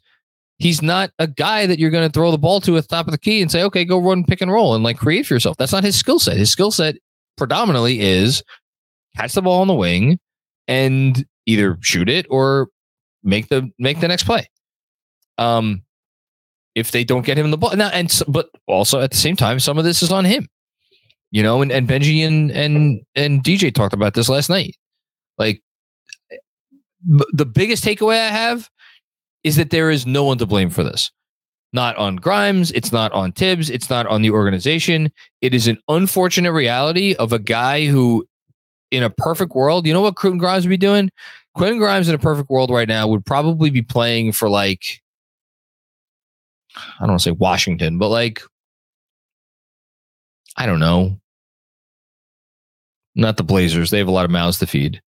he's 0.58 0.82
not 0.82 1.10
a 1.18 1.26
guy 1.26 1.66
that 1.66 1.78
you're 1.78 1.90
going 1.90 2.08
to 2.08 2.12
throw 2.12 2.30
the 2.30 2.38
ball 2.38 2.60
to 2.62 2.76
at 2.76 2.82
the 2.82 2.88
top 2.88 3.06
of 3.06 3.12
the 3.12 3.18
key 3.18 3.40
and 3.42 3.50
say, 3.50 3.62
okay, 3.62 3.84
go 3.84 3.98
run 3.98 4.24
pick 4.24 4.40
and 4.40 4.52
roll 4.52 4.74
and 4.74 4.84
like 4.84 4.98
create 4.98 5.26
for 5.26 5.34
yourself. 5.34 5.56
That's 5.56 5.72
not 5.72 5.84
his 5.84 5.96
skill 5.96 6.18
set. 6.18 6.36
His 6.36 6.50
skill 6.50 6.70
set 6.70 6.96
predominantly 7.36 8.00
is 8.00 8.42
catch 9.16 9.32
the 9.32 9.42
ball 9.42 9.60
on 9.60 9.68
the 9.68 9.74
wing 9.74 10.18
and 10.66 11.24
either 11.46 11.78
shoot 11.80 12.08
it 12.08 12.26
or 12.30 12.68
make 13.22 13.48
the 13.48 13.70
make 13.78 14.00
the 14.00 14.08
next 14.08 14.24
play. 14.24 14.48
Um, 15.38 15.82
if 16.74 16.90
they 16.90 17.04
don't 17.04 17.24
get 17.24 17.38
him 17.38 17.44
in 17.44 17.50
the 17.50 17.58
ball 17.58 17.74
now, 17.76 17.88
and 17.88 18.22
but 18.28 18.48
also 18.66 19.00
at 19.00 19.10
the 19.12 19.16
same 19.16 19.36
time, 19.36 19.60
some 19.60 19.78
of 19.78 19.84
this 19.84 20.02
is 20.02 20.12
on 20.12 20.24
him 20.24 20.48
you 21.30 21.42
know, 21.42 21.62
and, 21.62 21.70
and 21.70 21.88
Benji 21.88 22.26
and 22.26 22.50
and 22.50 23.00
and 23.14 23.42
DJ 23.42 23.74
talked 23.74 23.94
about 23.94 24.14
this 24.14 24.28
last 24.28 24.48
night. 24.48 24.76
Like 25.36 25.62
the 27.04 27.46
biggest 27.46 27.84
takeaway 27.84 28.20
I 28.20 28.28
have 28.28 28.68
is 29.44 29.56
that 29.56 29.70
there 29.70 29.90
is 29.90 30.06
no 30.06 30.24
one 30.24 30.38
to 30.38 30.46
blame 30.46 30.70
for 30.70 30.82
this. 30.82 31.10
Not 31.72 31.96
on 31.96 32.16
Grimes, 32.16 32.70
it's 32.72 32.92
not 32.92 33.12
on 33.12 33.32
Thibs, 33.32 33.68
it's 33.68 33.90
not 33.90 34.06
on 34.06 34.22
the 34.22 34.30
organization. 34.30 35.12
It 35.42 35.54
is 35.54 35.66
an 35.66 35.78
unfortunate 35.88 36.52
reality 36.52 37.14
of 37.16 37.32
a 37.32 37.38
guy 37.38 37.86
who, 37.86 38.26
in 38.90 39.02
a 39.02 39.10
perfect 39.10 39.54
world, 39.54 39.86
you 39.86 39.92
know 39.92 40.00
what 40.00 40.16
Quentin 40.16 40.38
Grimes 40.38 40.64
would 40.64 40.70
be 40.70 40.78
doing? 40.78 41.10
Quentin 41.54 41.78
Grimes 41.78 42.08
in 42.08 42.14
a 42.14 42.18
perfect 42.18 42.48
world 42.48 42.70
right 42.70 42.88
now 42.88 43.06
would 43.06 43.26
probably 43.26 43.68
be 43.68 43.82
playing 43.82 44.32
for 44.32 44.48
like, 44.48 45.02
I 46.76 47.00
don't 47.00 47.10
want 47.10 47.20
to 47.20 47.24
say 47.24 47.32
Washington, 47.32 47.98
but 47.98 48.08
like 48.08 48.40
I 50.58 50.66
don't 50.66 50.80
know. 50.80 51.20
Not 53.14 53.36
the 53.36 53.44
Blazers. 53.44 53.90
They 53.90 53.98
have 53.98 54.08
a 54.08 54.12
lot 54.12 54.24
of 54.24 54.30
mouths 54.32 54.58
to 54.58 54.66
feed. 54.66 55.00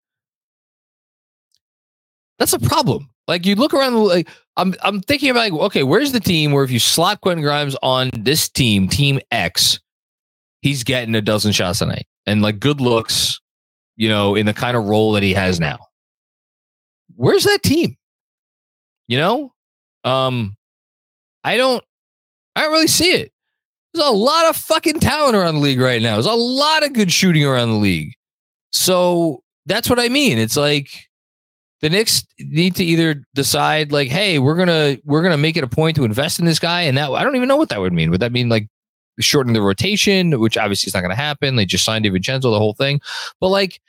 That's 2.39 2.53
a 2.53 2.61
problem. 2.61 3.10
Like 3.29 3.47
you 3.47 3.55
look 3.55 3.73
around, 3.75 3.95
like 3.95 4.29
I'm, 4.57 4.75
I'm 4.83 5.01
thinking 5.01 5.31
about 5.31 5.51
like, 5.51 5.53
okay, 5.53 5.83
where's 5.83 6.13
the 6.13 6.21
team 6.21 6.53
where 6.53 6.65
if 6.65 6.71
you 6.71 6.79
slot 6.79 7.21
Quentin 7.21 7.43
Grimes 7.43 7.77
on 7.83 8.11
this 8.13 8.49
team, 8.49 8.89
Team 8.89 9.21
X, 9.31 9.79
he's 10.63 10.85
getting 10.85 11.15
a 11.15 11.23
dozen 11.23 11.53
shots 11.53 11.81
a 11.81 11.87
night 11.87 12.07
and 12.27 12.43
like 12.43 12.59
good 12.59 12.81
looks, 12.81 13.41
you 13.97 14.09
know, 14.09 14.35
in 14.35 14.47
the 14.47 14.55
kind 14.55 14.77
of 14.77 14.85
role 14.85 15.13
that 15.13 15.23
he 15.23 15.33
has 15.33 15.61
now. 15.61 15.79
Where's 17.17 17.45
that 17.45 17.63
team? 17.63 17.97
You 19.09 19.19
know, 19.19 19.53
um, 20.05 20.57
I 21.45 21.57
don't, 21.57 21.85
I 22.57 22.63
don't 22.63 22.73
really 22.73 22.87
see 22.87 23.13
it. 23.13 23.33
There's 23.93 24.07
a 24.07 24.13
lot 24.13 24.47
of 24.47 24.57
fucking 24.57 25.01
talent 25.01 25.37
around 25.37 25.57
the 25.57 25.61
league 25.61 25.81
right 25.81 26.01
now. 26.01 26.15
There's 26.15 26.27
a 26.27 26.33
lot 26.33 26.85
of 26.85 26.93
good 26.93 27.11
shooting 27.11 27.45
around 27.45 27.71
the 27.71 27.77
league. 27.77 28.13
So 28.73 29.43
that's 29.67 29.91
what 29.91 29.99
I 29.99 30.09
mean. 30.09 30.39
It's 30.39 30.57
like 30.57 31.10
the 31.81 31.91
Knicks 31.91 32.27
need 32.39 32.77
to 32.77 32.85
either 32.85 33.25
decide 33.35 33.93
like, 33.93 34.09
hey, 34.09 34.39
we're 34.39 34.57
gonna 34.57 34.99
we're 35.05 35.23
gonna 35.23 35.37
make 35.37 35.57
it 35.57 35.65
a 35.65 35.69
point 35.69 35.97
to 35.97 36.05
invest 36.05 36.39
in 36.39 36.45
this 36.45 36.59
guy, 36.59 36.83
and 36.83 36.97
that 36.97 37.11
I 37.11 37.23
don't 37.23 37.37
even 37.37 37.49
know 37.49 37.57
what 37.57 37.69
that 37.71 37.81
would 37.81 37.93
mean. 37.93 38.11
Would 38.11 38.21
that 38.21 38.33
mean 38.33 38.49
like 38.49 38.69
shortening 39.19 39.55
the 39.55 39.63
rotation, 39.63 40.39
which 40.41 40.57
obviously 40.57 40.89
is 40.89 40.95
not 40.95 41.01
to 41.11 41.17
happen? 41.17 41.57
They 41.57 41.67
just 41.67 41.85
signed 41.85 42.05
DiVincenzo, 42.05 42.43
the 42.43 42.59
whole 42.59 42.75
thing, 42.75 43.01
but 43.41 43.49
like. 43.49 43.81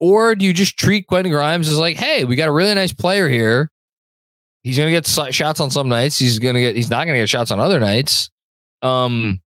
Or 0.00 0.36
do 0.36 0.46
you 0.46 0.52
just 0.52 0.78
treat 0.78 1.08
Quentin 1.08 1.32
Grimes 1.32 1.68
as 1.68 1.76
like, 1.76 1.96
hey, 1.96 2.24
we 2.24 2.36
got 2.36 2.48
a 2.48 2.52
really 2.52 2.72
nice 2.72 2.92
player 2.92 3.28
here 3.28 3.68
He's 4.68 4.76
to 4.92 4.92
get 4.92 5.34
shots 5.34 5.60
on 5.60 5.70
some 5.70 5.88
nights. 5.88 6.18
He's 6.18 6.38
to 6.54 6.60
get. 6.60 6.76
He's 6.76 6.90
not 6.90 7.04
to 7.14 7.20
get 7.22 7.28
shots 7.28 7.50
on 7.50 7.60
other 7.60 7.80
nights. 7.80 8.30
Um, 8.82 9.40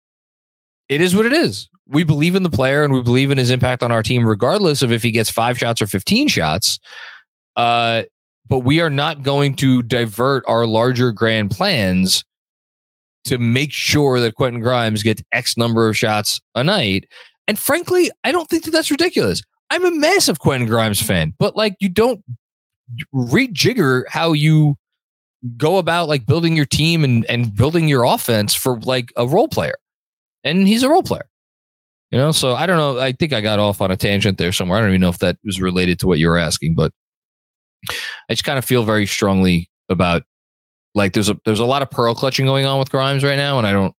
it 0.90 1.02
is 1.02 1.16
what 1.16 1.26
it 1.28 1.34
is. 1.34 1.70
We 1.92 2.04
believe 2.04 2.36
in 2.36 2.44
the 2.44 2.50
player 2.50 2.84
and 2.84 2.94
we 2.94 3.02
believe 3.02 3.32
in 3.32 3.38
his 3.38 3.50
impact 3.50 3.84
on 3.84 3.92
our 3.92 4.02
team, 4.02 4.26
regardless 4.26 4.82
of 4.82 4.92
if 4.92 5.04
he 5.04 5.12
gets 5.12 5.30
five 5.30 5.58
shots 5.58 5.82
or 5.82 5.88
fifteen 5.88 6.28
shots. 6.28 6.80
Uh, 7.56 8.04
but 8.48 8.60
we 8.60 8.82
are 8.82 8.90
not 8.90 9.24
going 9.24 9.56
to 9.56 9.84
divert 9.84 10.44
our 10.48 10.66
larger 10.66 11.12
grand 11.12 11.52
plans 11.52 12.24
to 13.26 13.38
make 13.38 13.72
sure 13.72 14.20
that 14.20 14.36
Quentin 14.36 14.62
Grimes 14.62 15.04
gets 15.04 15.22
X 15.32 15.58
number 15.58 15.88
of 15.88 15.98
shots 15.98 16.42
a 16.56 16.64
night. 16.64 17.08
And 17.48 17.60
frankly, 17.60 18.10
I 18.24 18.32
don't 18.32 18.50
think 18.50 18.64
that 18.64 18.72
that's 18.72 18.92
ridiculous. 18.92 19.42
I'm 19.70 19.86
a 19.86 19.92
massive 19.92 20.40
Quentin 20.40 20.68
Grimes 20.68 21.02
fan, 21.02 21.34
but 21.38 21.56
like 21.56 21.76
you 21.80 21.90
don't 21.90 22.24
rejigger 23.14 24.04
how 24.10 24.34
you 24.34 24.76
go 25.58 25.78
about 25.78 26.08
like 26.08 26.26
building 26.26 26.56
your 26.56 26.66
team 26.66 27.04
and, 27.04 27.26
and 27.26 27.56
building 27.56 27.88
your 27.88 28.04
offense 28.04 28.54
for 28.54 28.80
like 28.82 29.14
a 29.16 29.28
role 29.28 29.48
player. 29.48 29.76
And 30.44 30.68
he's 30.68 30.84
a 30.84 30.90
role 30.90 31.04
player. 31.04 31.28
You 32.12 32.18
know, 32.18 32.32
so 32.32 32.56
I 32.56 32.66
don't 32.66 32.78
know. 32.78 33.00
I 33.00 33.14
think 33.14 33.32
I 33.32 33.40
got 33.40 33.60
off 33.60 33.82
on 33.82 33.90
a 33.90 33.96
tangent 33.98 34.38
there 34.38 34.52
somewhere. 34.52 34.78
I 34.78 34.82
don't 34.82 34.90
even 34.90 35.02
know 35.02 35.10
if 35.10 35.20
that 35.20 35.38
was 35.46 35.62
related 35.62 35.98
to 36.00 36.08
what 36.08 36.20
you 36.20 36.28
were 36.28 36.38
asking, 36.38 36.76
but 36.76 36.92
I 37.90 37.94
just 38.34 38.44
kind 38.44 38.60
of 38.60 38.66
feel 38.66 38.84
very 38.84 39.06
strongly 39.06 39.70
about 39.90 40.24
like 40.94 41.14
there's 41.14 41.30
a 41.30 41.40
there's 41.46 41.60
a 41.60 41.66
lot 41.66 41.82
of 41.82 41.90
pearl 41.90 42.14
clutching 42.14 42.46
going 42.46 42.66
on 42.66 42.80
with 42.80 42.92
Grimes 42.92 43.24
right 43.24 43.38
now, 43.38 43.58
and 43.58 43.66
I 43.66 43.72
don't 43.72 43.96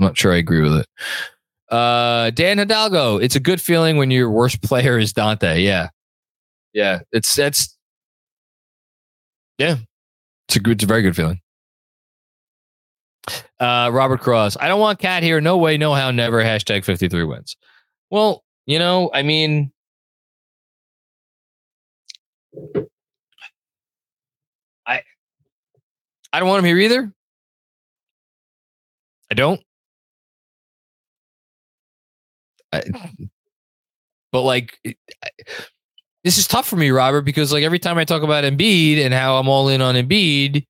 I'm 0.00 0.06
not 0.06 0.18
sure 0.18 0.32
I 0.32 0.36
agree 0.36 0.62
with 0.62 0.74
it. 0.74 0.86
Uh 1.72 2.30
Dan 2.30 2.58
Hidalgo, 2.58 3.18
it's 3.18 3.36
a 3.36 3.40
good 3.40 3.60
feeling 3.60 3.96
when 3.98 4.10
your 4.10 4.30
worst 4.30 4.60
player 4.62 4.98
is 4.98 5.12
Dante. 5.12 5.60
Yeah. 5.62 5.88
Yeah. 6.72 7.00
It's 7.12 7.34
that's 7.36 7.76
yeah, 9.58 9.76
it's 10.48 10.56
a 10.56 10.60
good, 10.60 10.78
it's 10.78 10.84
a 10.84 10.86
very 10.88 11.02
good 11.02 11.14
feeling. 11.14 11.40
Uh, 13.64 13.88
Robert 13.88 14.20
Cross, 14.20 14.58
I 14.60 14.68
don't 14.68 14.78
want 14.78 14.98
KAT 14.98 15.22
here. 15.22 15.40
No 15.40 15.56
way, 15.56 15.78
no 15.78 15.94
how, 15.94 16.10
never. 16.10 16.44
Hashtag 16.44 16.84
53 16.84 17.24
wins. 17.24 17.56
Well, 18.10 18.44
you 18.66 18.78
know, 18.78 19.10
I 19.14 19.22
mean, 19.22 19.72
I 24.86 25.00
I 26.30 26.40
don't 26.40 26.48
want 26.48 26.58
him 26.58 26.66
here 26.66 26.78
either. 26.78 27.10
I 29.30 29.34
don't. 29.34 29.62
I, 32.70 32.82
but 34.30 34.42
like, 34.42 34.78
this 36.22 36.36
is 36.36 36.46
tough 36.46 36.68
for 36.68 36.76
me, 36.76 36.90
Robert, 36.90 37.22
because 37.22 37.50
like 37.50 37.64
every 37.64 37.78
time 37.78 37.96
I 37.96 38.04
talk 38.04 38.22
about 38.22 38.44
Embiid 38.44 38.98
and 39.02 39.14
how 39.14 39.38
I'm 39.38 39.48
all 39.48 39.70
in 39.70 39.80
on 39.80 39.94
Embiid, 39.94 40.66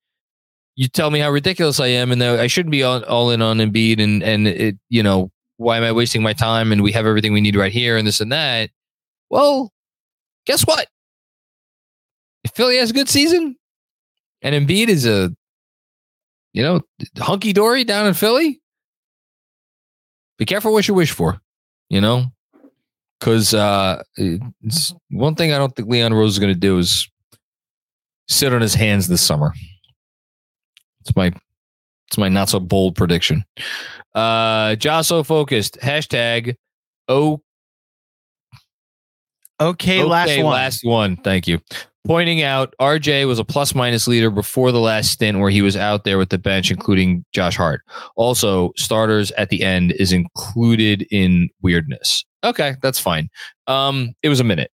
you 0.75 0.87
tell 0.87 1.09
me 1.09 1.19
how 1.19 1.31
ridiculous 1.31 1.79
I 1.79 1.87
am 1.87 2.11
and 2.11 2.21
that 2.21 2.39
I 2.39 2.47
shouldn't 2.47 2.71
be 2.71 2.83
all, 2.83 3.03
all 3.05 3.31
in 3.31 3.41
on 3.41 3.57
Embiid 3.57 4.01
and 4.01 4.21
and 4.21 4.47
it 4.47 4.77
you 4.89 5.01
know 5.01 5.31
why 5.57 5.77
am 5.77 5.83
I 5.83 5.91
wasting 5.91 6.21
my 6.21 6.33
time 6.33 6.71
and 6.71 6.83
we 6.83 6.91
have 6.91 7.05
everything 7.05 7.33
we 7.33 7.41
need 7.41 7.55
right 7.55 7.71
here 7.71 7.97
and 7.97 8.05
this 8.05 8.19
and 8.19 8.31
that. 8.31 8.71
Well, 9.29 9.71
guess 10.45 10.63
what? 10.63 10.87
If 12.43 12.51
Philly 12.51 12.77
has 12.77 12.89
a 12.89 12.93
good 12.93 13.09
season 13.09 13.55
and 14.41 14.53
Embiid 14.53 14.89
is 14.89 15.05
a 15.05 15.33
you 16.53 16.63
know 16.63 16.81
hunky 17.17 17.53
dory 17.53 17.83
down 17.83 18.07
in 18.07 18.13
Philly, 18.13 18.61
be 20.37 20.45
careful 20.45 20.73
what 20.73 20.87
you 20.87 20.93
wish 20.93 21.11
for. 21.11 21.39
You 21.89 22.01
know, 22.01 22.25
because 23.19 23.53
uh, 23.53 24.01
one 25.11 25.35
thing 25.35 25.53
I 25.53 25.57
don't 25.57 25.75
think 25.75 25.87
Leon 25.87 26.13
Rose 26.13 26.33
is 26.33 26.39
going 26.39 26.53
to 26.53 26.59
do 26.59 26.79
is 26.79 27.07
sit 28.27 28.53
on 28.53 28.61
his 28.61 28.73
hands 28.73 29.07
this 29.07 29.21
summer. 29.21 29.53
It's 31.05 31.15
my 31.15 31.31
it's 32.07 32.17
my 32.17 32.29
not 32.29 32.49
so 32.49 32.59
bold 32.59 32.95
prediction. 32.95 33.43
Uh 34.13 34.75
Josso 34.75 35.25
focused. 35.25 35.77
Hashtag 35.81 36.55
oh 37.07 37.41
Okay, 39.61 40.03
last 40.03 40.35
one. 40.37 40.53
last 40.53 40.83
one. 40.83 41.15
Thank 41.17 41.47
you. 41.47 41.59
Pointing 42.05 42.43
out 42.43 42.73
RJ 42.79 43.25
was 43.25 43.39
a 43.39 43.43
plus 43.45 43.73
minus 43.73 44.07
leader 44.07 44.29
before 44.29 44.71
the 44.71 44.79
last 44.79 45.11
stint 45.11 45.39
where 45.39 45.49
he 45.49 45.61
was 45.61 45.75
out 45.77 46.03
there 46.03 46.17
with 46.17 46.29
the 46.29 46.37
bench, 46.37 46.69
including 46.69 47.25
Josh 47.33 47.55
Hart. 47.55 47.81
Also, 48.15 48.73
starters 48.75 49.31
at 49.31 49.49
the 49.49 49.63
end 49.63 49.93
is 49.93 50.11
included 50.11 51.07
in 51.09 51.49
weirdness. 51.61 52.23
Okay, 52.43 52.75
that's 52.81 52.99
fine. 52.99 53.29
Um, 53.65 54.13
it 54.21 54.29
was 54.29 54.39
a 54.39 54.43
minute. 54.43 54.71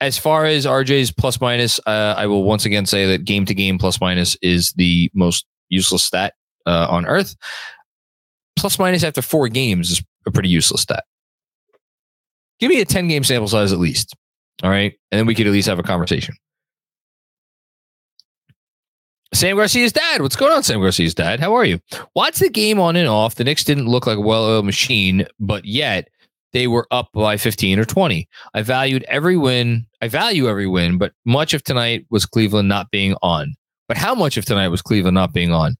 As 0.00 0.18
far 0.18 0.44
as 0.44 0.66
RJ's 0.66 1.12
plus 1.12 1.40
minus, 1.40 1.78
uh, 1.86 2.14
I 2.16 2.26
will 2.26 2.42
once 2.42 2.64
again 2.64 2.84
say 2.84 3.06
that 3.06 3.24
game 3.24 3.44
to 3.46 3.54
game 3.54 3.78
plus 3.78 4.00
minus 4.00 4.36
is 4.42 4.72
the 4.72 5.10
most 5.14 5.46
useless 5.68 6.02
stat 6.04 6.34
uh, 6.66 6.86
on 6.90 7.06
earth. 7.06 7.36
Plus 8.56 8.78
minus 8.78 9.04
after 9.04 9.22
four 9.22 9.48
games 9.48 9.90
is 9.90 10.02
a 10.26 10.30
pretty 10.30 10.48
useless 10.48 10.82
stat. 10.82 11.04
Give 12.58 12.70
me 12.70 12.80
a 12.80 12.84
10 12.84 13.08
game 13.08 13.24
sample 13.24 13.48
size 13.48 13.72
at 13.72 13.78
least. 13.78 14.14
All 14.62 14.70
right. 14.70 14.94
And 15.10 15.18
then 15.18 15.26
we 15.26 15.34
could 15.34 15.46
at 15.46 15.52
least 15.52 15.68
have 15.68 15.78
a 15.78 15.82
conversation. 15.82 16.34
Sam 19.34 19.56
Garcia's 19.56 19.92
dad. 19.92 20.22
What's 20.22 20.36
going 20.36 20.52
on, 20.52 20.62
Sam 20.62 20.80
Garcia's 20.80 21.14
dad? 21.14 21.40
How 21.40 21.54
are 21.54 21.64
you? 21.64 21.78
Watch 22.14 22.38
the 22.38 22.48
game 22.48 22.80
on 22.80 22.96
and 22.96 23.08
off. 23.08 23.34
The 23.34 23.44
Knicks 23.44 23.64
didn't 23.64 23.88
look 23.88 24.06
like 24.06 24.16
a 24.16 24.22
well 24.22 24.44
oiled 24.44 24.64
machine, 24.64 25.26
but 25.38 25.66
yet 25.66 26.08
they 26.52 26.68
were 26.68 26.86
up 26.90 27.10
by 27.12 27.36
15 27.36 27.78
or 27.78 27.84
20. 27.84 28.26
I 28.54 28.62
valued 28.62 29.04
every 29.08 29.36
win. 29.36 29.86
I 30.00 30.08
value 30.08 30.48
every 30.48 30.66
win, 30.66 30.96
but 30.96 31.12
much 31.26 31.52
of 31.52 31.62
tonight 31.62 32.06
was 32.08 32.24
Cleveland 32.24 32.68
not 32.68 32.90
being 32.90 33.14
on. 33.20 33.54
But 33.88 33.96
how 33.96 34.14
much 34.14 34.36
of 34.36 34.44
tonight 34.44 34.68
was 34.68 34.82
Cleveland 34.82 35.14
not 35.14 35.32
being 35.32 35.52
on? 35.52 35.76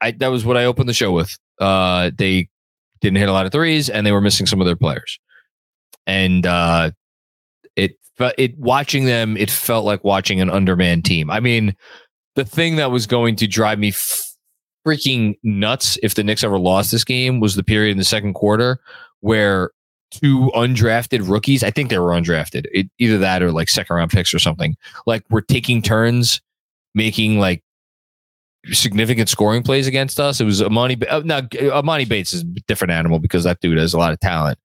I, 0.00 0.12
that 0.12 0.28
was 0.28 0.44
what 0.44 0.56
I 0.56 0.64
opened 0.64 0.88
the 0.88 0.94
show 0.94 1.12
with. 1.12 1.36
Uh, 1.60 2.10
they 2.16 2.48
didn't 3.00 3.18
hit 3.18 3.28
a 3.28 3.32
lot 3.32 3.46
of 3.46 3.52
threes, 3.52 3.88
and 3.88 4.06
they 4.06 4.12
were 4.12 4.20
missing 4.20 4.46
some 4.46 4.60
of 4.60 4.66
their 4.66 4.76
players. 4.76 5.18
And 6.06 6.46
uh, 6.46 6.92
it, 7.76 7.96
it 8.38 8.58
watching 8.58 9.04
them, 9.04 9.36
it 9.36 9.50
felt 9.50 9.84
like 9.84 10.04
watching 10.04 10.40
an 10.40 10.50
undermanned 10.50 11.04
team. 11.04 11.30
I 11.30 11.40
mean, 11.40 11.74
the 12.36 12.44
thing 12.44 12.76
that 12.76 12.90
was 12.90 13.06
going 13.06 13.36
to 13.36 13.46
drive 13.46 13.78
me 13.78 13.92
freaking 14.86 15.36
nuts 15.42 15.98
if 16.02 16.14
the 16.14 16.24
Knicks 16.24 16.44
ever 16.44 16.58
lost 16.58 16.90
this 16.90 17.04
game 17.04 17.40
was 17.40 17.54
the 17.54 17.64
period 17.64 17.92
in 17.92 17.98
the 17.98 18.04
second 18.04 18.34
quarter 18.34 18.78
where 19.20 19.70
two 20.10 20.50
undrafted 20.54 21.28
rookies, 21.28 21.62
I 21.62 21.70
think 21.70 21.90
they 21.90 21.98
were 21.98 22.10
undrafted, 22.10 22.66
it, 22.72 22.90
either 22.98 23.18
that 23.18 23.42
or 23.42 23.52
like 23.52 23.68
second 23.68 23.94
round 23.96 24.10
picks 24.10 24.32
or 24.32 24.38
something, 24.38 24.76
like 25.06 25.22
were 25.30 25.42
taking 25.42 25.82
turns 25.82 26.40
making 26.94 27.38
like 27.38 27.62
significant 28.66 29.28
scoring 29.28 29.62
plays 29.62 29.86
against 29.86 30.20
us. 30.20 30.40
It 30.40 30.44
was 30.44 30.60
Emoni. 30.60 31.04
Uh, 31.08 31.22
now 31.24 31.40
Emoni 31.40 32.08
Bates 32.08 32.32
is 32.32 32.42
a 32.42 32.60
different 32.66 32.92
animal 32.92 33.18
because 33.18 33.44
that 33.44 33.60
dude 33.60 33.78
has 33.78 33.94
a 33.94 33.98
lot 33.98 34.12
of 34.12 34.20
talent, 34.20 34.58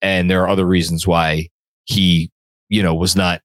and 0.00 0.30
there 0.30 0.42
are 0.42 0.48
other 0.48 0.66
reasons 0.66 1.06
why 1.06 1.48
he, 1.84 2.30
you 2.68 2.82
know, 2.82 2.94
was 2.94 3.16
not 3.16 3.40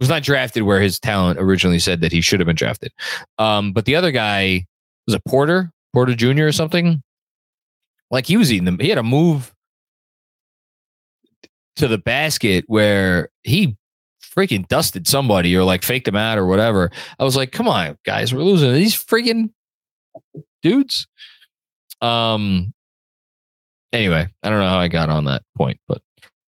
was 0.00 0.08
not 0.08 0.22
drafted 0.22 0.62
where 0.62 0.80
his 0.80 1.00
talent 1.00 1.40
originally 1.40 1.78
said 1.78 2.00
that 2.00 2.12
he 2.12 2.20
should 2.20 2.40
have 2.40 2.46
been 2.46 2.56
drafted. 2.56 2.92
Um, 3.38 3.72
but 3.72 3.84
the 3.84 3.96
other 3.96 4.12
guy 4.12 4.66
was 5.06 5.14
a 5.14 5.20
Porter, 5.28 5.72
Porter 5.92 6.14
Jr. 6.14 6.44
or 6.44 6.52
something. 6.52 7.02
Like 8.10 8.26
he 8.26 8.36
was 8.36 8.52
eating 8.52 8.64
them. 8.64 8.78
He 8.78 8.88
had 8.88 8.98
a 8.98 9.02
move 9.02 9.52
to 11.76 11.88
the 11.88 11.98
basket 11.98 12.64
where 12.66 13.30
he 13.44 13.76
freaking 14.22 14.66
dusted 14.68 15.06
somebody 15.06 15.56
or 15.56 15.64
like 15.64 15.82
faked 15.82 16.08
him 16.08 16.16
out 16.16 16.38
or 16.38 16.46
whatever. 16.46 16.90
I 17.18 17.24
was 17.24 17.36
like, 17.36 17.52
come 17.52 17.68
on, 17.68 17.98
guys, 18.04 18.32
we're 18.32 18.42
losing 18.42 18.72
these 18.72 18.94
freaking 18.94 19.50
dudes. 20.62 21.06
Um. 22.00 22.72
Anyway, 23.90 24.28
I 24.42 24.50
don't 24.50 24.58
know 24.58 24.68
how 24.68 24.78
I 24.78 24.88
got 24.88 25.08
on 25.08 25.24
that 25.24 25.42
point, 25.56 25.80
but 25.88 26.02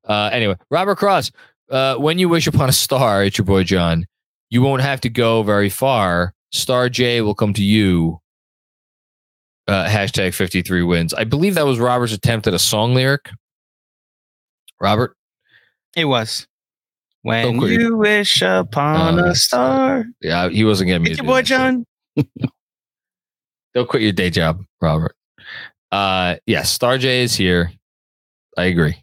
uh, 0.05 0.31
anyway, 0.33 0.57
Robert 0.71 0.97
Cross. 0.97 1.33
Uh, 1.71 1.95
when 1.95 2.19
you 2.19 2.29
wish 2.29 2.49
upon 2.49 2.69
a 2.69 2.73
star, 2.73 3.25
it's 3.25 3.39
your 3.39 3.45
boy 3.45 3.63
John. 3.63 4.05
You 4.51 4.61
won't 4.61 4.83
have 4.83 5.01
to 5.03 5.09
go 5.09 5.43
very 5.45 5.69
far. 5.71 6.35
Star 6.53 6.89
J 6.89 7.21
will 7.21 7.35
come 7.35 7.55
to 7.55 7.63
you. 7.63 8.21
Uh, 9.69 9.87
hashtag 9.87 10.35
53 10.35 10.83
wins. 10.83 11.15
I 11.15 11.23
believe 11.23 11.55
that 11.55 11.65
was 11.65 11.79
Robert's 11.79 12.13
attempt 12.13 12.49
at 12.49 12.55
a 12.55 12.59
song 12.59 12.93
lyric. 12.93 13.31
Robert? 14.81 15.17
It 15.95 16.07
was. 16.07 16.49
When 17.23 17.61
you 17.61 17.97
wish 17.97 18.41
upon 18.43 19.19
Uh, 19.19 19.25
a 19.27 19.35
star. 19.35 20.05
Yeah, 20.23 20.49
he 20.49 20.65
wasn't 20.65 20.89
getting 20.89 21.03
me. 21.05 21.11
Your 21.15 21.25
boy. 21.25 21.43
John. 21.43 21.85
Don't 23.75 23.89
quit 23.89 24.03
your 24.03 24.13
day 24.13 24.31
job, 24.31 24.65
Robert. 24.81 25.15
Uh 25.93 26.37
yes, 26.47 26.71
Star 26.71 26.99
J 26.99 27.23
is 27.23 27.35
here. 27.35 27.73
I 28.57 28.65
agree. 28.65 28.97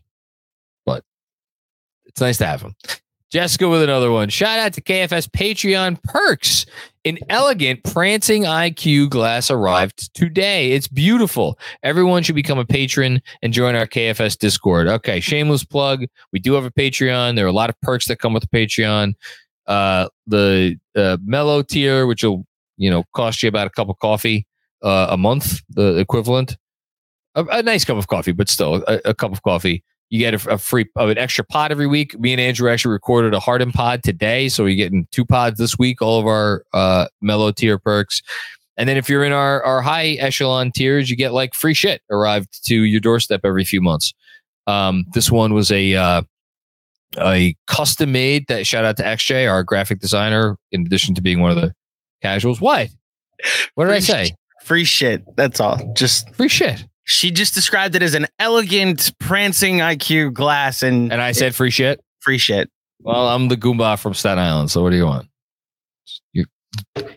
But 0.85 1.03
it's 2.05 2.21
nice 2.21 2.37
to 2.39 2.45
have 2.47 2.61
him. 2.61 2.75
Jessica 3.29 3.67
with 3.67 3.83
another 3.83 4.09
one. 4.09 4.29
Shout 4.29 4.57
out 4.57 4.73
to 4.73 4.81
KFS 4.81 5.29
Patreon 5.29 6.01
perks. 6.03 6.65
An 7.03 7.17
elegant 7.29 7.83
prancing 7.83 8.43
IQ 8.43 9.09
glass 9.09 9.51
arrived 9.51 10.13
today. 10.13 10.71
It's 10.71 10.87
beautiful. 10.87 11.57
Everyone 11.83 12.23
should 12.23 12.35
become 12.35 12.57
a 12.57 12.65
patron 12.65 13.21
and 13.41 13.53
join 13.53 13.75
our 13.75 13.87
KFS 13.87 14.37
Discord. 14.37 14.87
Okay, 14.87 15.19
shameless 15.19 15.63
plug. 15.63 16.05
We 16.31 16.39
do 16.39 16.53
have 16.53 16.65
a 16.65 16.71
Patreon. 16.71 17.35
There 17.35 17.45
are 17.45 17.49
a 17.49 17.53
lot 17.53 17.69
of 17.69 17.79
perks 17.81 18.07
that 18.07 18.19
come 18.19 18.33
with 18.33 18.49
the 18.49 18.57
Patreon. 18.57 19.13
Uh, 19.67 20.07
the 20.25 20.77
uh, 20.95 21.17
mellow 21.25 21.61
tier, 21.61 22.07
which 22.07 22.23
will 22.23 22.45
you 22.77 22.89
know 22.89 23.03
cost 23.13 23.43
you 23.43 23.49
about 23.49 23.67
a 23.67 23.71
cup 23.71 23.89
of 23.89 23.99
coffee 23.99 24.45
uh, 24.81 25.07
a 25.09 25.17
month, 25.17 25.61
the 25.69 25.97
equivalent. 25.97 26.57
A, 27.35 27.45
a 27.45 27.63
nice 27.63 27.85
cup 27.85 27.97
of 27.97 28.07
coffee, 28.07 28.31
but 28.31 28.49
still 28.49 28.83
a, 28.87 29.01
a 29.05 29.13
cup 29.13 29.31
of 29.31 29.43
coffee. 29.43 29.83
You 30.09 30.19
get 30.19 30.33
a, 30.33 30.53
a 30.53 30.57
free 30.57 30.85
of 30.95 31.09
an 31.09 31.17
extra 31.17 31.43
pod 31.43 31.71
every 31.71 31.87
week. 31.87 32.17
Me 32.19 32.31
and 32.31 32.39
Andrew 32.39 32.69
actually 32.69 32.93
recorded 32.93 33.33
a 33.33 33.39
Harden 33.39 33.71
pod 33.71 34.03
today, 34.03 34.47
so 34.49 34.65
you're 34.65 34.77
getting 34.77 35.07
two 35.11 35.25
pods 35.25 35.57
this 35.59 35.77
week. 35.77 36.01
All 36.01 36.19
of 36.19 36.25
our 36.25 36.63
uh, 36.73 37.07
mellow 37.21 37.51
tier 37.51 37.77
perks, 37.77 38.21
and 38.77 38.87
then 38.87 38.95
if 38.97 39.09
you're 39.09 39.23
in 39.23 39.33
our 39.33 39.61
our 39.63 39.81
high 39.81 40.11
echelon 40.19 40.71
tiers, 40.71 41.09
you 41.09 41.15
get 41.15 41.33
like 41.33 41.53
free 41.53 41.73
shit 41.73 42.01
arrived 42.09 42.65
to 42.67 42.83
your 42.83 43.01
doorstep 43.01 43.41
every 43.43 43.65
few 43.65 43.81
months. 43.81 44.13
Um, 44.65 45.05
this 45.13 45.31
one 45.31 45.53
was 45.53 45.71
a 45.71 45.95
uh, 45.95 46.21
a 47.19 47.55
custom 47.67 48.11
made. 48.11 48.47
That 48.47 48.67
shout 48.67 48.85
out 48.85 48.97
to 48.97 49.03
XJ, 49.03 49.49
our 49.49 49.63
graphic 49.63 49.99
designer, 49.99 50.57
in 50.71 50.85
addition 50.85 51.15
to 51.15 51.21
being 51.21 51.41
one 51.41 51.51
of 51.51 51.57
the 51.57 51.73
casuals. 52.21 52.61
What? 52.61 52.89
What 53.75 53.85
did 53.85 53.93
I 53.93 53.99
say? 53.99 54.35
Free 54.63 54.83
shit. 54.83 55.23
That's 55.35 55.59
all. 55.59 55.93
Just 55.95 56.33
free 56.35 56.49
shit. 56.49 56.85
She 57.09 57.31
just 57.31 57.53
described 57.53 57.95
it 57.95 58.03
as 58.03 58.15
an 58.15 58.27
elegant 58.37 59.13
prancing 59.17 59.77
IQ 59.77 60.33
glass, 60.33 60.83
and 60.83 61.11
and 61.11 61.21
I 61.21 61.31
said 61.31 61.55
free 61.55 61.71
shit. 61.71 62.03
Free 62.19 62.37
shit. 62.37 62.69
Well, 62.99 63.29
I'm 63.29 63.47
the 63.47 63.55
Goomba 63.55 63.97
from 63.97 64.13
Staten 64.13 64.39
Island. 64.39 64.71
So 64.71 64.83
what 64.83 64.89
do 64.89 64.97
you 64.97 65.05
want? 65.05 65.29
You 66.33 66.43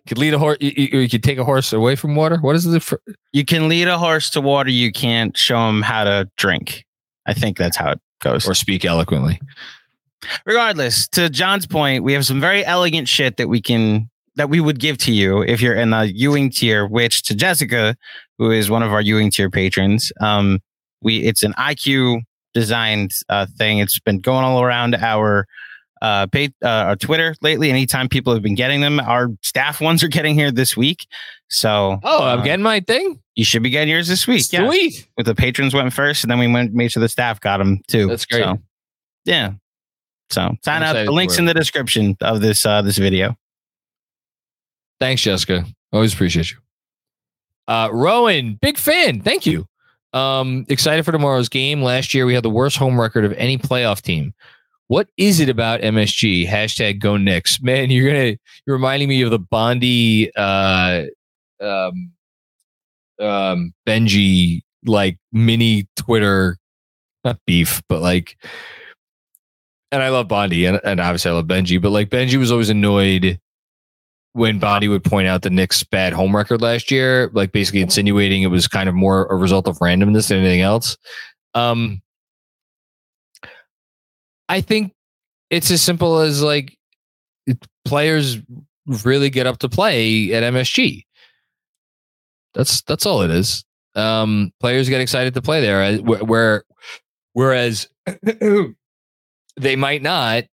could 0.06 0.16
lead 0.16 0.32
a 0.32 0.38
horse. 0.38 0.58
You, 0.60 0.70
you, 0.76 0.98
you 1.00 1.08
could 1.08 1.24
take 1.24 1.38
a 1.38 1.44
horse 1.44 1.72
away 1.72 1.96
from 1.96 2.14
water. 2.14 2.38
What 2.40 2.54
is 2.54 2.66
it? 2.66 2.84
For? 2.84 3.00
You 3.32 3.44
can 3.44 3.68
lead 3.68 3.88
a 3.88 3.98
horse 3.98 4.30
to 4.30 4.40
water. 4.40 4.70
You 4.70 4.92
can't 4.92 5.36
show 5.36 5.68
him 5.68 5.82
how 5.82 6.04
to 6.04 6.30
drink. 6.36 6.84
I 7.26 7.34
think 7.34 7.58
that's 7.58 7.76
how 7.76 7.90
it 7.90 8.00
goes. 8.20 8.48
Or 8.48 8.54
speak 8.54 8.84
eloquently. 8.84 9.40
Regardless, 10.46 11.08
to 11.08 11.28
John's 11.28 11.66
point, 11.66 12.04
we 12.04 12.12
have 12.12 12.24
some 12.24 12.40
very 12.40 12.64
elegant 12.64 13.08
shit 13.08 13.38
that 13.38 13.48
we 13.48 13.60
can 13.60 14.08
that 14.36 14.48
we 14.48 14.60
would 14.60 14.78
give 14.78 14.98
to 14.98 15.12
you 15.12 15.42
if 15.42 15.60
you're 15.60 15.74
in 15.74 15.90
the 15.90 16.12
Ewing 16.14 16.50
tier. 16.50 16.86
Which 16.86 17.24
to 17.24 17.34
Jessica, 17.34 17.96
who 18.40 18.50
is 18.50 18.70
one 18.70 18.82
of 18.82 18.90
our 18.90 19.02
Ewing 19.02 19.30
tier 19.30 19.50
patrons, 19.50 20.10
um, 20.20 20.60
we 21.02 21.18
it's 21.18 21.42
an 21.42 21.52
IQ 21.52 22.22
designed 22.54 23.12
uh, 23.28 23.46
thing. 23.58 23.78
It's 23.78 24.00
been 24.00 24.18
going 24.18 24.44
all 24.44 24.62
around 24.62 24.94
our 24.96 25.46
uh, 26.00 26.26
pay, 26.26 26.46
uh, 26.64 26.68
our 26.68 26.96
Twitter 26.96 27.36
lately. 27.42 27.68
Anytime 27.70 28.08
people 28.08 28.32
have 28.32 28.42
been 28.42 28.54
getting 28.54 28.80
them, 28.80 28.98
our 28.98 29.28
staff 29.42 29.80
ones 29.80 30.02
are 30.02 30.08
getting 30.08 30.34
here 30.34 30.50
this 30.50 30.74
week. 30.74 31.06
So, 31.48 32.00
oh, 32.02 32.24
I'm 32.24 32.40
uh, 32.40 32.42
getting 32.42 32.62
my 32.62 32.80
thing. 32.80 33.20
You 33.34 33.44
should 33.44 33.62
be 33.62 33.68
getting 33.68 33.90
yours 33.90 34.08
this 34.08 34.26
week. 34.26 34.50
yeah. 34.50 34.66
Sweet. 34.66 35.06
With 35.18 35.26
the 35.26 35.34
patrons 35.34 35.74
went 35.74 35.92
first, 35.92 36.24
and 36.24 36.30
then 36.30 36.38
we 36.38 36.50
went 36.50 36.72
made 36.72 36.92
sure 36.92 37.02
the 37.02 37.10
staff 37.10 37.40
got 37.40 37.58
them 37.58 37.80
too. 37.88 38.06
That's 38.06 38.24
great. 38.24 38.42
So, 38.42 38.58
yeah. 39.26 39.52
So 40.30 40.56
sign 40.64 40.82
I'm 40.82 40.96
up. 40.96 41.04
The 41.04 41.12
links 41.12 41.38
in 41.38 41.44
the 41.44 41.54
description 41.54 42.16
of 42.22 42.40
this 42.40 42.64
uh, 42.64 42.80
this 42.80 42.96
video. 42.96 43.36
Thanks, 44.98 45.20
Jessica. 45.20 45.66
Always 45.92 46.14
appreciate 46.14 46.52
you. 46.52 46.58
Uh, 47.70 47.88
Rowan, 47.92 48.58
big 48.60 48.76
fan. 48.76 49.20
Thank 49.20 49.46
you. 49.46 49.64
Um, 50.12 50.66
excited 50.68 51.04
for 51.04 51.12
tomorrow's 51.12 51.48
game. 51.48 51.82
Last 51.82 52.12
year 52.12 52.26
we 52.26 52.34
had 52.34 52.42
the 52.42 52.50
worst 52.50 52.76
home 52.76 53.00
record 53.00 53.24
of 53.24 53.32
any 53.34 53.58
playoff 53.58 54.02
team. 54.02 54.34
What 54.88 55.08
is 55.16 55.38
it 55.38 55.48
about 55.48 55.82
MSG? 55.82 56.48
Hashtag 56.48 56.98
go 56.98 57.16
Knicks. 57.16 57.62
Man, 57.62 57.90
you're 57.90 58.10
gonna 58.10 58.36
you're 58.66 58.74
reminding 58.74 59.08
me 59.08 59.22
of 59.22 59.30
the 59.30 59.38
Bondy 59.38 60.34
uh 60.34 61.04
um 61.60 62.10
um 63.20 63.72
Benji 63.86 64.62
like 64.84 65.18
mini 65.30 65.86
Twitter 65.94 66.56
not 67.22 67.38
beef, 67.46 67.84
but 67.88 68.02
like 68.02 68.36
and 69.92 70.02
I 70.02 70.08
love 70.08 70.26
Bondy 70.26 70.64
and, 70.64 70.80
and 70.82 70.98
obviously 70.98 71.30
I 71.30 71.34
love 71.34 71.46
Benji, 71.46 71.80
but 71.80 71.90
like 71.90 72.08
Benji 72.08 72.36
was 72.36 72.50
always 72.50 72.68
annoyed 72.68 73.38
when 74.32 74.58
Bondy 74.58 74.88
would 74.88 75.04
point 75.04 75.26
out 75.26 75.42
the 75.42 75.50
Knicks' 75.50 75.82
bad 75.82 76.12
home 76.12 76.34
record 76.34 76.60
last 76.60 76.90
year, 76.90 77.30
like 77.32 77.52
basically 77.52 77.80
insinuating 77.80 78.42
it 78.42 78.48
was 78.48 78.68
kind 78.68 78.88
of 78.88 78.94
more 78.94 79.26
a 79.26 79.36
result 79.36 79.66
of 79.66 79.78
randomness 79.78 80.28
than 80.28 80.38
anything 80.38 80.60
else. 80.60 80.96
Um, 81.54 82.00
I 84.48 84.60
think 84.60 84.92
it's 85.50 85.70
as 85.70 85.82
simple 85.82 86.18
as 86.18 86.42
like 86.42 86.76
players 87.84 88.38
really 89.04 89.30
get 89.30 89.46
up 89.46 89.58
to 89.58 89.68
play 89.68 90.32
at 90.32 90.42
MSG. 90.42 91.04
That's 92.54 92.82
that's 92.82 93.06
all 93.06 93.22
it 93.22 93.30
is. 93.30 93.64
Um, 93.94 94.52
players 94.60 94.88
get 94.88 95.00
excited 95.00 95.34
to 95.34 95.42
play 95.42 95.60
there, 95.60 95.82
uh, 95.82 95.96
where 95.98 96.64
whereas 97.32 97.88
they 99.56 99.76
might 99.76 100.02
not, 100.02 100.44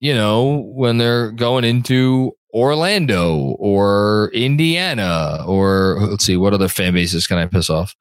you 0.00 0.14
know, 0.14 0.64
when 0.74 0.98
they're 0.98 1.30
going 1.32 1.64
into 1.64 2.36
Orlando 2.52 3.56
or 3.58 4.30
Indiana 4.34 5.44
or 5.46 5.98
let's 6.00 6.24
see, 6.24 6.36
what 6.36 6.54
other 6.54 6.68
fan 6.68 6.94
bases 6.94 7.26
can 7.26 7.38
I 7.38 7.46
piss 7.46 7.70
off? 7.70 7.94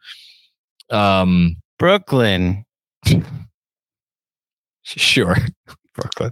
Um, 0.89 1.57
Brooklyn. 1.77 2.65
Sure. 4.83 5.35
Brooklyn. 5.95 6.31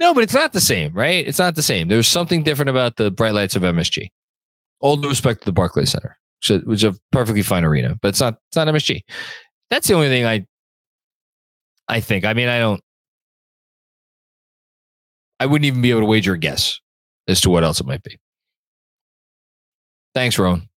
No, 0.00 0.14
but 0.14 0.24
it's 0.24 0.34
not 0.34 0.52
the 0.52 0.60
same, 0.60 0.92
right? 0.92 1.26
It's 1.26 1.38
not 1.38 1.54
the 1.54 1.62
same. 1.62 1.88
There's 1.88 2.08
something 2.08 2.42
different 2.42 2.70
about 2.70 2.96
the 2.96 3.10
bright 3.10 3.34
lights 3.34 3.56
of 3.56 3.62
MSG. 3.62 4.08
All 4.80 4.96
due 4.96 5.08
respect 5.08 5.40
to 5.40 5.44
the 5.46 5.52
Barclays 5.52 5.90
Center, 5.90 6.16
which 6.40 6.50
is, 6.50 6.64
which 6.64 6.84
is 6.84 6.96
a 6.96 7.00
perfectly 7.12 7.42
fine 7.42 7.64
arena, 7.64 7.96
but 8.00 8.08
it's 8.08 8.20
not. 8.20 8.38
It's 8.48 8.56
not 8.56 8.68
MSG. 8.68 9.00
That's 9.70 9.86
the 9.86 9.94
only 9.94 10.08
thing 10.08 10.26
I. 10.26 10.46
I 11.88 12.00
think. 12.00 12.24
I 12.24 12.32
mean, 12.32 12.48
I 12.48 12.58
don't. 12.58 12.80
I 15.40 15.46
wouldn't 15.46 15.66
even 15.66 15.82
be 15.82 15.90
able 15.90 16.00
to 16.00 16.06
wager 16.06 16.34
a 16.34 16.38
guess 16.38 16.80
as 17.28 17.40
to 17.42 17.50
what 17.50 17.64
else 17.64 17.80
it 17.80 17.86
might 17.86 18.02
be. 18.02 18.18
Thanks, 20.14 20.38
Rowan. 20.38 20.68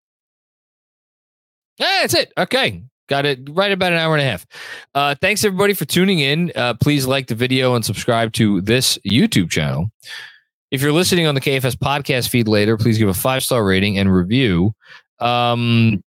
Yeah, 1.78 2.00
that's 2.02 2.14
it. 2.16 2.34
Okay. 2.38 2.84
Got 3.08 3.26
it 3.26 3.40
right 3.52 3.72
about 3.72 3.94
an 3.94 4.00
hour 4.00 4.16
and 4.16 4.22
a 4.22 4.30
half. 4.30 4.46
Uh, 4.94 5.16
thanks 5.22 5.46
everybody 5.46 5.74
for 5.74 5.86
tuning 5.86 6.20
in. 6.20 6.52
Uh, 6.56 6.74
please 6.74 7.06
like 7.06 7.28
the 7.28 7.36
video 7.36 7.74
and 7.76 7.86
subscribe 7.86 8.34
to 8.34 8.60
this 8.62 8.98
YouTube 9.08 9.50
channel. 9.50 9.90
If 10.72 10.82
you're 10.82 10.92
listening 10.92 11.26
on 11.28 11.36
the 11.36 11.40
KFS 11.42 11.76
podcast 11.76 12.28
feed 12.28 12.50
later, 12.50 12.76
please 12.76 12.98
give 12.98 13.08
a 13.08 13.14
five 13.14 13.44
star 13.44 13.64
rating 13.64 13.98
and 13.98 14.14
review. 14.14 14.74
Um, 15.20 16.04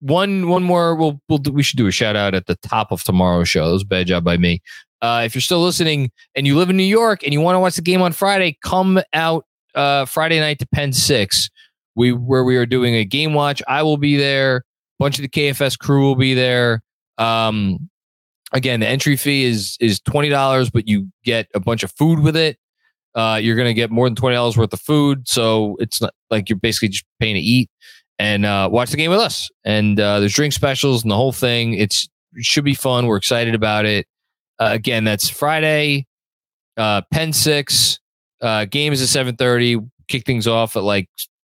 one 0.00 0.48
one 0.48 0.62
more. 0.62 0.94
We'll, 0.94 1.20
we'll 1.28 1.38
do- 1.38 1.50
we 1.50 1.64
should 1.64 1.76
do 1.78 1.88
a 1.88 1.90
shout 1.90 2.14
out 2.14 2.34
at 2.34 2.46
the 2.46 2.54
top 2.56 2.92
of 2.92 3.02
tomorrow's 3.02 3.48
show. 3.48 3.66
That 3.66 3.72
was 3.72 3.82
a 3.82 3.86
bad 3.86 4.06
job 4.06 4.22
by 4.22 4.36
me. 4.36 4.62
Uh, 5.00 5.22
if 5.24 5.34
you're 5.34 5.42
still 5.42 5.62
listening 5.62 6.10
and 6.34 6.46
you 6.46 6.56
live 6.56 6.70
in 6.70 6.76
New 6.76 6.82
York 6.82 7.22
and 7.22 7.32
you 7.32 7.40
want 7.40 7.54
to 7.54 7.60
watch 7.60 7.76
the 7.76 7.82
game 7.82 8.02
on 8.02 8.12
Friday, 8.12 8.58
come 8.62 9.00
out 9.12 9.44
uh, 9.74 10.04
Friday 10.04 10.40
night 10.40 10.58
to 10.58 10.66
Penn 10.66 10.92
Six. 10.92 11.48
We 11.94 12.12
where 12.12 12.44
we 12.44 12.56
are 12.56 12.66
doing 12.66 12.94
a 12.94 13.04
game 13.04 13.34
watch. 13.34 13.62
I 13.68 13.82
will 13.82 13.96
be 13.96 14.16
there 14.16 14.56
A 14.56 14.62
bunch 14.98 15.18
of 15.18 15.22
the 15.22 15.28
KFS 15.28 15.78
crew 15.78 16.02
will 16.02 16.16
be 16.16 16.34
there. 16.34 16.82
Um, 17.18 17.88
again, 18.52 18.80
the 18.80 18.88
entry 18.88 19.16
fee 19.16 19.44
is 19.44 19.76
is 19.80 20.00
twenty 20.00 20.28
dollars, 20.28 20.70
but 20.70 20.88
you 20.88 21.08
get 21.24 21.48
a 21.54 21.60
bunch 21.60 21.82
of 21.82 21.92
food 21.92 22.20
with 22.20 22.36
it. 22.36 22.58
Uh, 23.14 23.38
you're 23.42 23.56
gonna 23.56 23.74
get 23.74 23.90
more 23.90 24.06
than 24.06 24.16
twenty 24.16 24.36
dollars 24.36 24.56
worth 24.56 24.72
of 24.72 24.80
food, 24.80 25.28
so 25.28 25.76
it's 25.80 26.00
not 26.00 26.14
like 26.30 26.48
you're 26.48 26.58
basically 26.58 26.88
just 26.88 27.04
paying 27.20 27.34
to 27.34 27.40
eat 27.40 27.70
and 28.18 28.44
uh, 28.44 28.68
watch 28.70 28.90
the 28.90 28.96
game 28.96 29.10
with 29.10 29.20
us. 29.20 29.48
And 29.64 29.98
uh, 29.98 30.20
there's 30.20 30.34
drink 30.34 30.52
specials 30.52 31.02
and 31.02 31.10
the 31.10 31.16
whole 31.16 31.32
thing. 31.32 31.74
It's 31.74 32.08
it 32.34 32.44
should 32.44 32.64
be 32.64 32.74
fun. 32.74 33.06
We're 33.06 33.16
excited 33.16 33.54
about 33.54 33.86
it. 33.86 34.06
Uh, 34.58 34.70
again, 34.72 35.04
that's 35.04 35.28
Friday, 35.28 36.06
uh, 36.76 37.02
Penn 37.12 37.32
six. 37.32 38.00
Uh, 38.40 38.64
game 38.64 38.92
is 38.92 39.02
at 39.02 39.08
seven 39.08 39.36
thirty. 39.36 39.78
Kick 40.08 40.24
things 40.24 40.46
off 40.46 40.76
at 40.76 40.82
like 40.82 41.08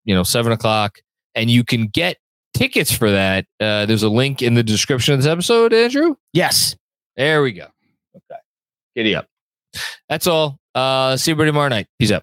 you 0.04 0.14
know 0.14 0.22
seven 0.22 0.52
o'clock, 0.52 0.98
and 1.34 1.50
you 1.50 1.64
can 1.64 1.86
get 1.86 2.16
tickets 2.54 2.92
for 2.92 3.10
that. 3.10 3.46
Uh, 3.60 3.86
there's 3.86 4.02
a 4.02 4.08
link 4.08 4.42
in 4.42 4.54
the 4.54 4.62
description 4.62 5.14
of 5.14 5.20
this 5.20 5.26
episode, 5.26 5.72
Andrew. 5.72 6.16
Yes. 6.32 6.76
There 7.16 7.42
we 7.42 7.52
go. 7.52 7.66
Okay. 8.16 8.40
Giddy 8.96 9.14
up. 9.14 9.26
That's 10.08 10.26
all. 10.26 10.58
Uh, 10.74 11.16
see 11.16 11.30
everybody 11.32 11.50
tomorrow 11.50 11.68
night. 11.68 11.86
Peace 11.98 12.12
out. 12.12 12.22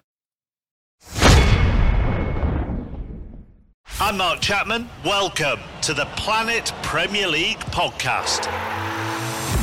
I'm 4.00 4.16
Mark 4.16 4.40
Chapman. 4.40 4.88
Welcome 5.04 5.58
to 5.82 5.92
the 5.92 6.04
Planet 6.16 6.72
Premier 6.82 7.26
League 7.26 7.58
podcast. 7.58 8.46